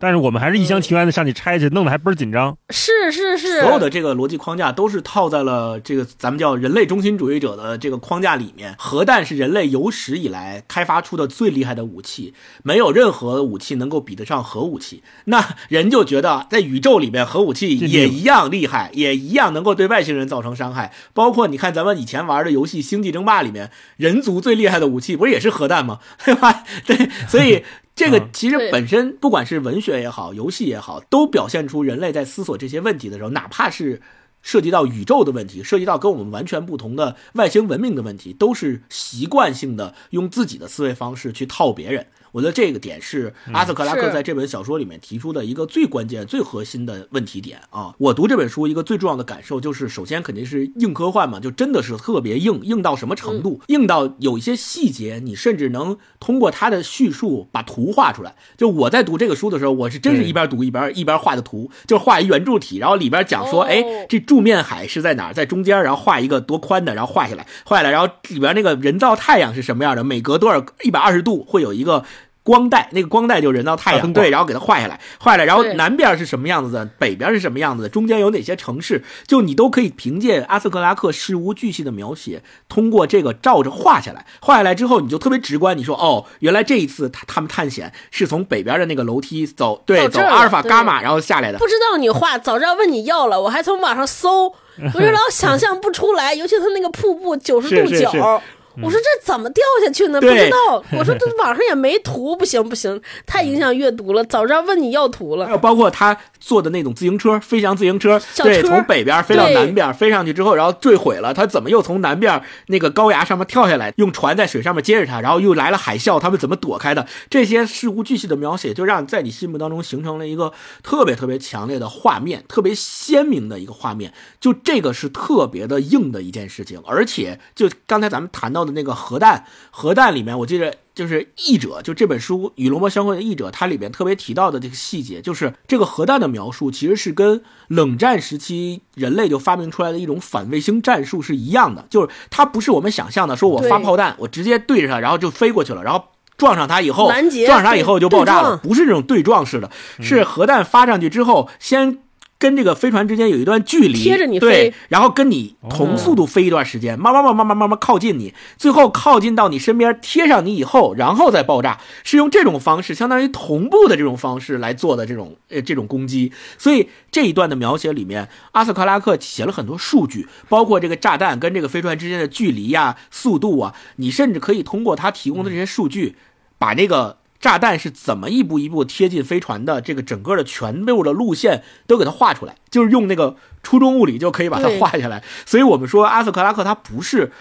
[0.00, 2.56] 但是我们还是一厢情愿的上去拆去，弄得还倍儿紧张。
[2.70, 8.74] 是是是，所有的这个逻辑框架都是套在了这个咱们叫人类中心主义者的这个框架里面。
[8.78, 12.32] 核弹是人类有史以来开发出的最厉害的武器，
[12.62, 15.02] 没有任何武器能够比得上核武器。
[15.26, 20.94] 那人就觉得在宇宙里面，核武器也一样厉害，也一样能够对外星人造成伤害。
[21.12, 25.98] 包括你看咱们以前玩的游戏《星际争霸》里面，人族最厉害的武器不是也是核弹吗？
[26.24, 26.64] 对吧？
[26.86, 27.62] 对，所以。
[28.00, 34.00] 这个嗯其实本身不管是文学也好，游戏也好，都表现出人类在思索这些问题的时候，哪怕是
[34.40, 42.06] 涉及到宇宙的问题，涉及到跟我们完全不同的外星文明的问题，都是习惯性的用自己的思维方式去套别人。
[42.32, 47.94] 我觉得这个点是阿瑟克拉克在这本小说里面提出的一个最关键、最核心的问题点啊！
[47.98, 53.60] 我读这本书一个最重要的感受就是，首先肯定是硬科幻嘛，就真的是特别硬，硬到什么程度？
[53.68, 58.34] 硬到有一些细节，你甚至能通过它的叙述把图画出来。
[58.56, 72.04] 就我在读这个书的时候，我是真是一边读一边一边画的图，就是画一圆柱体，然后里边讲说，哦哎，这柱面海是在哪儿，在中间，然后画一个多宽的，然后画下来，画下来，然后里边那个人造太阳是什么样的，每隔多少一百二十度会有一个。
[72.42, 94.46] 光带那个光带就人造太阳，对，然后给它画下来，画下来，然后南边是什么样子的，北边是什么样子的，中间有哪些城市，就你都可以凭借阿瑟克拉克事无巨细的描写，通过这个照着画下来，画下来之后你就特别直观，你说哦，原来这一次他他们探险是从北边的那个楼梯走，对，走阿尔法伽马，然后下来的，不知道你画，早知道问你要了，我还从网上搜，
[94.94, 98.42] 我就老想象不出来，尤其他那个瀑布九十度角。
[98.82, 100.20] 我说这怎么掉下去呢？
[100.20, 100.84] 不知道。
[100.98, 104.24] 我说这网上也没图，不行不行，太影响阅读了。
[104.24, 105.46] 早知道问你要图了。
[105.46, 117.06] 还有包括他坐的那种自行车，飞翔自行车，车从北边飞到南边，飞上去之后，然后坠毁了，他怎么又从南边那个高崖上面跳下来，用船在水上面接着他，然后又来了海啸，他们怎么躲开的？
[117.28, 120.52] 这些事无巨细的描写，就让在你心目当中形成了一个
[120.82, 124.12] 特别特别强烈的画面，特别鲜明的一个画面。
[124.40, 146.04] 就这个是特别的硬的一件事情，而且就刚才咱们谈到的那个核弹，核弹里面，我记得就是译者，就这本书《与龙猫相关》的译者，它里面特别提到的这个细节，就是这个核弹的描述，其实是跟冷战时期人类就发明出来的一种反卫星战术是一样的，就是它不是我们想象的，说我发炮弹，我直接对着它，然后就飞过去了，然后。
[146.36, 151.98] 撞上它以后，拦截撞上它以后就爆炸了，不是这种对撞式的，是核弹发上去之后，先
[152.40, 166.32] 跟这个飞船之间有一段距离，贴着你对飞，然后跟你同速度飞一段时间，慢慢慢慢慢慢慢靠近你，最后靠近到你身边，贴上你以后，然后再爆炸，是用这种方式，相当于同步的这种方式来做的这种呃这种攻击。
[166.56, 176.16] 所以这一段的描写里面，阿瑟克拉克写了很多数据，包括这个炸弹跟这个飞船之间的距离呀、速度啊，你甚至可以通过他提供的这些数据，
[176.58, 177.19] 把这个。
[177.40, 179.80] 炸弹是怎么一步一步贴近飞船的？
[179.80, 185.24] 这个整个的全部的路线都给它画出来，就是用那个初中物理就可以把它画下来。
[185.46, 187.32] 所以我们说阿瑟克拉克他不是，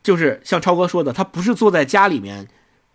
[0.00, 2.46] 就是像超哥说的，他不是坐在家里面，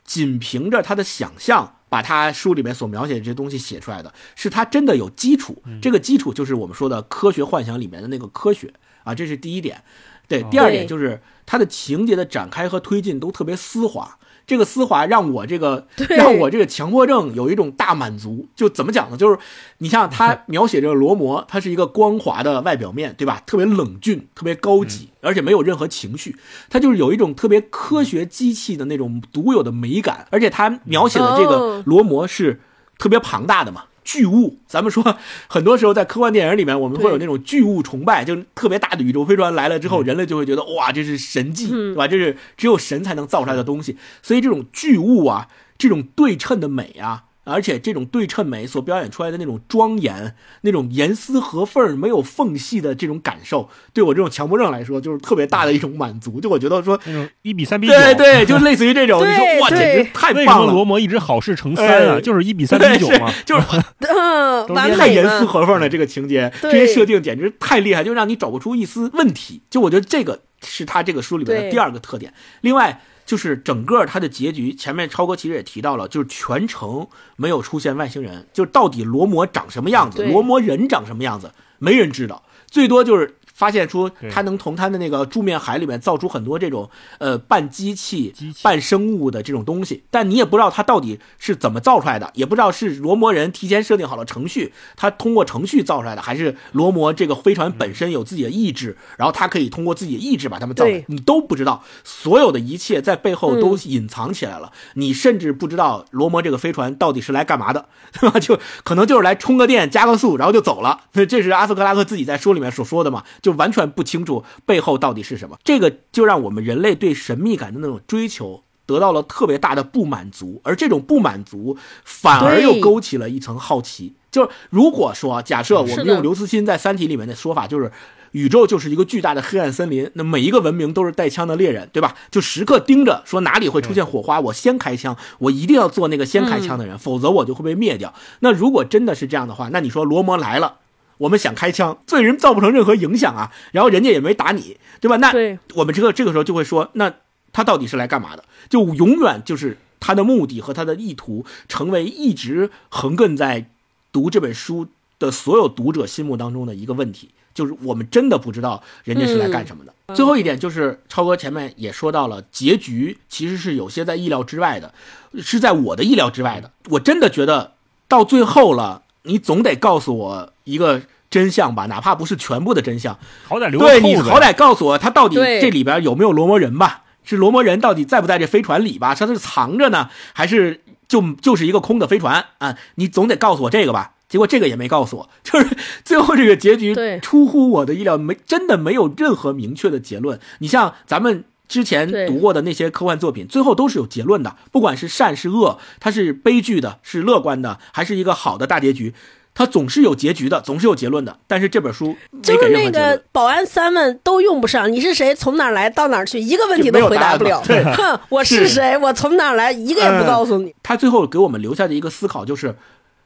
[0.05, 5.61] 仅凭着他的想象把他书里面所描写的这些东西写出来的，是他真的有基础。
[5.81, 8.73] 这个基础就是我们说的科学幻想里面的那个科学
[9.03, 9.83] 啊，这是第一点。
[10.29, 14.17] 对，第二点就是他的情节的展开和推进都特别丝滑。
[14.47, 18.47] 这个丝滑让我这个让我这个强迫症有一种大满足。
[18.55, 19.17] 就怎么讲呢？
[19.17, 19.37] 就是
[19.79, 23.43] 你像他 描写这个罗摩，他是一个光滑的外表面，对吧？
[23.45, 26.37] 特别冷峻，特别高级，而且没有任何情绪。
[26.69, 32.61] 他就是有一种特别科学机器的那种独有的美感，而且他描写的这个哦罗摩是
[32.97, 33.83] 特别庞大的嘛。
[34.07, 35.17] 巨物，咱们说，
[35.49, 42.07] 很多时候在科幻电影里面，我们会有那种巨物崇拜，就特别大的宇宙飞船来了之后，人类就会觉得哇，这是神迹，对吧？
[42.07, 43.97] 这是只有神才能造出来的东西。
[44.23, 56.39] 所以这种巨物啊，这种对称的美啊，而且这种对称美所表演出来的那种庄严、那种严丝合缝、没有缝隙的这种感受，对我这种强迫症来说，就是特别大的一种满足。
[56.39, 56.97] 就我觉得说，
[57.41, 60.67] 一比三比九，对对， 就类似于这种，你说哇，简直太为什棒了。
[60.67, 62.17] 么罗摩一直好事成三啊？
[62.17, 63.33] 哎就是一比三比九嘛。
[63.45, 63.65] 就是
[64.07, 65.07] 嗯，太。
[65.17, 69.61] 严丝合缝的这个情节，这些设定简直太厉害，就让你找不出一丝问题。
[69.69, 72.33] 就我觉得这个是他这个书里面的第二个特点。
[72.61, 83.35] 另外就是整个它的结局，前面超哥其实也提到了，就是全程没有出现外星人，就到底罗摩长什么样子，罗摩人长什么样子，没人知道，最多就是。
[83.57, 84.29] 发现出对。
[84.29, 86.87] 他能从他的那个柱面海里面造出很多这种
[87.17, 108.39] 呃半机器机器、半生物的这种东西，但你也不知道它到底是怎么造出来的，也不知道是罗摩人提前设定好了程序，他通过程序造出来的，还是罗摩这个飞船本身有自己的意志，然后他可以通过自己的意志把它们造出来，你都不知道，所有的一切在背后都隐藏起来了，你甚至不知道罗摩这个飞船到底是来干嘛的，对吧？
[108.39, 111.01] 就可能就是来充个电、加个速，然后就走了。
[111.13, 115.57] 所以这是阿斯克拉克自己在书里面所说的嘛，就就完全不清楚背后到底是什么。
[115.63, 118.63] 这个就让我们人类对神秘感的那种追求。
[118.87, 121.75] 得到了特别大的不满足，而这种不满足
[122.05, 124.13] 反而又勾起了一层好奇。
[124.31, 127.91] 就是如果说假设我们用刘慈欣在《三体》里面的说法，就是
[128.31, 132.15] 宇宙就是一个巨大的黑暗森林，那每一个文明都是带枪的猎人，对吧？
[132.31, 138.13] 就时刻盯着说哪里会出现火花，我先开枪，我一定要做那个先开枪的人，否则我就会被灭掉。
[138.39, 140.75] 那如果真的是这样的话，那你说罗摩来了。
[141.17, 145.17] 我们想开枪，对人造不成任何影响啊，然后人家也没打你，对吧？
[145.17, 145.33] 那
[145.75, 147.13] 我们这个这个时候就会说，那
[147.51, 148.43] 他到底是来干嘛的？
[148.69, 153.69] 就永远就是他的目的和他的意图，成为一直横亘在
[154.11, 154.87] 读这本书
[155.19, 159.93] 的所有读者心目当中的一个问题，就是我们真的不知道人家是来干什么的。
[160.13, 164.93] 最后一点就是超哥前面也说到了，结局其实是有些在意料之外的，
[165.41, 166.71] 是在我的意料之外的。
[166.89, 167.73] 我真的觉得
[168.07, 173.17] 到最后了，你总得告诉我一个真相吧，哪怕不是全部的真相。
[173.47, 177.03] 好歹留个对你好歹告诉我，他到底这里边有没有罗摩人吧？
[177.23, 179.13] 是罗摩人到底在不在这飞船里吧？
[179.13, 182.77] 他是藏着呢，还是就就是一个空的飞船啊？
[182.95, 184.13] 你总得告诉我这个吧？
[184.29, 185.69] 结果这个也没告诉我，就是
[186.03, 190.39] 最后这个结局出乎我的意料，没真的没有任何明确的结论。
[190.59, 199.13] 你像咱们之前读过的那些科幻作品，最后都是有结论的，不管是善是恶，它是悲剧的，是乐观的，还是一个好的大结局，
[199.53, 201.39] 它总是有结局的，总是有结论的。
[201.45, 203.21] 但是这本书没就是那个。
[203.31, 205.35] 保安三问都用不上，你是谁？
[205.35, 206.39] 从哪来到哪去？
[206.39, 207.61] 一个问题都回答不了。
[207.61, 208.97] 哼，我是是谁？
[208.97, 209.71] 我从哪来？
[209.71, 210.73] 一个也不告诉你。
[210.81, 212.75] 他最后给我们留下的一个思考就是，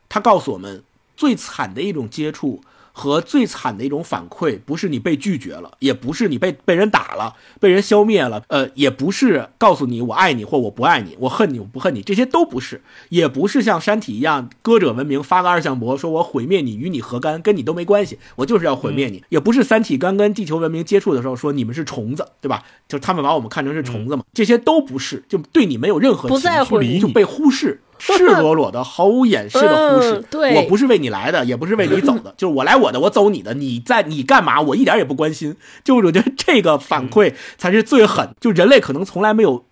[0.10, 0.84] 他告诉我们，
[1.16, 2.62] 最惨的一种接触
[2.94, 22.64] 和最惨的一种反馈，不是你被拒绝了，也不是你被被人打了、被人消灭了，呃，也不是告诉你我爱你或我不爱你，我恨你我不恨你，这些都不是，也不是像山体一样歌者文明发个二向箔，说我毁灭你与你何干，跟你都没关系，我就是要毁灭你，也不是三体刚跟地球文明接触的时候说你们是虫子，对吧？
[22.88, 27.80] 就是他们把我们看成是虫子嘛，这些都不是，就对你没有任何不在乎情绪你就被忽视。
[28.02, 30.14] 赤裸裸的、毫无掩饰的忽视。
[30.14, 33.54] 嗯对我不是为你来的，也不是为你走的， 就是我来我的，我走你的。
[33.54, 34.60] 你在你干嘛？
[34.62, 35.56] 我一点也不关心。
[35.84, 38.34] 就我觉得这个反馈才是最狠。
[38.40, 39.66] 就人类可能从来没有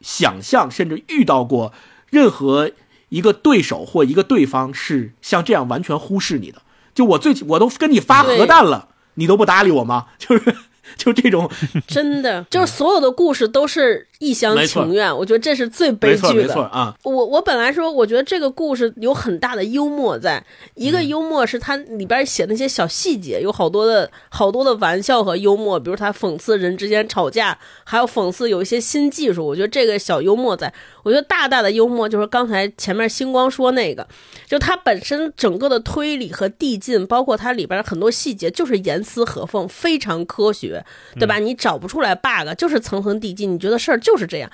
[0.00, 1.72] 想象，甚至遇到过
[2.10, 2.70] 任何
[3.10, 6.62] 一个对手或一个对方是像这样完全忽视你的。
[6.94, 10.06] 就我最我都跟你发核弹了，你都不搭理我吗？
[10.18, 10.56] 就是
[10.96, 11.50] 就这种，
[11.86, 16.54] 真的，就是所有的故事都是一厢情愿，我觉得这是最悲没错没剧的。
[16.54, 16.96] 错啊。
[17.02, 20.42] 我我本来说，我觉得这个故事有很大的幽默在，
[20.74, 30.72] 一嗯个幽默是它里边写那些小细节，有好多的好多的玩笑和幽默，比如他讽刺人之间吵架，还有讽刺有一些新技术，我觉得这个小幽默在。
[31.02, 34.04] 我觉得大大的幽默就是刚才前面星光说那个，
[34.48, 41.38] 就它本身整个的推理和递进，包括它里边很多细节，就是严丝合缝，非常科学，对吧？
[41.38, 44.50] 你找不出来 bug，就是层层递进，你觉得事儿就是这样。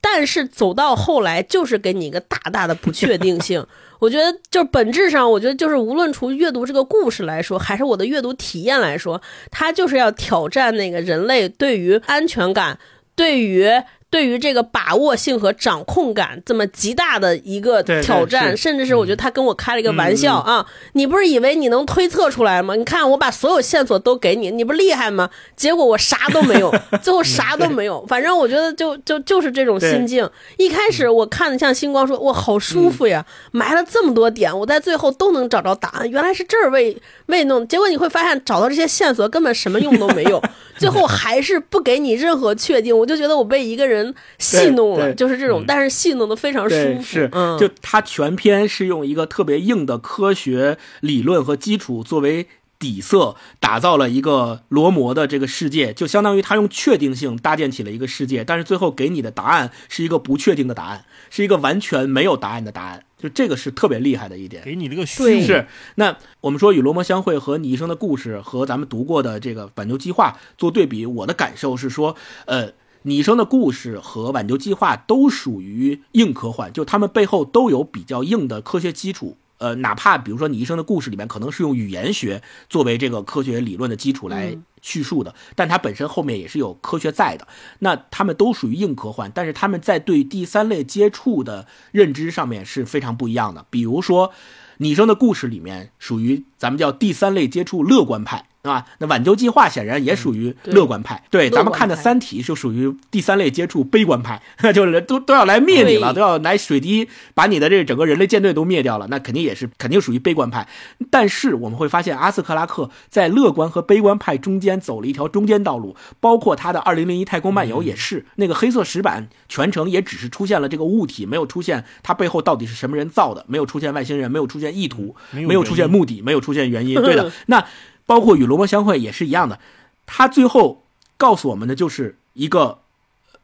[0.00, 3.66] 但是走到后来，就是给你一个大大的不确定性。
[4.00, 9.20] 我觉得，就是本质上，我觉得就是无论从阅读这个故事来说，还是我的阅读体验来说，
[9.50, 12.78] 它就是要挑战那个人类对于安全感，
[13.14, 13.68] 对于。
[14.08, 20.66] 对于这个把握性和掌控感这么极大的一个挑战，是甚至是我觉得他跟我开了一个玩笑嗯啊！
[20.92, 22.76] 你不是以为你能推测出来吗？
[22.76, 25.28] 你看我把所有线索都给你，你不厉害吗？
[25.56, 28.04] 结果我啥都没有， 最后啥都没有。
[28.06, 30.28] 反正我觉得就就就是这种心境。
[30.56, 36.08] 一开始我看的像星光说，哇，好舒服呀，埋了这么多点，我在最后都能找着答案。
[36.08, 36.96] 原来是这儿未
[37.26, 40.40] 未弄，结果你会发现找到这些线索根本什么用都没有，
[40.80, 42.96] 最后还是不给你任何确定。
[42.96, 47.02] 我就觉得我被一个人戏弄了，就是这种，但是戏弄的非常舒，服。
[47.02, 52.46] 是，嗯，就他全篇是用一个特别硬的科学理论和基础作为
[52.78, 63.02] 底色，打造了一个罗摩的这个世界，就相当于他用确定性搭建起了一个世界，但是最后给你的答案是一个不确定的答案，是一个完全没有答案的答案。
[63.18, 64.62] 就这个是特别厉害的一点。
[64.64, 72.14] 给你这个虚是，那我们说与罗摩相会和你一生的故事和咱们读过的这个挽救计划做对比，我的感受是说，
[72.44, 79.36] 呃，你一生的故事和挽救计划都属于硬科幻，就他们背后都有比较硬的科学基础。
[79.58, 87.48] 呃，哪怕比如说你一生的故事里面可能是用语言学作为这个科学理论的基础来嗯叙述的，但它本身后面也是有科学在的。
[87.80, 93.66] 那他们都属于硬科幻，但是他们在对第三类接触的认知上面是非常不一样的。
[93.68, 94.32] 比如说，
[94.76, 98.86] 拟声的故事里面属于咱们叫第三类接触乐观派，对吧？
[98.98, 101.22] 那挽救计划显然也属于乐观派。
[101.30, 104.40] 对，咱们看的《三体》就属于第三类接触悲观派，
[104.72, 110.66] 就是都都要来灭你了，都要来水滴把你的这整个人类舰队都灭掉了，那肯定也是肯定属于悲观派。
[111.10, 126.94] 但是我们会发现，阿斯克拉克在乐观和悲观派中间走了一条中间道路，包括他的《二零零一太空漫游》也是，那个黑色石板全程也只是出现了这个物体，没有出现它背后到底是什么人造的，没有出现外星人，没有出现意图，没有没有出现目的，没有出现原因。
[126.94, 127.66] 对的， 那
[128.06, 129.58] 包括与罗摩相会也是一样的，
[130.06, 130.84] 他最后
[131.16, 132.78] 告诉我们的就是一个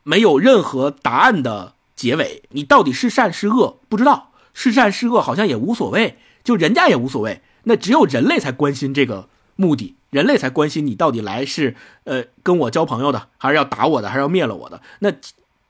[0.05, 11.75] 没有任何答案的结尾，你到底是善是恶不知道，是善是恶好像也无所谓，就人家也无所谓，那只有人类才关心这个目的，人类才关心你到底来是
[12.05, 15.13] 呃跟我交朋友的，还是要打我的，还是要灭了我的，那。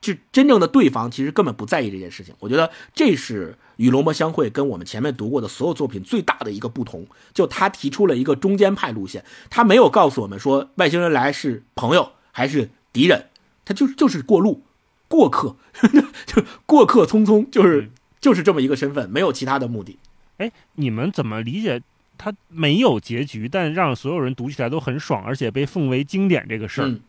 [0.03, 7.05] 就真正的对方其实根本不在意这件事情，我觉得这是与罗摩相会跟我们前面读过的所有作品最大的一个不同。
[7.35, 13.27] 就他提出了一个中间派路线，他没有告诉我们说外星人来是朋友还是敌人，
[13.65, 14.63] 他就就是过路、
[15.09, 15.57] 过客，
[16.27, 19.99] 就过客匆匆，就是嗯就是这么一个身份，没有其他的目的。
[20.37, 21.83] 哎，你们怎么理解
[22.17, 26.87] 他没有结局，但让所有人读起来都很爽，而且被奉为经典这个事儿？
[26.87, 27.01] 嗯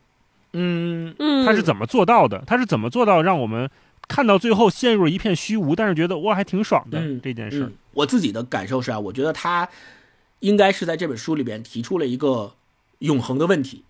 [0.53, 2.43] 嗯，嗯，他是怎么做到的？
[2.47, 3.69] 他是怎么做到让我们
[4.07, 7.71] 看到最后陷入一片虚无，但是觉得哇还挺爽的、嗯这件事？
[7.93, 9.69] 我自己的感受是啊，我觉得他
[10.39, 12.55] 应该是在这本书里边提出了一个
[12.99, 13.83] 永恒的问题，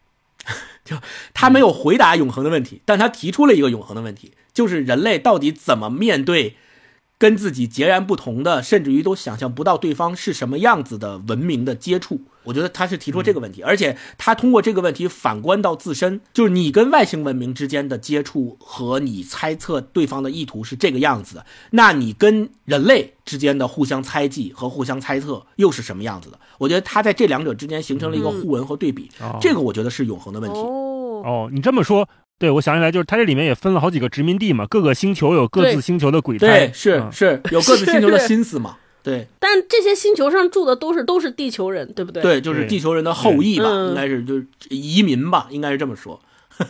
[0.86, 0.98] 就
[1.34, 6.58] 他没有回答永恒的问题，但他提出了一个永恒的问题，就是人类到底怎么面对
[7.24, 12.20] 跟自己截然不同的，甚至于都想象不到对方是什么样子的文明的接触。
[12.44, 26.38] 我觉得他是提出这个问题，而且他通过这个问题反观到自身，就是你跟外星文明之间的接触和你猜测对方的意图是这个样子的，那你跟人类之间的互相猜忌和互相猜测又是什么样子的？
[26.58, 30.60] 我觉得他在这两者之间形成了一个互文和对比，哦这个我觉得是永恒的问题。
[30.60, 32.06] 哦，哦，你这么说，
[32.44, 38.76] 对我想起来，就是它这里面也分了好几个殖民地嘛，各个星球有各自星球的鬼对胎，，是嗯是有各自星球的心思嘛？
[39.02, 42.22] 对但这些星球上住的都是都是地球人，对不对？
[42.22, 46.20] 对，就是地球人的后裔吧，嗯应该是就是移民吧，应该是这么说。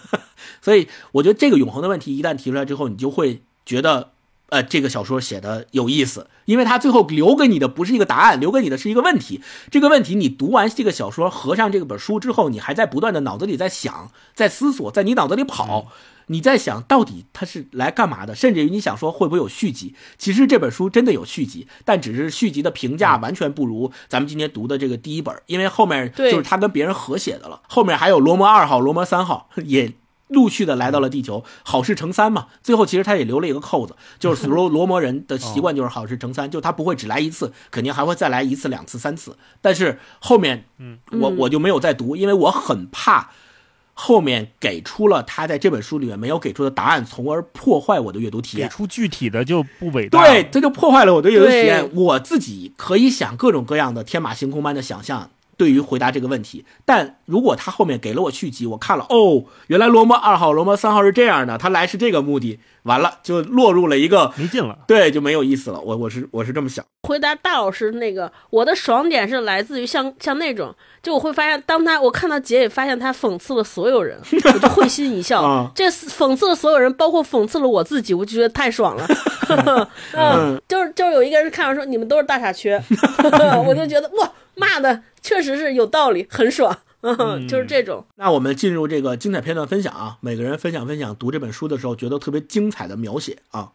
[0.62, 4.12] 所以我觉得这个永恒的问题一旦提出来之后，你就会觉得，
[4.54, 9.42] 呃，这个小说写的有意思，因为它最后留给你的不是一个答案，留给你的是一个问题。
[9.72, 15.88] 这个问题你读完这个小说，合上这本书之后，你还在不断的脑子里在想，在思索，在你脑子里跑。
[16.28, 19.94] 你在想到底他是来干嘛的，甚至于你想说会不会有续集？
[20.18, 27.62] 其实这本书真的有续集，但只是续集的评价完全不如咱们今天读的这个第一本，因为后面就是他跟别人合写的了。
[27.68, 29.92] 后面还有罗摩二号、罗摩三号 也
[30.34, 32.48] 陆续的来到了地球，好事成三嘛。
[32.62, 39.38] 最后其实他也留了一个扣子，就是罗 罗摩人的习惯就是好事成三，就他不会只来一次，肯定还会再来一次、两次、三次。
[39.62, 43.30] 但是后面，嗯，嗯我我就没有再读，因为我很怕。
[43.96, 48.68] 后面给出了他在这本书里面没有给出的答案，从而破坏我的阅读体验。
[48.68, 50.26] 给出具体的就不伟大。
[50.26, 51.88] 对，，这就破坏了我的阅读体验。
[51.94, 55.30] 我自己可以想各种各样的天马行空般的想象，
[55.64, 56.66] 对于回答这个问题。
[56.84, 64.80] 但如果他后面给了我续集，我看了，哦，原来罗摩二号、罗摩三号是这样的，他来是这个目的，完了就落入了一个没劲了。
[64.86, 65.80] 对，就没有意思了。
[65.80, 66.84] 我我是我是这么想。
[67.04, 74.18] 回答大老师那个，我的爽点是来自于像像那种，就我会发现，当他我看到结尾，发现他讽刺了所有人，
[74.54, 75.42] 我就会心一笑。
[75.42, 79.08] 啊这讽刺了所有人，包括讽刺了我自己，我就觉得太爽了。
[80.16, 82.82] 嗯，就是就是有一个人看完说你们都是大傻缺，
[83.68, 86.78] 我就觉得哇骂的确实是有道理，很爽。
[87.02, 88.06] 嗯， 就是这种。
[88.16, 93.72] 那我们进入这个精彩片段分享啊，每个人分享分享读这本书的时候觉得特别精彩的描写啊。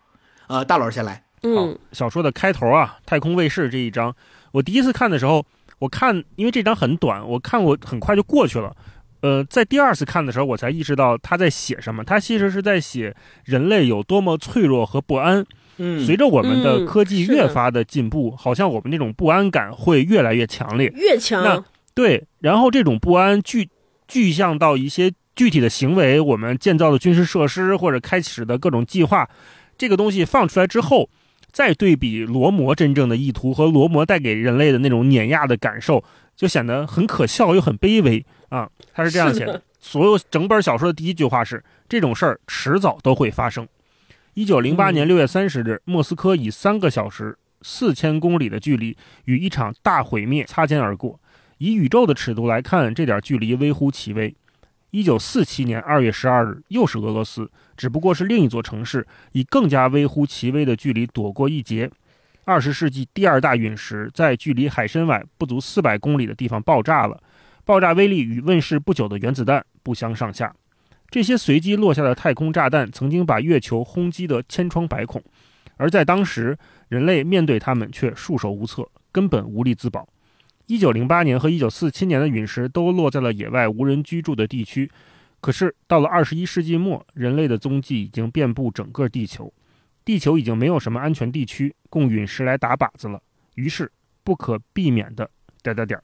[0.46, 1.24] 呃，大老师先来。
[1.42, 4.14] 嗯，小说的开头啊，太空卫士这一章，
[4.52, 5.44] 我第一次看的时候，
[5.78, 8.74] 我看因为这章很短，我看我很快就过去了。
[9.20, 12.02] 呃，在第二次看的时候，我才意识到他在写什么。
[12.02, 13.14] 他其实是在写
[13.44, 15.44] 人类有多么脆弱和不安。
[15.78, 20.92] 嗯，随着我们的嗯科技越发的进步，好像我们那种不安感会越来越强烈。
[20.94, 21.64] 越强那
[21.94, 23.68] 对，然后这种不安具
[24.06, 29.28] 具象到一些具体的行为，我们建造的军事设施或者开始的各种计划，
[29.76, 31.08] 这个东西放出来之后，
[31.50, 36.04] 再对比罗摩真正的意图和罗摩带给人类的那种碾压的感受，
[36.36, 38.68] 就显得很可笑又很卑微啊。
[38.92, 43.66] 他是这样写的： 所有整本小说的第一句话是这种事儿迟早都会发生。
[44.38, 51.18] 一九零八年六月三十日，莫斯科以三个小时四千公里的距离与一场大毁灭擦肩而过。
[51.56, 54.32] 以宇宙的尺度来看，这点距离微乎其微。
[54.92, 61.90] 一九四七年二月十二日，又是俄罗斯，只不过是另一座城市以更加微乎其微的距离躲过一劫。
[62.44, 67.20] 二十世纪第二大陨石在距离海参崴不足四百公里的地方爆炸了，
[67.64, 70.54] 爆炸威力与问世不久的原子弹不相上下。
[71.10, 75.22] 这些随机落下的太空炸弹曾经把月球轰击得千疮百孔，
[75.76, 80.06] 而在当时，人类面对它们却束手无策，根本无力自保。
[80.66, 84.90] 一九零八年和一九四七年的陨石都落在了野外无人居住的地区，
[85.40, 89.50] 可是到了二十一世纪末，人类的踪迹已经遍布整个地球，
[90.04, 93.22] 地球已经没有什么安全地区供陨石来打靶子了。
[93.54, 93.90] 于是，
[94.22, 95.30] 不可避免的
[95.62, 95.98] 点点点。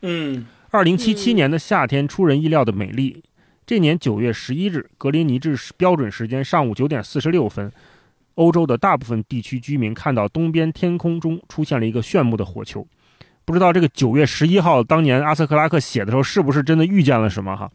[0.00, 3.22] 嗯，二零七七年的夏天出人意料的美丽。
[3.68, 7.70] 这年九月十一日，格林尼治标准时间上午九点四十六分，
[8.36, 12.88] 欧洲的大部分地区居民看到东边天空中出现了一个炫目的火球。
[13.44, 17.70] 不知道这个九月十一号，当年阿瑟克拉克写的时候，是不是真的遇见了什么哈？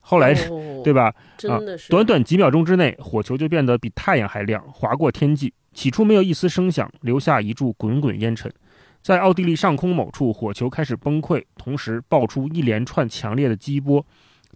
[0.00, 0.50] 后来是，
[0.84, 1.14] 对吧？
[1.38, 5.50] 真的是，短短几秒钟之内，火球就变得比太阳还亮，划过天际。
[5.72, 8.52] 起初没有一丝声响，留下一柱滚滚烟尘。
[9.00, 14.04] 在奥地利上空某处，火球开始崩溃，同时爆出一连串强烈的激波，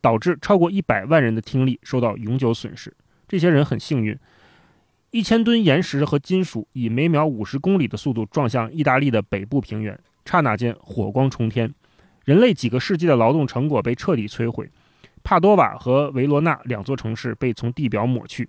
[0.00, 2.94] 导致超过一百万人的听力受到永久损失。
[3.28, 4.16] 这些人很幸运，
[5.10, 9.98] 一千吨岩石和金属以每秒五十公里的速度撞向意大利的北部平原。
[10.24, 11.72] 刹那间，火光冲天，
[12.24, 14.68] 人类几个世纪的劳动成果被彻底摧毁。
[15.22, 18.48] 帕多瓦和维罗纳两座城市被从地表抹去，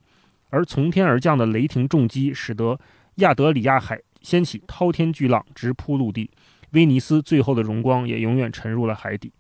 [0.50, 2.80] 而从天而降的雷霆重击使得
[3.16, 6.30] 亚德里亚海掀起滔天巨浪，直扑陆地。
[6.72, 9.32] 威尼斯最后的荣光也永远沉入了海底。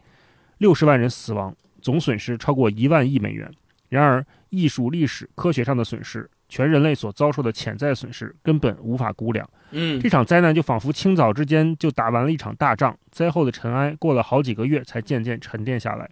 [0.59, 1.55] 六十万人死亡，
[1.87, 3.49] 总损失超过一万亿美元。
[3.87, 6.29] 然而，艺术、历史、科学上的损失。
[6.49, 9.49] 全人类所遭受的潜在损失根本无法估量。
[9.71, 16.09] 嗯，这场灾难就仿佛清早之间就打完了一场大仗，灾后的尘埃过了好几个月才渐渐沉淀下来。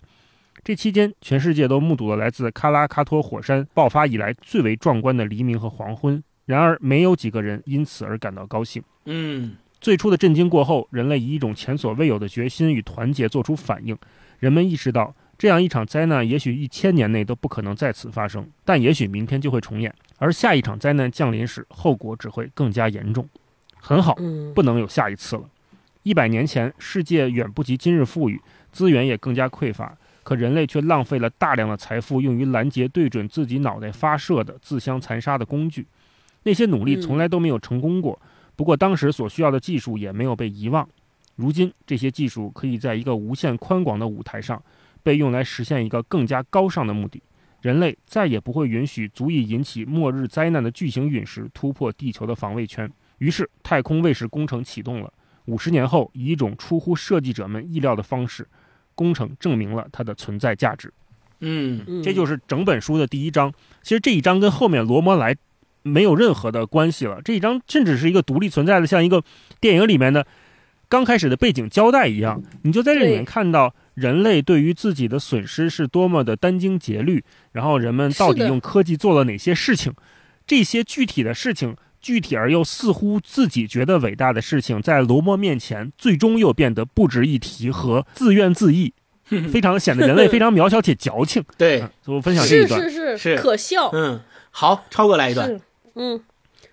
[0.63, 6.23] 这期间，全世界都目睹了来自喀拉喀托火山爆发以来最为壮观的黎明和黄昏。
[6.45, 8.82] 然而，没有几个人因此而感到高兴。
[9.05, 13.97] 嗯，最初的震惊过后，人类以一种前所未有的决心与团结做出反应。
[14.39, 19.93] 人们意识到，这样一场灾难也许一千年内都不可能再次发生，但也许明天就会重演。
[20.17, 23.27] 而下一场灾难降临时，后果只会更加严重。
[23.77, 24.15] 很好，
[24.53, 25.43] 不能有下一次了。
[26.03, 28.39] 一百年前，世界远不及今日富裕，
[28.71, 35.86] 资源也更加匮乏，可人类却浪费了大量的财富用于拦截对准自己脑袋发射的自相残杀的工具。
[36.43, 38.19] 那些努力从来都没有成功过。
[38.55, 40.88] 不过，当时所需要的技术也没有被遗忘。
[41.36, 44.61] 如今，这些技术可以在一个无限宽广的舞台上，
[45.06, 47.22] 被用来实现一个更加高尚的目的。
[47.62, 52.91] 人类再也不会允许足以引起末日灾难的巨型陨石突破地球的防卫圈。
[53.20, 55.14] 于是，太空卫士工程启动了。
[55.45, 58.47] 五十年后，以一种出乎设计者们意料的方式，
[58.95, 60.91] 工程证明了它的存在价值。
[61.41, 63.53] 嗯，这就是整本书的第一章。
[63.84, 65.36] 其实这一章跟后面罗摩来
[65.84, 67.22] 没有任何的关系了。
[67.22, 69.24] 这一章甚至是一个独立存在的，像一个
[69.62, 70.26] 电影里面的
[70.89, 72.41] 刚开始的背景交代一样。
[72.64, 73.74] 你就在这里面看到。
[73.96, 77.24] 人类对于自己的损失是多么的殚精竭虑，
[77.54, 79.93] 然后人们到底用科技做了哪些事情？
[80.46, 88.91] 这些具体的事情，具体而又似乎自己觉得伟大的事情，在罗摩面前，最终又变得不值一提和自怨自艾，
[89.50, 91.43] 非常显得人类非常渺小且矫情。
[91.58, 93.89] 对，我分享这一段是是是可笑。
[93.93, 94.22] 嗯，
[94.52, 95.60] 好，超哥来一段。
[95.96, 96.22] 嗯，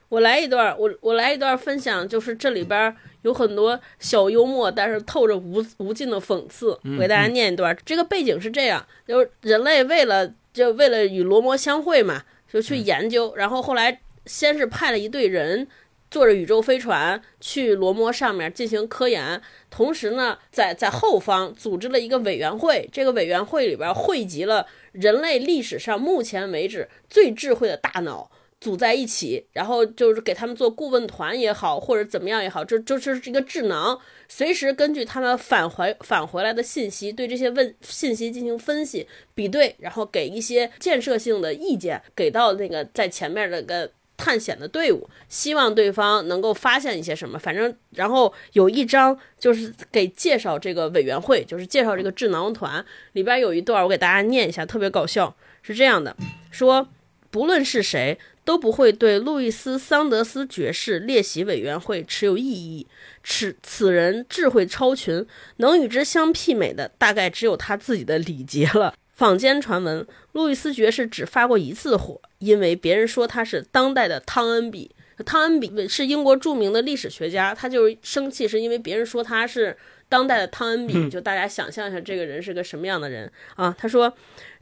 [0.08, 2.94] 我来一段，我我来一段分享，就是这里边。
[3.22, 6.78] 有很多小幽默，但是透着无无尽的讽刺。
[6.84, 13.34] 我给大家念一段，这个背景是这样：就是人类为了就为了与罗摩相会嘛，就去研究。
[13.36, 15.68] 然后后来先是派了一队人
[16.10, 19.40] 坐着宇宙飞船去罗摩上面进行科研，
[19.70, 22.88] 同时呢，在在后方组织了一个委员会。
[22.92, 28.30] 这个委员会里边汇集了人类历史上目前为止最智慧的大脑。
[28.62, 33.98] 组在一起，然后就是给他们做顾问团也好，或者怎么样也好，这这这是一个智囊，
[34.28, 47.36] 随时根据他们返回返回来的信息，对这些问信息进行分析比对，然后给一些建设性的意见，给到那个在前面那个探险的队伍，希望对方能够发现一些什么。
[47.36, 52.84] 反正，然后有一章就是给介绍这个委员会，就是介绍这个智囊团
[53.14, 56.16] 里边有一段，我给大家念一下，特别搞笑，是这样的，
[56.52, 56.86] 说。
[57.32, 62.86] 不论是谁，都不会对路易斯·桑德斯爵士列席委员会持有异议。
[63.22, 65.24] 此此人智慧超群，
[65.58, 68.94] 能与之相媲美的大概只有他自己的礼节了。
[69.12, 74.90] 坊间传闻，路易斯爵士只发过一次火，因为别人说他是当代的汤恩比。
[75.24, 79.76] 汤恩比是英国著名的历史学家，他就是生气，是因为别人说他是
[80.08, 81.08] 当代的汤恩比。
[81.08, 83.72] 就大家想象一下，这个人是个什么样的人啊？
[83.78, 84.12] 他说，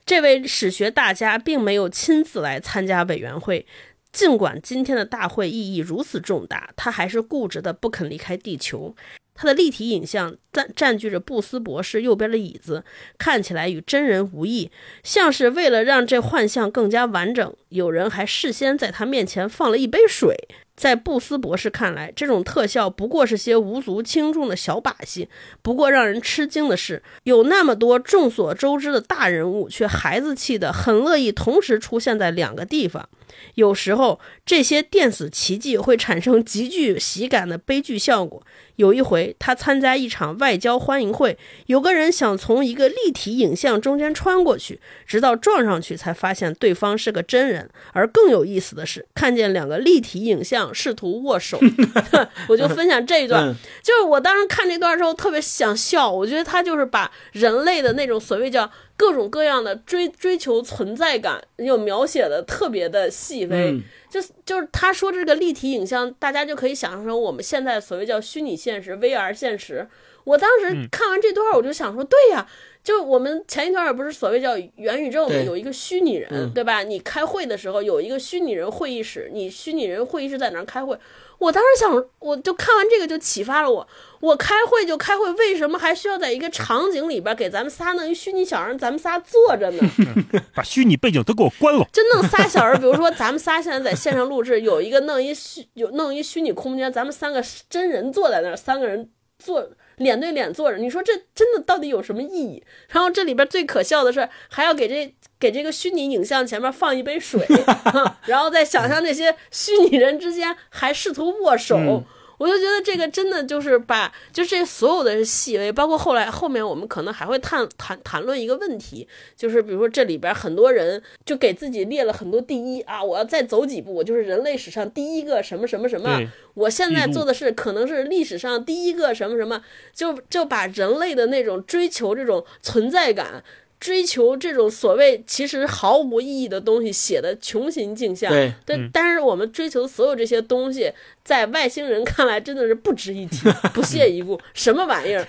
[0.05, 3.66] 这位史学大家并没有亲自来参加委员会。
[4.12, 8.97] 尽管今天的大会意义如此重大，他还是固执的不肯离开地球。
[9.35, 12.85] 他的立体影像占占据着布斯博士右边的椅子，
[13.16, 14.70] 看起来与真人无异，
[15.05, 20.36] 像是为了让这幻象更加完整，有人还事先在他面前放了一杯水。
[20.81, 25.28] 在布斯博士看来，这种特效不过是些无足轻重的小把戏。
[25.61, 33.11] 不过，让人吃惊的是，有那么多众所周知的大人物，却孩子气的很乐意同时出现在两个地方。
[33.55, 38.43] 有时候，这些电死奇迹会产生极具喜感的悲剧效果。
[38.77, 41.36] 有一回，他参加一场外交欢迎会，
[41.66, 47.69] 有个人想从一个立体影像中间穿过去，直到撞上去才发现对方是个真人。
[47.93, 51.61] 而更有意思的是，看见两个立体影像试图握手。
[52.48, 56.11] 我就分享这一段，就是我当时看这段之后特别想笑。
[56.11, 58.70] 我觉得他就是把人类的那种所谓叫。
[59.01, 69.89] 各种各样的追追求存在感，又描写的特别的细微，就就是他说这个立体影像，大家就可以想象成我们现在所谓叫虚拟现实 VR 现实。
[70.24, 72.47] 我当时看完这段，我就想说，对呀，
[72.85, 76.82] 就我们前一段不是所谓叫元宇宙嘛，有一个虚拟人，对吧？
[76.82, 80.94] 你开会的时候有一个虚拟人会议室，你虚拟人会议室在哪儿开会？
[81.41, 83.87] 我当时想，我就看完这个就启发了我。
[84.21, 89.83] 我开会就开会，为什么还需要在一个场景里边给咱们仨弄一虚拟小人，咱们仨坐着呢？
[90.55, 91.89] 把虚拟背景都给我关了。
[91.91, 99.09] 就弄仨小人，比如说咱们仨现在在线上录制，有一个弄一虚有弄一虚拟空间，咱们三个真人坐在那儿，三个人
[99.39, 99.67] 坐
[100.01, 100.77] 脸对脸坐着。
[100.77, 102.62] 你说这真的到底有什么意义？
[102.89, 107.47] 然后这里边最可笑的是，还要给这给这个虚拟影像前面放一杯水，
[108.27, 112.02] 然后再想象那些虚拟人之间还试图握手。
[112.41, 119.07] 我就觉得这个真的就是把，就这所有的细微，包括后来后面我们可能还会谈谈谈论一个问题，
[119.37, 126.19] 就是比如说这里边很多人就给自己列了很多第一啊，我要再走几步，我就是人类史上第一个什么什么什么，
[126.55, 129.62] 我现在做的是可能是历史上第一个什么什么，
[129.93, 133.45] 就就把人类的那种追求这种存在感。
[133.81, 138.52] 追求这种所谓其实毫无意义的东西写的穷形尽相，对，
[138.93, 140.93] 但是我们追求所有这些东西，
[141.24, 145.24] 在外星人看来真的是不值一提，不屑一顾，什么玩意儿？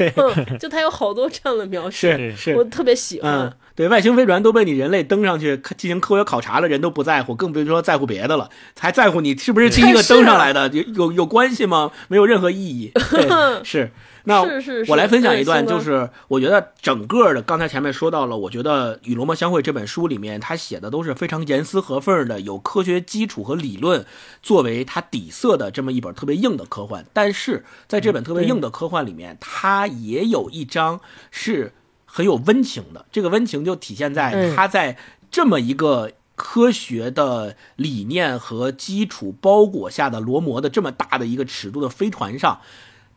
[0.59, 3.55] 就他有好多这样的描写，是是，我特别喜欢。
[3.73, 10.67] 对，外星飞船都被你人类登上去进行科学考察了，人都不在乎，更别说在乎别的了，还在乎你是不是第一个登上来的？
[10.67, 11.89] 有有有关系吗？
[12.09, 12.91] 没有任何意义。
[13.63, 13.91] 是。
[14.25, 14.41] 那
[14.87, 24.05] 我来分享一段，就是我觉得整个的刚才前面说到了，我觉得《与罗摩相会》这本书里面，他写的都是非常严丝合缝的，有科学基础和理论
[24.43, 27.05] 作为它底色的这么一本特别硬的科幻。
[27.13, 31.73] 但是在这本特别硬的科幻里面，它也有一章是
[32.05, 33.05] 很有温情的。
[33.11, 34.97] 这个温情就体现在他在
[35.31, 42.59] 这么一个科学的理念和基础包裹下的罗摩的这么大的一个尺度的飞船上。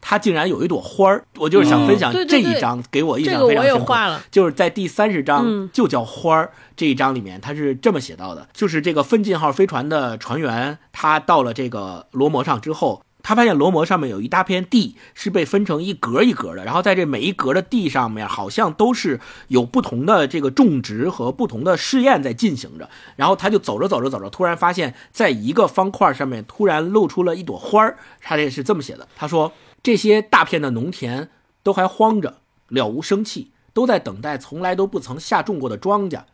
[0.06, 4.20] 它竟然有一朵花儿，我就是想分享这一章，给我印象非常深刻。
[4.30, 19.18] 就是在第三十章就叫花儿这一章里面，他是这么写到的：就是这个奋进号飞船的船员，他到了这个罗摩上之后，他发现罗摩上面有一大片地是被分成一格一格的，然后在这每一格的地上面，好像都是
[19.48, 22.90] 有不同的这个种植和不同的试验在进行着。
[23.16, 27.96] 然后他就走着走着走着，突然发现在一个方块上面突然露出了一朵花儿。
[28.20, 29.50] 他这是这么写的：他说。
[29.84, 31.28] 这些大片的农田
[31.62, 32.38] 都还荒着，
[32.68, 36.24] 了无生气，都在等待从来都不曾下种过的庄稼。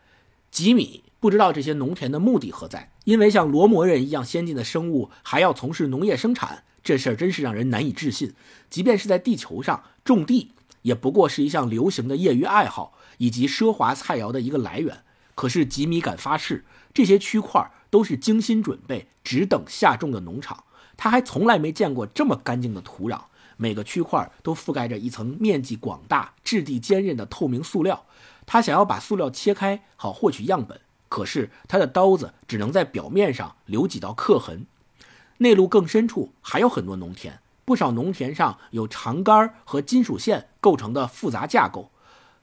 [0.52, 8.34] 吉米不知道这些农田的目的何在，因为像罗摩人一样先进的生物还要从事农业生产，这事儿真是让人难以置信。
[8.70, 10.52] 即便是在地球上种地，
[10.82, 15.02] 也不过是一项流行的业余爱好以及奢华菜肴的一个来源。
[15.34, 16.64] 可是吉米敢发誓，
[16.94, 20.62] 这些区块都是精心准备，只等下种的农场。
[20.96, 23.22] 他还从来没见过这么干净的土壤。
[23.60, 28.06] 每个区块都覆盖着一层面积广大、质地坚韧的透明塑料。
[28.46, 30.80] 他想要把塑料切开，好获取样本，
[31.10, 34.64] 可是他的刀子只能在表面上留几道刻痕。
[35.36, 41.90] 内陆更深处还有很多农田，不少农田上有长杆和金属线构成的复杂架构。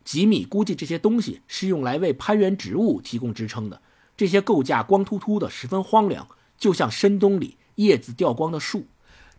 [0.06, 3.82] 吉米估计这些东西是用来为攀援植物提供支撑的。
[4.16, 6.28] 这些构架光秃秃的，十分荒凉。
[6.60, 8.86] 就像深冬里叶子掉光的树。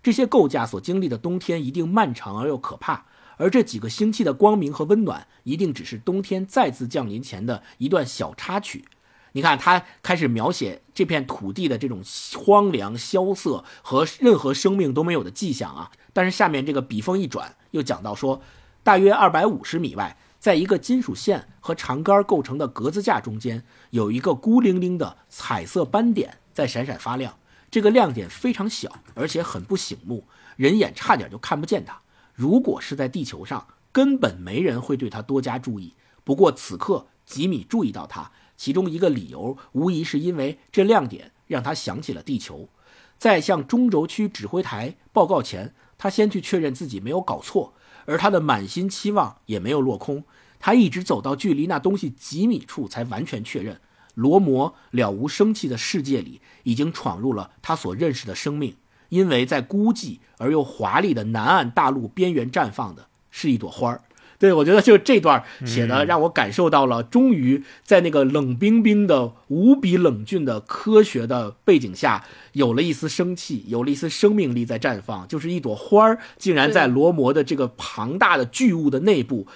[0.09, 3.05] 这些构架所经历的冬天一定漫长而又可怕，
[3.37, 8.87] 而这几个星期的光明和温暖，一定只是冬天再次降临前的一段小插曲。
[9.33, 12.01] 你看，他开始描写这片土地的这种
[12.39, 15.91] 荒凉、萧瑟和任何生命都没有的迹象啊。
[16.15, 18.41] 但是下面这个笔锋一转，又讲到说，
[18.83, 27.37] 大约二百五十米外，在一个金属线和长杆构成的格子架中间，有一个孤零零的彩色斑点在闪闪发亮。
[27.71, 30.25] 这个亮点非常小，而且很不醒目，
[30.57, 32.01] 人眼差点就看不见它。
[32.35, 35.95] 如果是在地球上，根本没人会对它多加注意。
[36.25, 38.31] 不过此刻吉米注意到它。
[38.57, 42.69] 其中一个理由，无疑是因为这亮点让他想起了地球。
[43.17, 47.75] 在向中轴区指挥台报告前，他先去确认自己没有搞错，
[48.05, 50.25] 而他的满心期望也没有落空。
[50.59, 53.81] 他一直走到距离那东西几米处，才完全确认，
[54.19, 58.75] 罗摩了无生气的世界里，已经闯入了他所认识的生命。
[59.11, 64.03] 因为在孤寂而又华丽的南岸大陆边缘绽放的是一朵花儿。
[64.39, 75.27] 对，我觉得就这段写的让我感受到了，终于在那个冷冰冰的、无比冷峻的科学的背景下，有了一丝生气，有了一丝生命力在绽放。
[75.27, 79.49] 就是一朵花儿，竟然在罗摩的这个庞大的巨物的内部，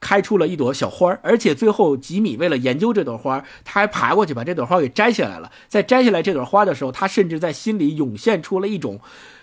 [0.00, 1.16] 开出了一朵小花。
[1.22, 5.52] 而且最后吉米为了研究这朵花，他还爬过去把这朵花给摘下来了。
[5.68, 9.00] 在摘下来这朵花的时候，他甚至在心里涌现出了一种。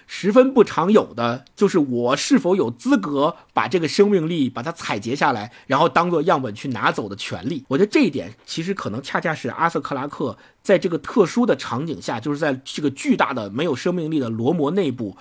[0.09, 7.65] 十分不常有的，就是我是否有资格把这个生命力把它采集下来，然后当做样本去拿走的权利。
[7.67, 15.17] 我觉得这一点其实可能恰恰是阿瑟克拉克在这个特殊的场景下，就是在这个巨大的没有生命力的罗摩内部，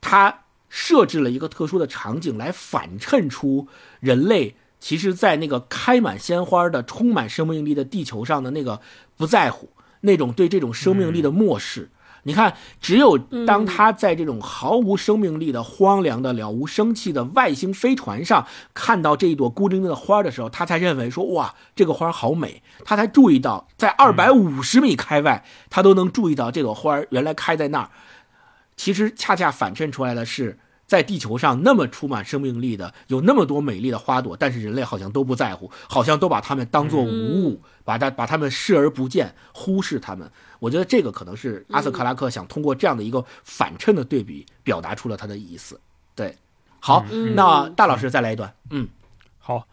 [0.00, 3.66] 他设置了一个特殊的场景来反衬出
[3.98, 8.80] 人类其实，在那个开满鲜花的充满生命力的地球上的那个
[9.16, 9.68] 不在乎，
[10.00, 11.90] 那种对这种生命力的漠视。
[12.22, 13.16] 你看，只有
[13.46, 27.90] 当他在这种毫无生命力的、荒凉的、了无生气的外星飞船上看到这一朵孤零零的花的时候，他才认为说：“哇，这个花好美。”他才注意到，在二百五十米开外，他都能注意到这朵花原来开在那儿。
[28.76, 30.58] 其实，恰恰反衬出来的是。
[30.90, 40.28] 在地球上那么充满生命力的，有那么多美丽的花朵，但是人类好像都不在乎，好像都把它们当作无物，把它把它们视而不见，忽视它们。
[40.58, 45.78] 我觉得这个可能是阿瑟克拉克想通过这样的一个反衬的对比，表达出了他的意思。
[46.16, 46.36] 对，
[46.80, 47.06] 好，
[47.36, 48.52] 那大老师再来一段。
[48.70, 48.88] 嗯，
[49.38, 49.64] 好，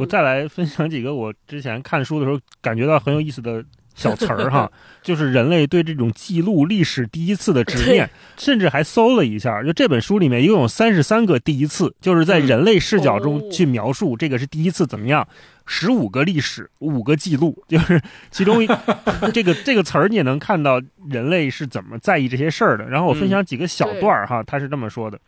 [0.00, 3.62] 我再来分享几个我之前看书的时候感觉到很有意思的。
[3.94, 4.70] 小词儿哈，
[5.02, 15.26] 就是人类对这种记录历史第一次的执念，甚至还搜了一下，就这本书里面一共有三十三个第一次，就是在人类视角中去描述这个是第一次怎么样，
[15.66, 18.00] 十五个历史，五个记录，就是
[18.30, 18.66] 其中
[19.32, 22.88] 这个这个词儿你也能看到人类是怎么在意这些事儿的。
[22.88, 25.20] 然后我分享几个小段儿哈，他是这么说的：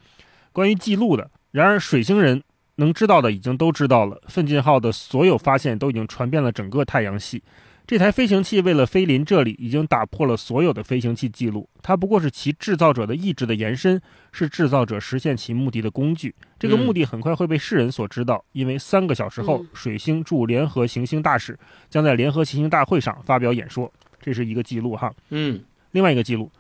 [0.53, 2.43] 关于记录的，然而水星人
[2.77, 7.43] 能知道的已经都知道了，奋进号的所有发现都已经传遍了整个太阳系。
[7.87, 11.69] 这台飞行器为了飞临这里，已经打破了所有的飞行器记录。
[11.83, 14.01] 它不过是其制造者的意志的延伸，
[14.33, 16.35] 是制造者实现其目的的工具。
[16.59, 21.59] 这个目的很快会被世人所知道，因为三个小时后，水星驻联合行星大使
[21.91, 23.93] 将在联合行星大会上发表演说。
[24.19, 25.13] 这是一个记录哈。
[25.29, 26.51] 嗯，另外一个记录，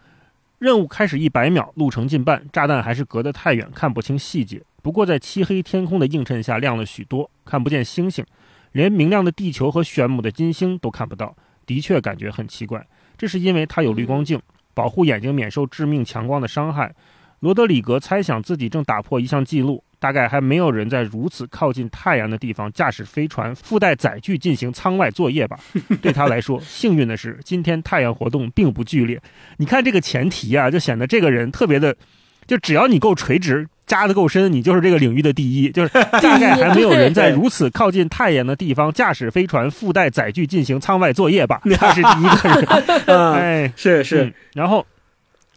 [0.58, 4.60] 任务开始一百秒，路程近半，炸弹还是隔得太远，看不清细节。
[4.82, 8.22] 不过在漆黑天空的映衬下，亮了许多，看不见星星。
[8.74, 11.34] 连明亮的地球和炫目的金星都看不到，
[11.64, 12.84] 的确感觉很奇怪。
[13.16, 14.40] 这是因为它有滤光镜，
[14.74, 16.92] 保护眼睛免受致命强光的伤害。
[17.38, 25.56] 罗德里格猜想自己正打破一项记录，大概还没有人在如此靠近太阳的地方驾驶飞船附带载具进行舱外作业吧？
[26.02, 29.20] 对他来说，幸运的是今天太阳活动并不剧烈。
[29.58, 31.94] 你看这个前提啊，就显得这个人特别的，
[32.46, 33.68] 就只要你够垂直。
[33.86, 35.70] 扎得够深，你就是这个领域的第一。
[35.70, 35.88] 就是
[36.20, 41.60] 大概还没有人在如此靠近太阳的地方驾驶飞船附带载具进行舱外作业吧？
[41.76, 43.06] 他是第一个人。
[43.34, 44.32] 哎，是是。
[44.54, 44.84] 然后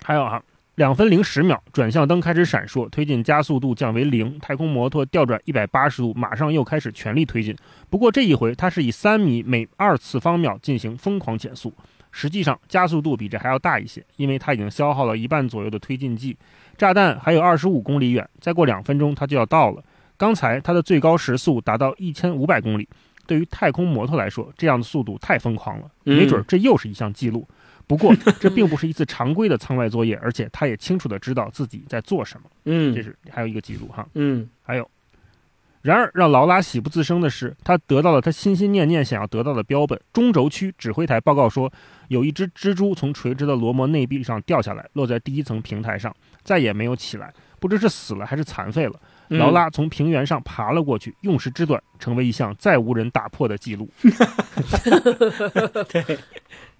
[0.04, 0.41] 还有哈，
[0.76, 7.56] 两分零十秒，转向灯开始闪烁，推进加速度降为零，太空摩托调转一百八十度，马上又开始全力推进。
[7.90, 11.74] 不过这一回，它是以三米每二次方秒进行疯狂减速。
[12.10, 16.36] 实际上加速度比这还要大一些，因为它已经消耗了一半左右的推进剂。
[16.78, 19.84] 炸弹还有二十五公里远，再过两分钟它就要到了。
[20.16, 22.88] 刚才它的最高时速达到一千五百公里，
[23.26, 25.90] 对于太空摩托来说，这样的速度太疯狂了。
[26.04, 27.48] 没准这又是一项记录。
[27.86, 32.49] 不过这并不是一次常规的舱外作业，而且他也清楚的知道自己在做什么。
[32.66, 34.08] 嗯，这是还有一个记录哈。
[34.14, 34.90] 嗯，还有。
[35.88, 39.98] 然而，让劳拉喜不自胜的是，他得到了他心心念念想要得到的标本。
[40.12, 41.72] 中轴区指挥台报告说，
[42.10, 49.00] 有一只蜘蛛从垂直的罗摩内壁上掉下来，落在第一层平台上，再也没有起来，不知是死了还是残废了。
[49.30, 53.90] 嗯劳拉从平原上爬了过去，用时之短，成为一项再无人打破的记录。
[55.88, 56.20] 对，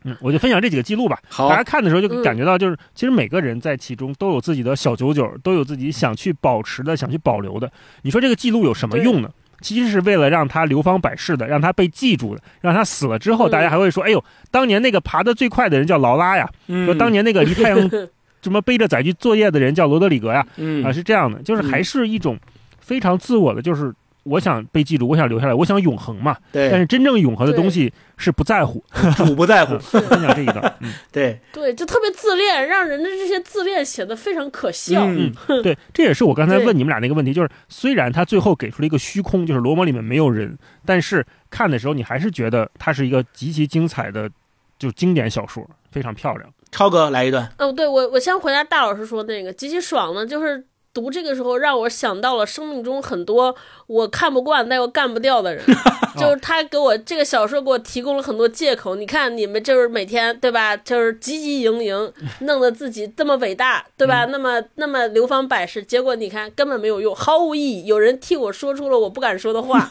[0.04, 1.20] 嗯，我就分享这几个记录吧。
[1.28, 7.72] 好大家看的时候就感觉到，就是、其实每个人在其中都有自己的小九九，都有自己想去保持的、想去保留的。
[8.04, 9.30] 你说这个记录有什么用呢？
[9.60, 17.90] 其实是为了让他流芳百世的，让他被记住的，让他死了之后，嗯大家还会说：“哎呦，当年那个爬得最快的人叫劳拉呀，嗯说当年那个离太阳
[18.44, 22.38] 什么背着载具作业的人叫罗德里格呀。”嗯啊，是这样的，就是还是一种
[22.80, 23.92] 非常自我的，就是
[24.30, 26.38] 我想被记住，我想留下来，我想永恒嘛。
[26.52, 28.84] 对但是真正永恒的东西是不在乎。
[29.18, 35.06] 主不在乎嗯，分享这一段，嗯， 对对，就特别自恋，让人的这些自恋显得非常可笑。
[35.06, 35.32] 嗯
[35.64, 44.30] 对，这也是我刚才问你们俩那个问题，就是虽然他最后给出了一个虚空，就是罗摩里面没有人，但是看的时候你还是觉得它是一个极其精彩的，
[44.78, 46.50] 就经典小说，非常漂亮。
[46.70, 50.64] 超哥来一段，哦，对我，我先回答大老师说那个极其爽呢，就是
[50.98, 53.56] 读这个时候让我想到了生命中很多
[53.86, 55.64] 我看不惯但又干不掉的人，
[56.18, 58.96] 就是他给我这个小说给我提供了很多借口。
[58.96, 64.26] 你看你们就是每天对吧，就是汲汲营营， 弄得自己这么伟大对吧？
[64.26, 67.86] 那么那么流芳百世，结果你看根本没有用，毫无意义。
[67.86, 69.88] 有人替我说出了我不敢说的话，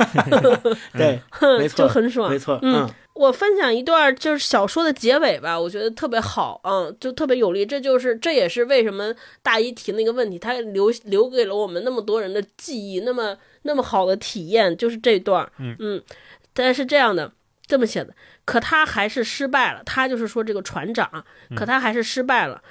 [0.99, 1.21] 对，
[1.59, 7.65] 没错，就很爽，没错，嗯嗯我分享一段就是小说的结尾吧，我觉得特别好，嗯，就特别有力。
[7.65, 16.03] 这就是这也是为什么大一提那个问题，他留留给了我们那么多人的记忆，那么那么好的体验，就是这段，嗯
[16.53, 17.33] 但是这样的
[17.67, 18.15] 这么写的，
[18.45, 19.83] 可他还是失败了。
[19.85, 21.25] 他就是说这个船长，
[21.57, 22.63] 可他还是失败了。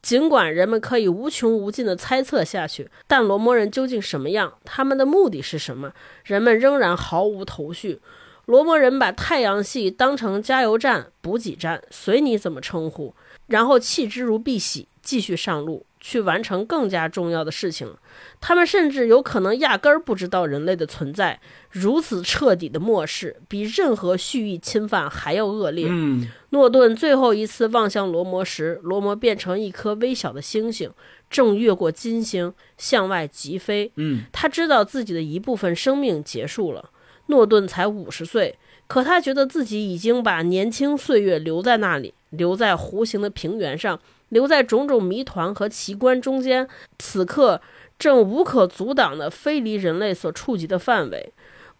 [0.00, 5.92] 尽管人们可以无穷无尽的猜测下去，但罗摩人究竟什么样，他们的目的是什么，
[6.24, 8.00] 人们仍然毫无头绪。
[8.48, 13.14] 罗摩人把太阳系当成加油站、补给站，随你怎么称呼，
[13.46, 17.94] 然后弃之如敝屣，继续上路去完成更加重要的事情。
[18.40, 21.38] 他们甚至有可能压根儿不知道人类的存在，
[21.70, 25.86] 如此彻底的漠视，比任何蓄意侵犯还要恶劣。
[25.90, 30.90] 嗯诺顿最后一次望向罗摩时，罗摩变成一颗微小的星星，
[31.28, 33.92] 正越过金星向外疾飞。
[33.96, 36.88] 嗯他知道自己的一部分生命结束了。
[37.28, 43.98] 诺顿才五十岁，可他觉得自己已经把年轻岁月留在那里，留在弧形的平原上，
[44.30, 46.68] 留在种种谜团和奇观中间。
[46.98, 47.62] 此刻
[47.98, 51.32] 正无可阻挡地飞离人类所触及的范围。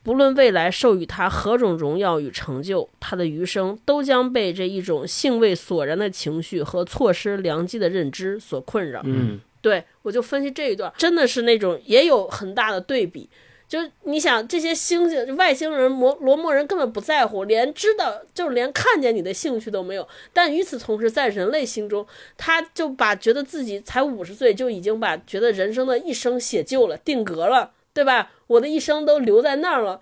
[0.04, 9.02] 不论未来授予他何种荣耀与成就，他的余生都将被这一种兴味索然的情绪和错失良机的认知所困扰。
[9.04, 13.28] 嗯对我就分析这一段，真的是那种也有很大的对比。
[13.69, 20.09] 就是你想这些星星、外星人、摩罗摩人根本不在乎，连知道就是连看见你的兴趣都没有。
[20.32, 22.07] 但与此同时，在人类心中，
[22.39, 28.31] 他就把觉得自己才五十岁就已经把觉得人生的一生写就了、定格了，对吧？
[28.47, 30.01] 我的一生都留在那儿了，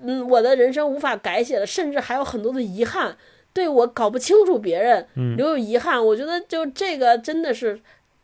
[0.00, 3.18] 嗯，我的人生无法改写了，甚至还有很多的遗憾。
[3.52, 6.04] 对我搞不清楚别人，嗯留有遗憾。
[6.04, 7.78] 我觉得就这个真的是，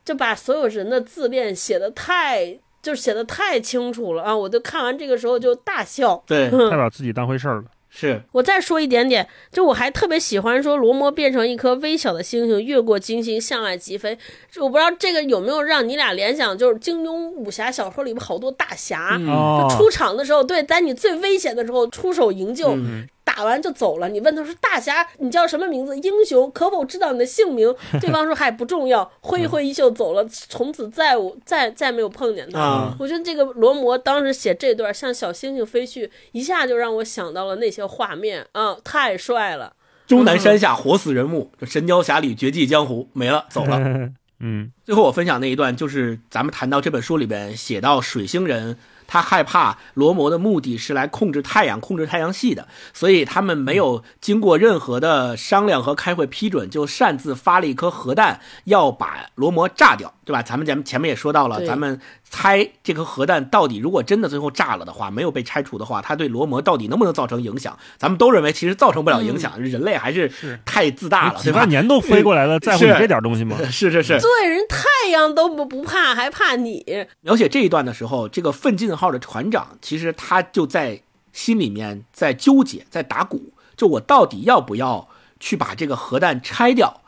[0.05, 4.37] 就把所有人的自恋写的太，就是写的太清楚了啊！
[4.37, 6.23] 我就看完这个时候就大笑。
[6.27, 7.65] 对，太把自己当回事儿了。
[7.93, 14.17] 是，我再说一点点，就我还特别喜欢说罗摩变成一颗微小的星星，越过金星向外疾飞。
[14.61, 24.09] 我不知道这个有没有让你俩联想，就是金庸武侠小说里边好多大侠，嗯哦就，出场的时候，对，在你最危险的时候出手营救，嗯打完就走了。
[24.09, 25.97] 你问他说：“大侠，你叫什么名字？
[25.99, 32.59] 英雄，可否知道你的姓名？”对方说：“嗨不重要。”挥一挥衣袖走了，从此再无再再没有碰见他。
[32.59, 39.75] 啊我觉得这个罗摩当时写这段像小星星飞去，一下就让我想到了那些画面啊、太帅了。
[40.07, 43.79] 终南山下活死人墓，这神雕侠侣绝迹江湖没了，走了。
[44.43, 48.79] 嗯最后我分享那一段，就是咱们谈到这本书里边写到水星人，
[49.11, 60.41] 他害怕罗摩的目的是来控制太阳、控制太阳系的，所以他们没有经过任何的商量和开会批准，就擅自发了一颗核弹，要把罗摩炸掉，对吧？
[60.41, 62.01] 咱们前前面也说到了，咱们
[62.31, 67.77] 猜这颗核弹到底如果真的最后炸了的话，没有被拆除的话，它对罗摩到底能不能造成影响？
[67.99, 70.31] 咱们都认为其实造成不了影响，人类还是
[70.65, 71.69] 太自大了，几万？
[71.69, 73.57] 年都飞过来了， 在乎你这点东西吗？
[73.71, 76.85] 是是是，对，人太阳都不不怕，还怕你？
[77.21, 81.01] 描写这一段的时候，这个奋进号的船长其实他就在
[81.33, 85.09] 心里面在纠结，在打鼓，就我到底要不要
[85.41, 87.03] 去把这个核弹拆掉，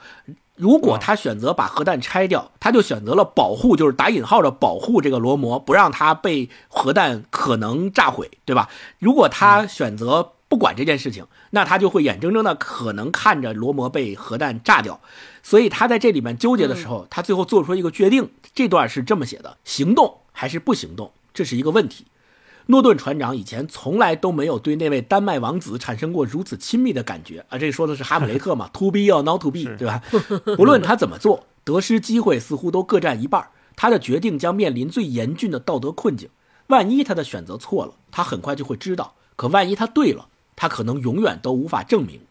[0.57, 8.69] 如果他选择把核弹拆掉，他就选择了保护，就是打引号的保护这个罗摩，不让他被核弹可能炸毁，对吧？
[8.99, 15.01] 如果他选择不管这件事情，那他就会眼睁睁的可能看着罗摩被核弹炸掉。
[15.43, 18.31] 所以他在这里面纠结的时候，他最后做出一个决定。
[18.55, 22.05] 这段是这么写的：行动还是不行动，这是一个问题。
[22.73, 27.59] 诺顿船长以前从来都没有对那位丹麦王子产生过如此亲密的感觉啊！
[27.59, 28.71] 这说的是哈姆雷特嘛？
[28.73, 30.03] To be or not to be，对吧？
[30.57, 33.51] 不论他怎么做，得失机会似乎都各占一半。
[33.77, 36.31] 他的决定将面临最严峻的道德困境。
[36.69, 42.23] 万一他的选择错了，他很快就会知道；可万一他对了，他可能永远都无法证明。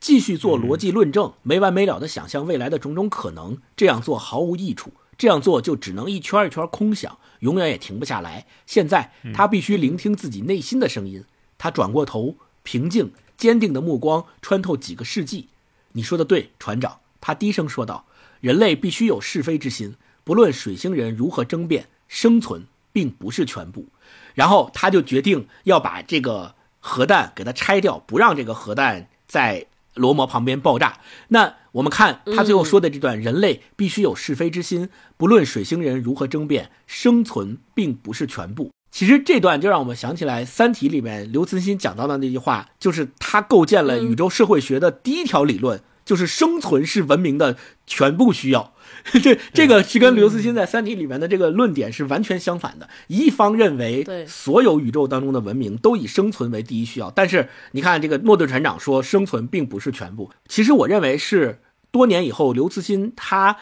[0.00, 4.90] 继续做逻辑论证，没完没了的想象未来的种种可能，这样做毫无益处。
[5.16, 8.46] 这样做就只能一圈一圈空想，永远也停不下来。
[8.66, 11.24] 现在他必须聆听自己内心的声音。
[11.56, 15.48] 他转过头，平静坚定的目光穿透几个世纪。
[15.92, 17.00] 你说的对，船长。
[17.20, 18.06] 他低声说道
[18.40, 23.86] ：“人类必须有是非之心，不论水星人如何争辩，生存并不是全部。”
[24.34, 31.00] 然后他就决定要把这个核弹给它拆掉，不让这个核弹在罗摩旁边爆炸。
[31.28, 31.54] 那。
[31.78, 47.56] 我们看他最后说的这段：“人类必须有是非之心，不论水星人如何争辩，生存并不是全部。”其实这段就让我们想起来《三体》里面刘慈欣讲到的那句话，就是他构建了宇宙社会学的第一条理论，就是生存是文明的
[47.86, 48.74] 全部需要。
[49.22, 52.88] 这这个是跟刘慈欣在《三体》里面的这个论点是完全相反的。
[53.06, 60.30] 一方认为，所有宇宙当中的文明都以生存为第一需要，但是你看这个诺顿船长说，生存并不是全部。
[60.48, 63.56] 其实我认为是多年以后，刘慈欣他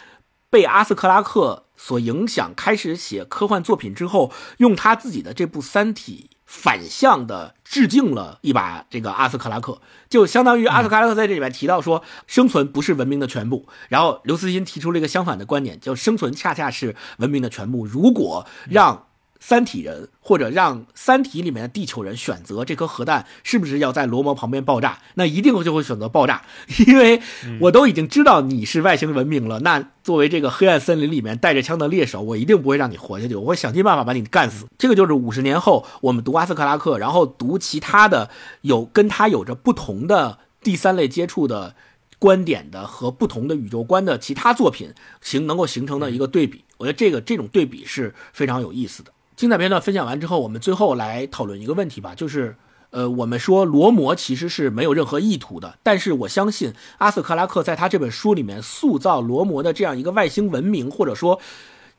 [0.50, 6.30] 被阿斯克拉克所影响，开始写科幻作品之后，用他自己的这部《三体》。
[6.46, 13.66] 反向的致敬了一把这个阿斯克拉克，就相当于阿斯克拉克在这里面提到说，生存不是文明的全部。
[13.88, 17.84] 然后刘慈欣提出了一个相反的观点，就生存恰恰是文明的全部。
[17.84, 19.08] 如果让
[19.38, 26.42] 三体人或者让三体里面的地球人选择这颗核弹是不是要在罗摩旁边爆炸，那一定就会选择爆炸，
[26.86, 27.20] 因为
[27.60, 29.60] 我都已经知道你是外星文明了。
[29.60, 34.66] 那作为这个黑暗森林里面带着枪的猎手，我一定不会让你活下去，我会想尽办法把你干死。
[34.78, 38.30] 这个就是五十年后我们读阿斯克拉克，然后读其他的
[38.62, 41.74] 有跟他有着不同的第三类接触的
[42.18, 46.64] 观点的和不同的宇宙观的其他作品形能够形成的一个对比。
[46.78, 49.12] 我觉得这个这种对比是非常有意思的。
[49.36, 52.56] 精彩片段分享完之后，我们最后来讨论一个问题吧，就是，
[52.88, 61.38] 呃，我们说罗摩其实是没有任何意图的，但是我相信阿瑟克拉克在他这本书里面塑造罗摩的这样一个外星文明，或者说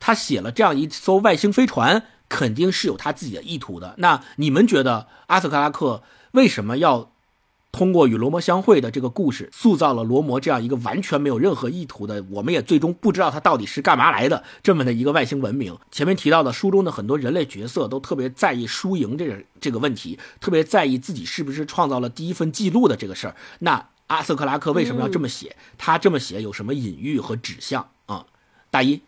[0.00, 3.94] 他写了这样一艘外星飞船，肯定是有他自己的意图的。
[3.98, 6.02] 那你们觉得阿瑟克拉克
[6.32, 7.12] 为什么要？
[7.70, 15.76] 通过与罗摩相会的这个故事，塑造了罗摩这样一个完全没有任何意图的，我们也最终不知道他到底是干嘛来的这么的一个外星文明。
[15.90, 23.36] 前面提到的书中的很多人类角色都特别在意输赢这个这个问题，特别在意自己是不是创造了第一份记录的这个事儿。
[23.60, 25.54] 那阿瑟克拉克为什么要这么写？
[25.76, 28.24] 他这么写有什么隐喻和指向啊？
[28.70, 29.00] 大一，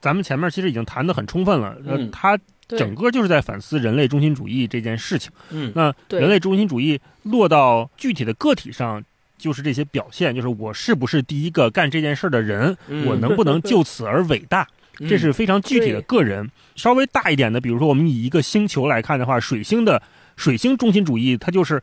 [0.00, 1.76] 咱们前面其实已经谈得很充分了。
[1.86, 2.38] 呃，他。
[2.78, 5.30] 整个就是在反思人类中心主义这件事情。
[5.50, 9.02] 嗯，那人类中心主义落到具体的个体上，
[9.38, 12.76] 就是这些表现，就是我是不是第一个干这件事的人，
[13.06, 14.66] 我能不能就此而伟大，
[15.08, 16.50] 这是非常具体的个人。
[16.76, 20.02] 稍微大一点的，比如说我们以一个星球来看的话，水星的
[20.36, 21.82] 水星中心主义，它就是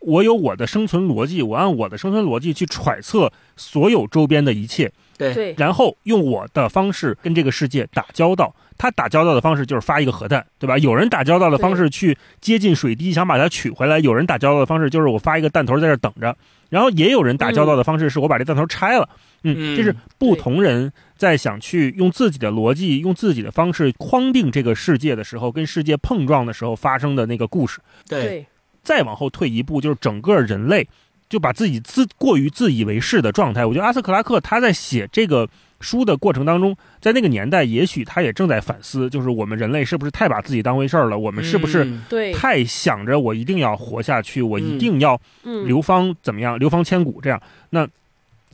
[0.00, 8.54] 我有我的生存逻辑，我按我的生存逻辑去揣测所有周边的一切，对，然后用我的方式跟这个世界打交道。
[8.80, 10.78] 他打交道的方式就是发一个核弹，对吧？
[10.78, 16.36] 有人打交道的方式去接近水滴，想把它取回来；有人打交道的方式就是我发一个弹头在这等着。
[16.68, 19.08] 然后也有人打交道的方式是我把这弹头拆了。
[19.42, 27.80] 嗯，这是不同人在想去用自己的逻辑、用自己的方式框定这个世界的时候，跟世界碰撞的时候发生的那个故事。
[28.08, 28.46] 对，
[28.88, 30.88] 再往后退一步，就是整个人类
[31.28, 33.66] 就把自己自过于自以为是的状态。
[33.66, 35.46] 我觉得阿斯克拉克他在写这个。
[35.80, 41.16] 书的过程当中，在那个年代，也许他也正在反思，就是我们人类是不是太把自己当回事儿了？
[41.16, 41.86] 我们是不是
[42.34, 45.20] 太想着我一定要活下去，我一定要
[45.66, 47.40] 流芳怎么样，流芳千古这样？
[47.70, 47.86] 那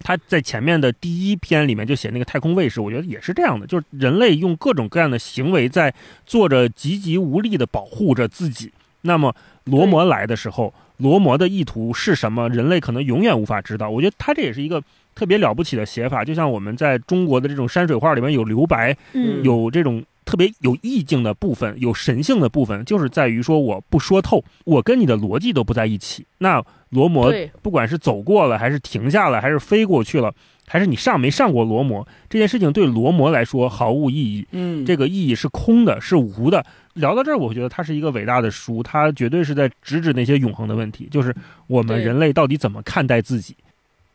[0.02, 5.94] 他在前面的第一篇里面就写那个太空卫士，我觉得也是这样的，就是人类用各种各样的行为在
[6.27, 8.70] 做着积极无力的保护着自己。
[9.01, 9.35] 那么
[9.65, 12.49] 罗摩来的时候，罗摩的意图是什么？
[12.49, 13.91] 人类可能永远无法知道。
[13.91, 14.82] 我觉得他这也是一个。
[15.16, 18.97] 特别了不起的写法，就像我们在中国的这种山水画里面有留白，
[19.45, 26.27] 有这种特别有意境的部分，有神性的部分，就是在于说我不说透，我跟你的逻辑都不在一起。
[26.39, 27.32] 那罗摩
[27.62, 30.35] 不管是走过了，还是停下了，还是飞过去了，
[30.66, 34.45] 还是你上没上过罗摩这件事情，对罗摩来说毫无意义。
[34.51, 36.66] 嗯，这个意义是空的，是无的。
[36.94, 41.34] 聊到这儿，我觉得它是一个伟大的书，它绝对是在直指那些永恒的问题，就是
[41.66, 43.54] 我们人类到底怎么看待自己。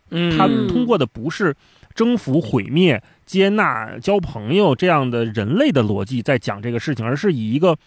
[0.09, 1.55] 嗯，它通过的不是
[1.93, 7.77] 征服、毁灭、接纳、交朋友这样的人类的逻辑在讲这个事情，而是以一个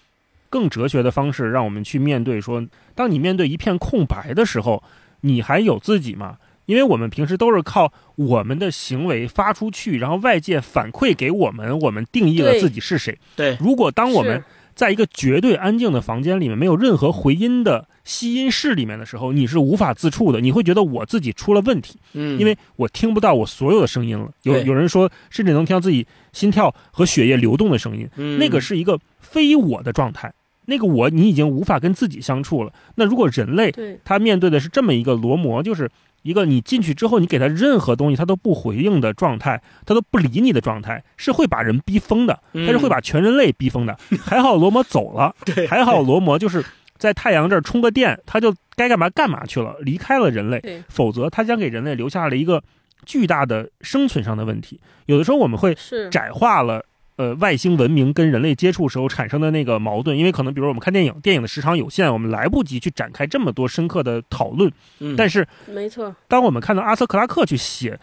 [0.48, 2.64] 更哲学的方式，让我们去面对说，
[2.94, 4.82] 当你面对一片空白的时候，
[5.22, 6.36] 你还有自己吗？
[6.66, 13.18] 因为我们平时都是靠我们的行为发出去，然后外界反馈给我们，我们定义了自己是谁。
[13.34, 14.44] 对，如果当我们是
[14.74, 20.40] 在一个绝对安静的房间里面，没有任何回音的吸音室里面的时候，你是无法自处的。
[20.40, 24.30] 你会觉得我自己出了问题，嗯，因为我听不到我所有的声音了。
[24.42, 30.32] 有有人说，甚至能听到自己心跳和血液流动的声音，嗯那个是一个非我的状态。
[30.66, 32.72] 那个我，你已经无法跟自己相处了。
[32.94, 35.90] 那如果人类对他面对的是这么一个罗摩，就是
[36.22, 43.96] 一个你进去之后，你给他任何东西他都不回应的状态，他都不理你的状态，是会把人逼疯的，嗯他是会把全人类逼疯的。
[44.24, 45.34] 还好罗摩走了，
[45.68, 46.64] 还好罗摩就是
[46.96, 50.82] 在太阳这儿充个电，他就该干嘛干嘛去了，离开了人类。
[50.88, 52.62] 否则他将给人类留下了一个
[53.04, 54.80] 巨大的生存上的问题。
[55.06, 56.84] 有的时候我们会是窄化了。
[57.16, 64.72] 呃，外星文明跟人类接触时候产生的那个矛盾，因为可能比如我们看电影，电影的时长有限，我们来不及去展开这么多深刻的讨论。
[65.00, 67.98] 嗯但是，没错，当我们看到阿瑟克拉克去写，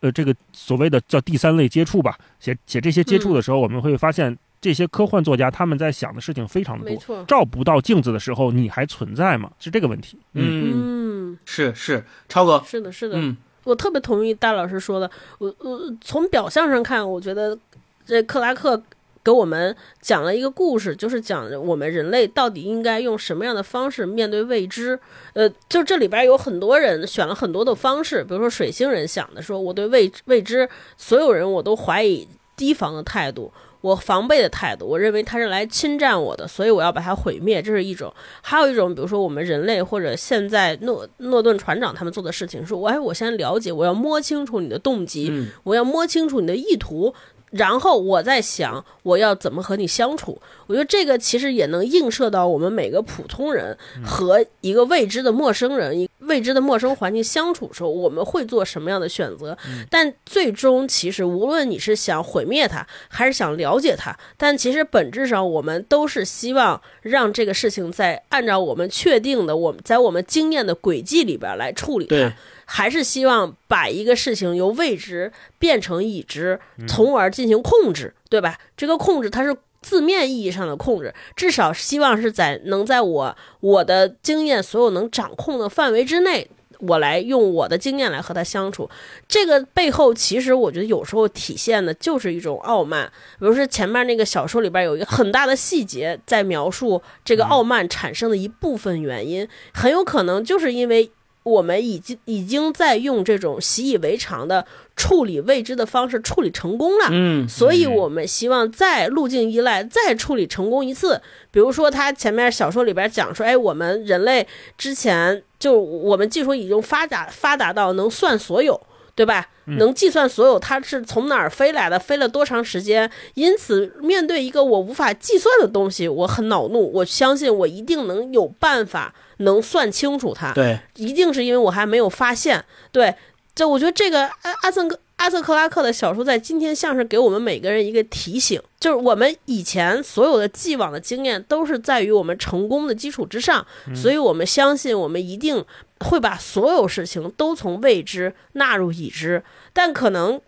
[0.00, 6.90] 呃，这个所谓的叫第三类接触吧，写写这些接触的时候，我们会发现这些科幻作家他们在想的事情非常的多。
[6.90, 9.50] 没错，照不到镜子的时候，你还存在吗？
[9.58, 10.18] 是这个问题。
[10.34, 15.10] 嗯，嗯，是是，超哥，是的，是的，嗯我特别同意大老师说的。
[15.38, 17.56] 我我从表象上看，我觉得
[18.06, 18.82] 这克拉克
[19.22, 24.98] 给我们讲了一个故事，就是讲我们人类到底应该用什么样的方式面对未知。
[25.34, 33.52] 呃，就这里边有很多人选了很多的方式，比如说水星人想的说，我对未未知，所有人我都怀疑提防的态度。
[33.82, 38.12] 我防备的态度，我认为他是来侵占我的，所以我要把它毁灭，这是一种。
[38.42, 47.14] 还有一种，比如说我们人类或者现在诺诺顿船长他们做的事情，说我哎，我先了解，我要摸清楚你的动机，嗯我要摸清楚你的意图，
[47.50, 50.40] 然后我在想我要怎么和你相处。
[50.66, 59.56] 我觉得这个其实也能映射到我们每个普通人和一个未知的陌生人、一未知的陌生环境相处的时候，我们会做什么样的选择？
[59.90, 72.32] 但最终，其实无论你是想毁灭他，还是想了解他，但其实本质上我们都是希望让这个事情在按照我们确定的、我们在我们经验的轨迹里边来处理它。
[72.70, 78.58] 对，还是希望把一个事情由未知变成已知，嗯从而进行控制，对吧？
[78.76, 86.48] 这个控制它是字面意义上的控制，至少希望是在能在我我的经验所有能掌控的范围之内。
[86.88, 88.88] 我来用我的经验来和他相处，
[89.28, 93.06] 这个背后其实我觉得有时候体现的就是一种傲慢。
[93.38, 101.10] 比如说前面那个小说里边有一个很大的细节在描述这个傲慢产生的一部分原因，很有可能就是因为
[101.42, 111.20] 我们已经已经在用这种习以为常的处理未知的方式处理成功了，嗯所以我们希望再路径依赖再处理成功一次。
[111.50, 114.46] 比如说，他前面小说里边讲说，哎，我们人类
[114.76, 118.80] 之前就我们技术已经发达发达到能算所有。
[119.12, 119.46] 对吧？
[119.66, 123.10] 能计算所有它是从哪儿飞来的，飞了多长时间。
[123.34, 126.90] 因此，面对一个我无法计算的东西，我很恼怒。
[126.94, 130.52] 我相信我一定能有办法能算清楚它。
[130.52, 132.64] 对，一定是因为我还没有发现。
[132.90, 133.14] 对，
[133.54, 145.64] 这我觉得这个阿阿瑟克阿瑟克拉克的小说在今天像是给我们每个人一个提醒，就是我们以前所有的既往的经验都是在于我们成功的基础之上，所以我们相信我们一定
[146.00, 149.42] 会把所有事情都从未知纳入已知，
[149.72, 150.40] 但可能。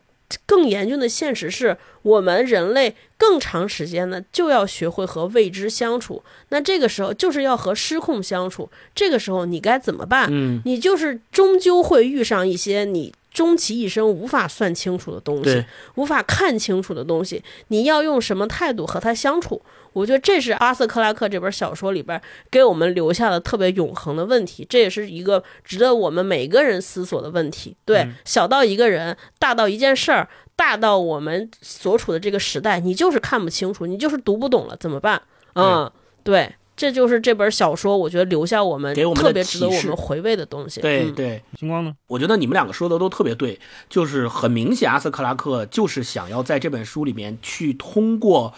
[0.47, 6.23] 更严峻的现实是我们人类更长时间呢，就要学会和未知相处。
[6.49, 8.69] 那这个时候就是要和失控相处。
[8.95, 10.29] 这个时候你该怎么办？
[10.31, 15.65] 嗯，你就是终究会遇上一些你终其一生无法算清楚的东西，
[15.95, 17.43] 无法看清楚的东西。
[17.69, 19.63] 你要用什么态度和他相处？
[19.93, 22.21] 我觉得这是阿瑟克拉克这本小说里边
[22.51, 27.77] 给我们留下的特别永恒的问题，这也是一个值得我们每个人思索的问题。
[27.85, 35.21] 对，嗯小到一个人，大到一件事儿，大到我们所处的这个时代，你就是看不清楚，你就是读不懂了，怎么办？
[35.55, 35.91] 嗯，
[36.23, 36.55] 对。
[36.75, 40.81] 这就是这本小说，我觉得留下我们给我们特别值得我们回味的东西。
[40.81, 41.93] 嗯、对对，星光呢？
[42.09, 43.61] 我觉得你们两个说的都特别对，
[43.91, 48.53] 就是很明显，阿瑟克拉克就是想要在这本书里面去通过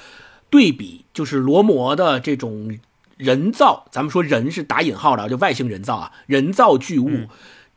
[0.55, 2.79] 对比，就是罗摩的这种
[3.17, 7.27] 人造，咱们说人是打引号的，就外星人造啊，人造巨物。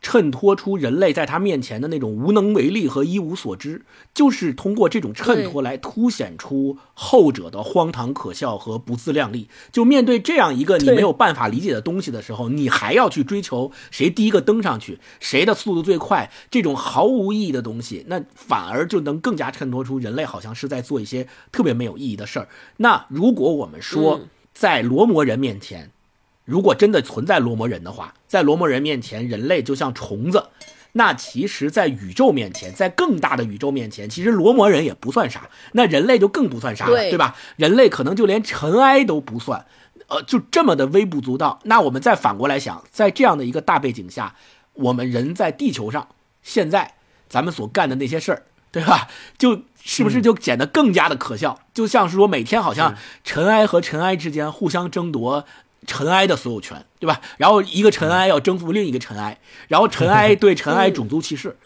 [0.00, 3.82] 衬托出人类在他面前的那种无能为力和一无所知，
[4.14, 9.48] 就是通过这种衬托来凸显出后者的荒唐可笑和不自量力。
[9.72, 22.48] 就面对这样一个你没有办法理解的东西的时候，你还要去追求谁第一个登上去，谁的速度最快，这种毫无意义的东西，那反而就能更加衬托出人类好像是在做一些特别没有意义的事儿。
[22.76, 25.90] 那如果我们说嗯在罗摩人面前，
[26.48, 30.48] 如果真的存在罗摩人的话，在罗摩人面前，人类就像虫子。
[30.92, 37.36] 那其实，在宇宙面前，在更大的宇宙面前，其实罗摩人也不算啥，那人类就更不算啥了，对对吧？
[37.56, 39.66] 人类可能就连尘埃都不算，
[40.06, 41.60] 呃，就这么的微不足道。
[41.64, 44.34] 那我们再反过来想，在这样的一个大背景下，
[44.72, 46.08] 我们人在地球上，
[46.42, 46.94] 现在
[47.28, 49.08] 咱们所干的那些事儿，对吧？
[49.36, 51.60] 就是不是就显得更加的可笑？
[51.74, 55.44] 就像是说，每天好像尘埃和尘埃之间互相争夺
[55.86, 57.20] 尘埃的所有权，对吧？
[57.36, 59.38] 然后一个尘埃要征服另一个尘埃，
[59.68, 61.56] 然后尘埃对尘埃种族歧视，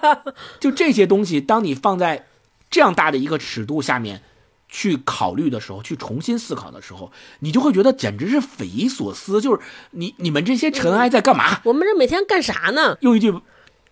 [0.60, 2.26] 就这些东西，当你放在
[2.70, 4.22] 这样大的一个尺度下面
[4.68, 7.10] 去考虑的时候，去重新思考的时候，
[7.40, 9.40] 你就会觉得简直是匪夷所思。
[9.40, 9.60] 就是
[9.92, 11.60] 你你们这些尘埃在干嘛？
[11.64, 12.96] 我们这每天干啥呢？
[13.00, 13.32] 用一句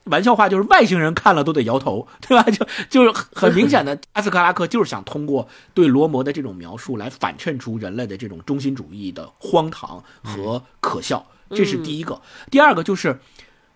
[0.05, 2.43] 玩笑话，就是外星人看了都得摇头， 对吧？
[2.51, 12.21] 就就是很明显的， 阿斯克拉克就是想通过对罗摩的这种描述来反衬出人类的这种中心主义的荒唐和可笑，这是第一个。
[12.51, 13.21] 第二个就是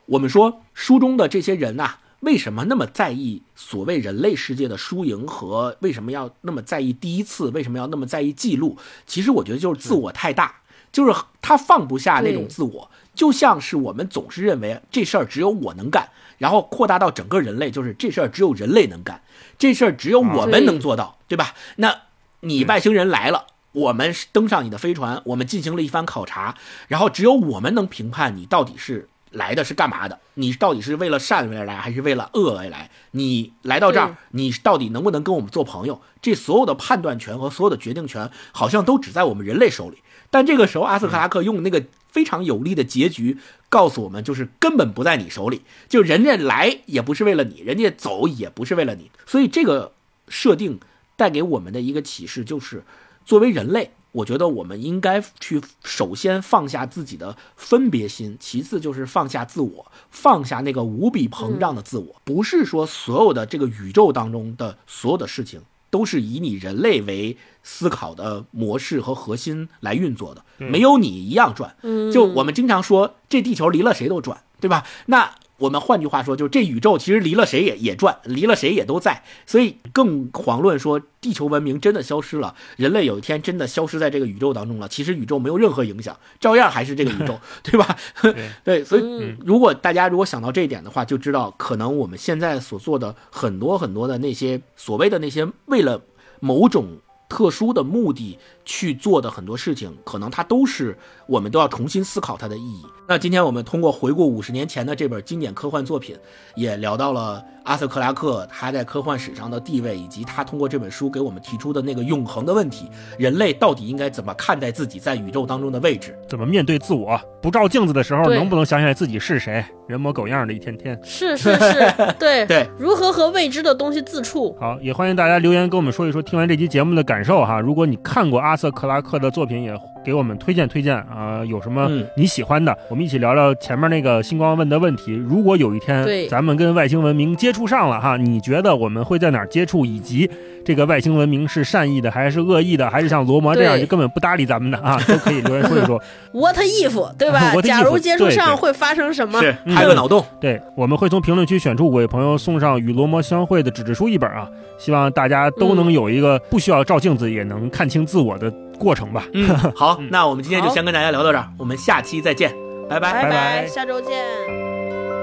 [0.07, 7.51] 我们说书中的这些人呐、为什么那么在意所谓人类世界的输赢和为什么要那么在意第一次？
[7.51, 8.77] 为什么要那么在意记录？
[9.07, 10.57] 其实我觉得就是自我太大，
[10.91, 19.21] 就是他放不下那种自我，就像是我们总是认为这事儿只有我能干，然后扩大到整个人类，就是这事儿只有人类能干，
[19.59, 21.55] 这事儿只有我们能做到，对吧？
[21.77, 22.03] 那
[22.41, 23.47] 你外星人来了。
[23.73, 26.55] 我们登上你的飞船，我们进行了一番考察，
[26.89, 32.89] 然后只有我们能评判你到底是来的是干嘛的，你到底是为了善而来还是为了恶而来？
[33.11, 36.01] 你来到这儿嗯，你到底能不能跟我们做朋友？
[36.23, 39.99] 这所有的判断权和所有的决定权，好像都只在我们人类手里。
[40.37, 43.39] 但这个时候，阿斯克拉克用那个非常有力的结局
[43.71, 49.11] 告诉我们，就是根本不在你手里，就人家来也不是为了你，人家走也不是为了你。
[49.25, 49.95] 所以这个
[50.29, 50.79] 设定
[51.17, 52.85] 带给我们的一个启示就是，
[53.25, 62.21] 作为人类，我觉得我们应该去首先放下自己的分别心，其次就是放下自我，放下那个无比膨胀的自我。
[62.25, 65.63] 不是说所有的这个宇宙当中的所有的事情
[65.97, 71.75] 都是以你人类为思考的模式和核心来运作的，没有你一样转。
[71.81, 74.85] 嗯，就我们经常说，这地球离了谁都转，对吧？
[75.07, 79.23] 那我们换句话说，就是这宇宙其实离了谁也也转，离了谁也都在。
[79.47, 87.97] 所以更遑论说地球文明真的消失了，人类有一天真的消失在这个宇宙当中了，其实宇宙没有任何影响，照样还是这个宇宙， 对吧？
[88.65, 96.03] 对，所以嗯如果大家如果想到这一点的话，就知道可能我们现在所做的很多很多的那些所谓的那些为了
[96.41, 100.97] 某种特殊的目的去做的很多事情，可能它都是
[101.27, 102.83] 我们都要重新思考它的意义。
[103.09, 106.17] 那今天我们通过回顾五十年前的这本经典科幻作品，
[106.55, 112.89] 也聊到了阿瑟克拉克他在科幻史上的地位，以及他通过这本书给我们提出的那个永恒的问题：
[113.19, 116.17] 人类到底应该怎么看待自己在宇宙当中的位置？
[116.29, 117.21] 怎么面对自我？
[117.43, 119.65] 不照镜子的时候，能不能想起来自己是谁？
[119.89, 120.99] 人模狗样的一天天。
[121.03, 124.57] 是是是， 对对，如何和未知的东西自处？
[124.61, 127.59] 好，也欢迎大家留言跟我们说一说听完这期节目的感受哈。
[127.61, 129.77] 如果你看过阿瑟克拉克的作品，也
[130.07, 135.13] 给我们推荐推荐啊、有什么嗯你喜欢的，我们一起聊聊前面那个星光问的问题。
[135.13, 140.31] 如果有一天咱们跟外星文明接触上了哈，你觉得我们会在哪儿接触，以及
[140.65, 146.01] 这个外星文明是善意的还是恶意的，还是像罗摩这样就根本不搭理咱们的啊， 都可以留言说一说。
[146.31, 149.41] What if，对吧 if，假如接触上会发生什么？
[149.75, 150.25] 开个脑洞。
[150.41, 159.25] 对，我们会从评论区选出五位朋友送上与罗摩相会的纸质书一本啊，希望大家都能有一个不需要照镜子也能看清自我的过程吧。
[159.33, 162.55] 嗯， 好嗯，那我们今天就先跟大家聊到这儿，我们下期再见，
[162.89, 165.16] 拜拜拜拜拜下周见。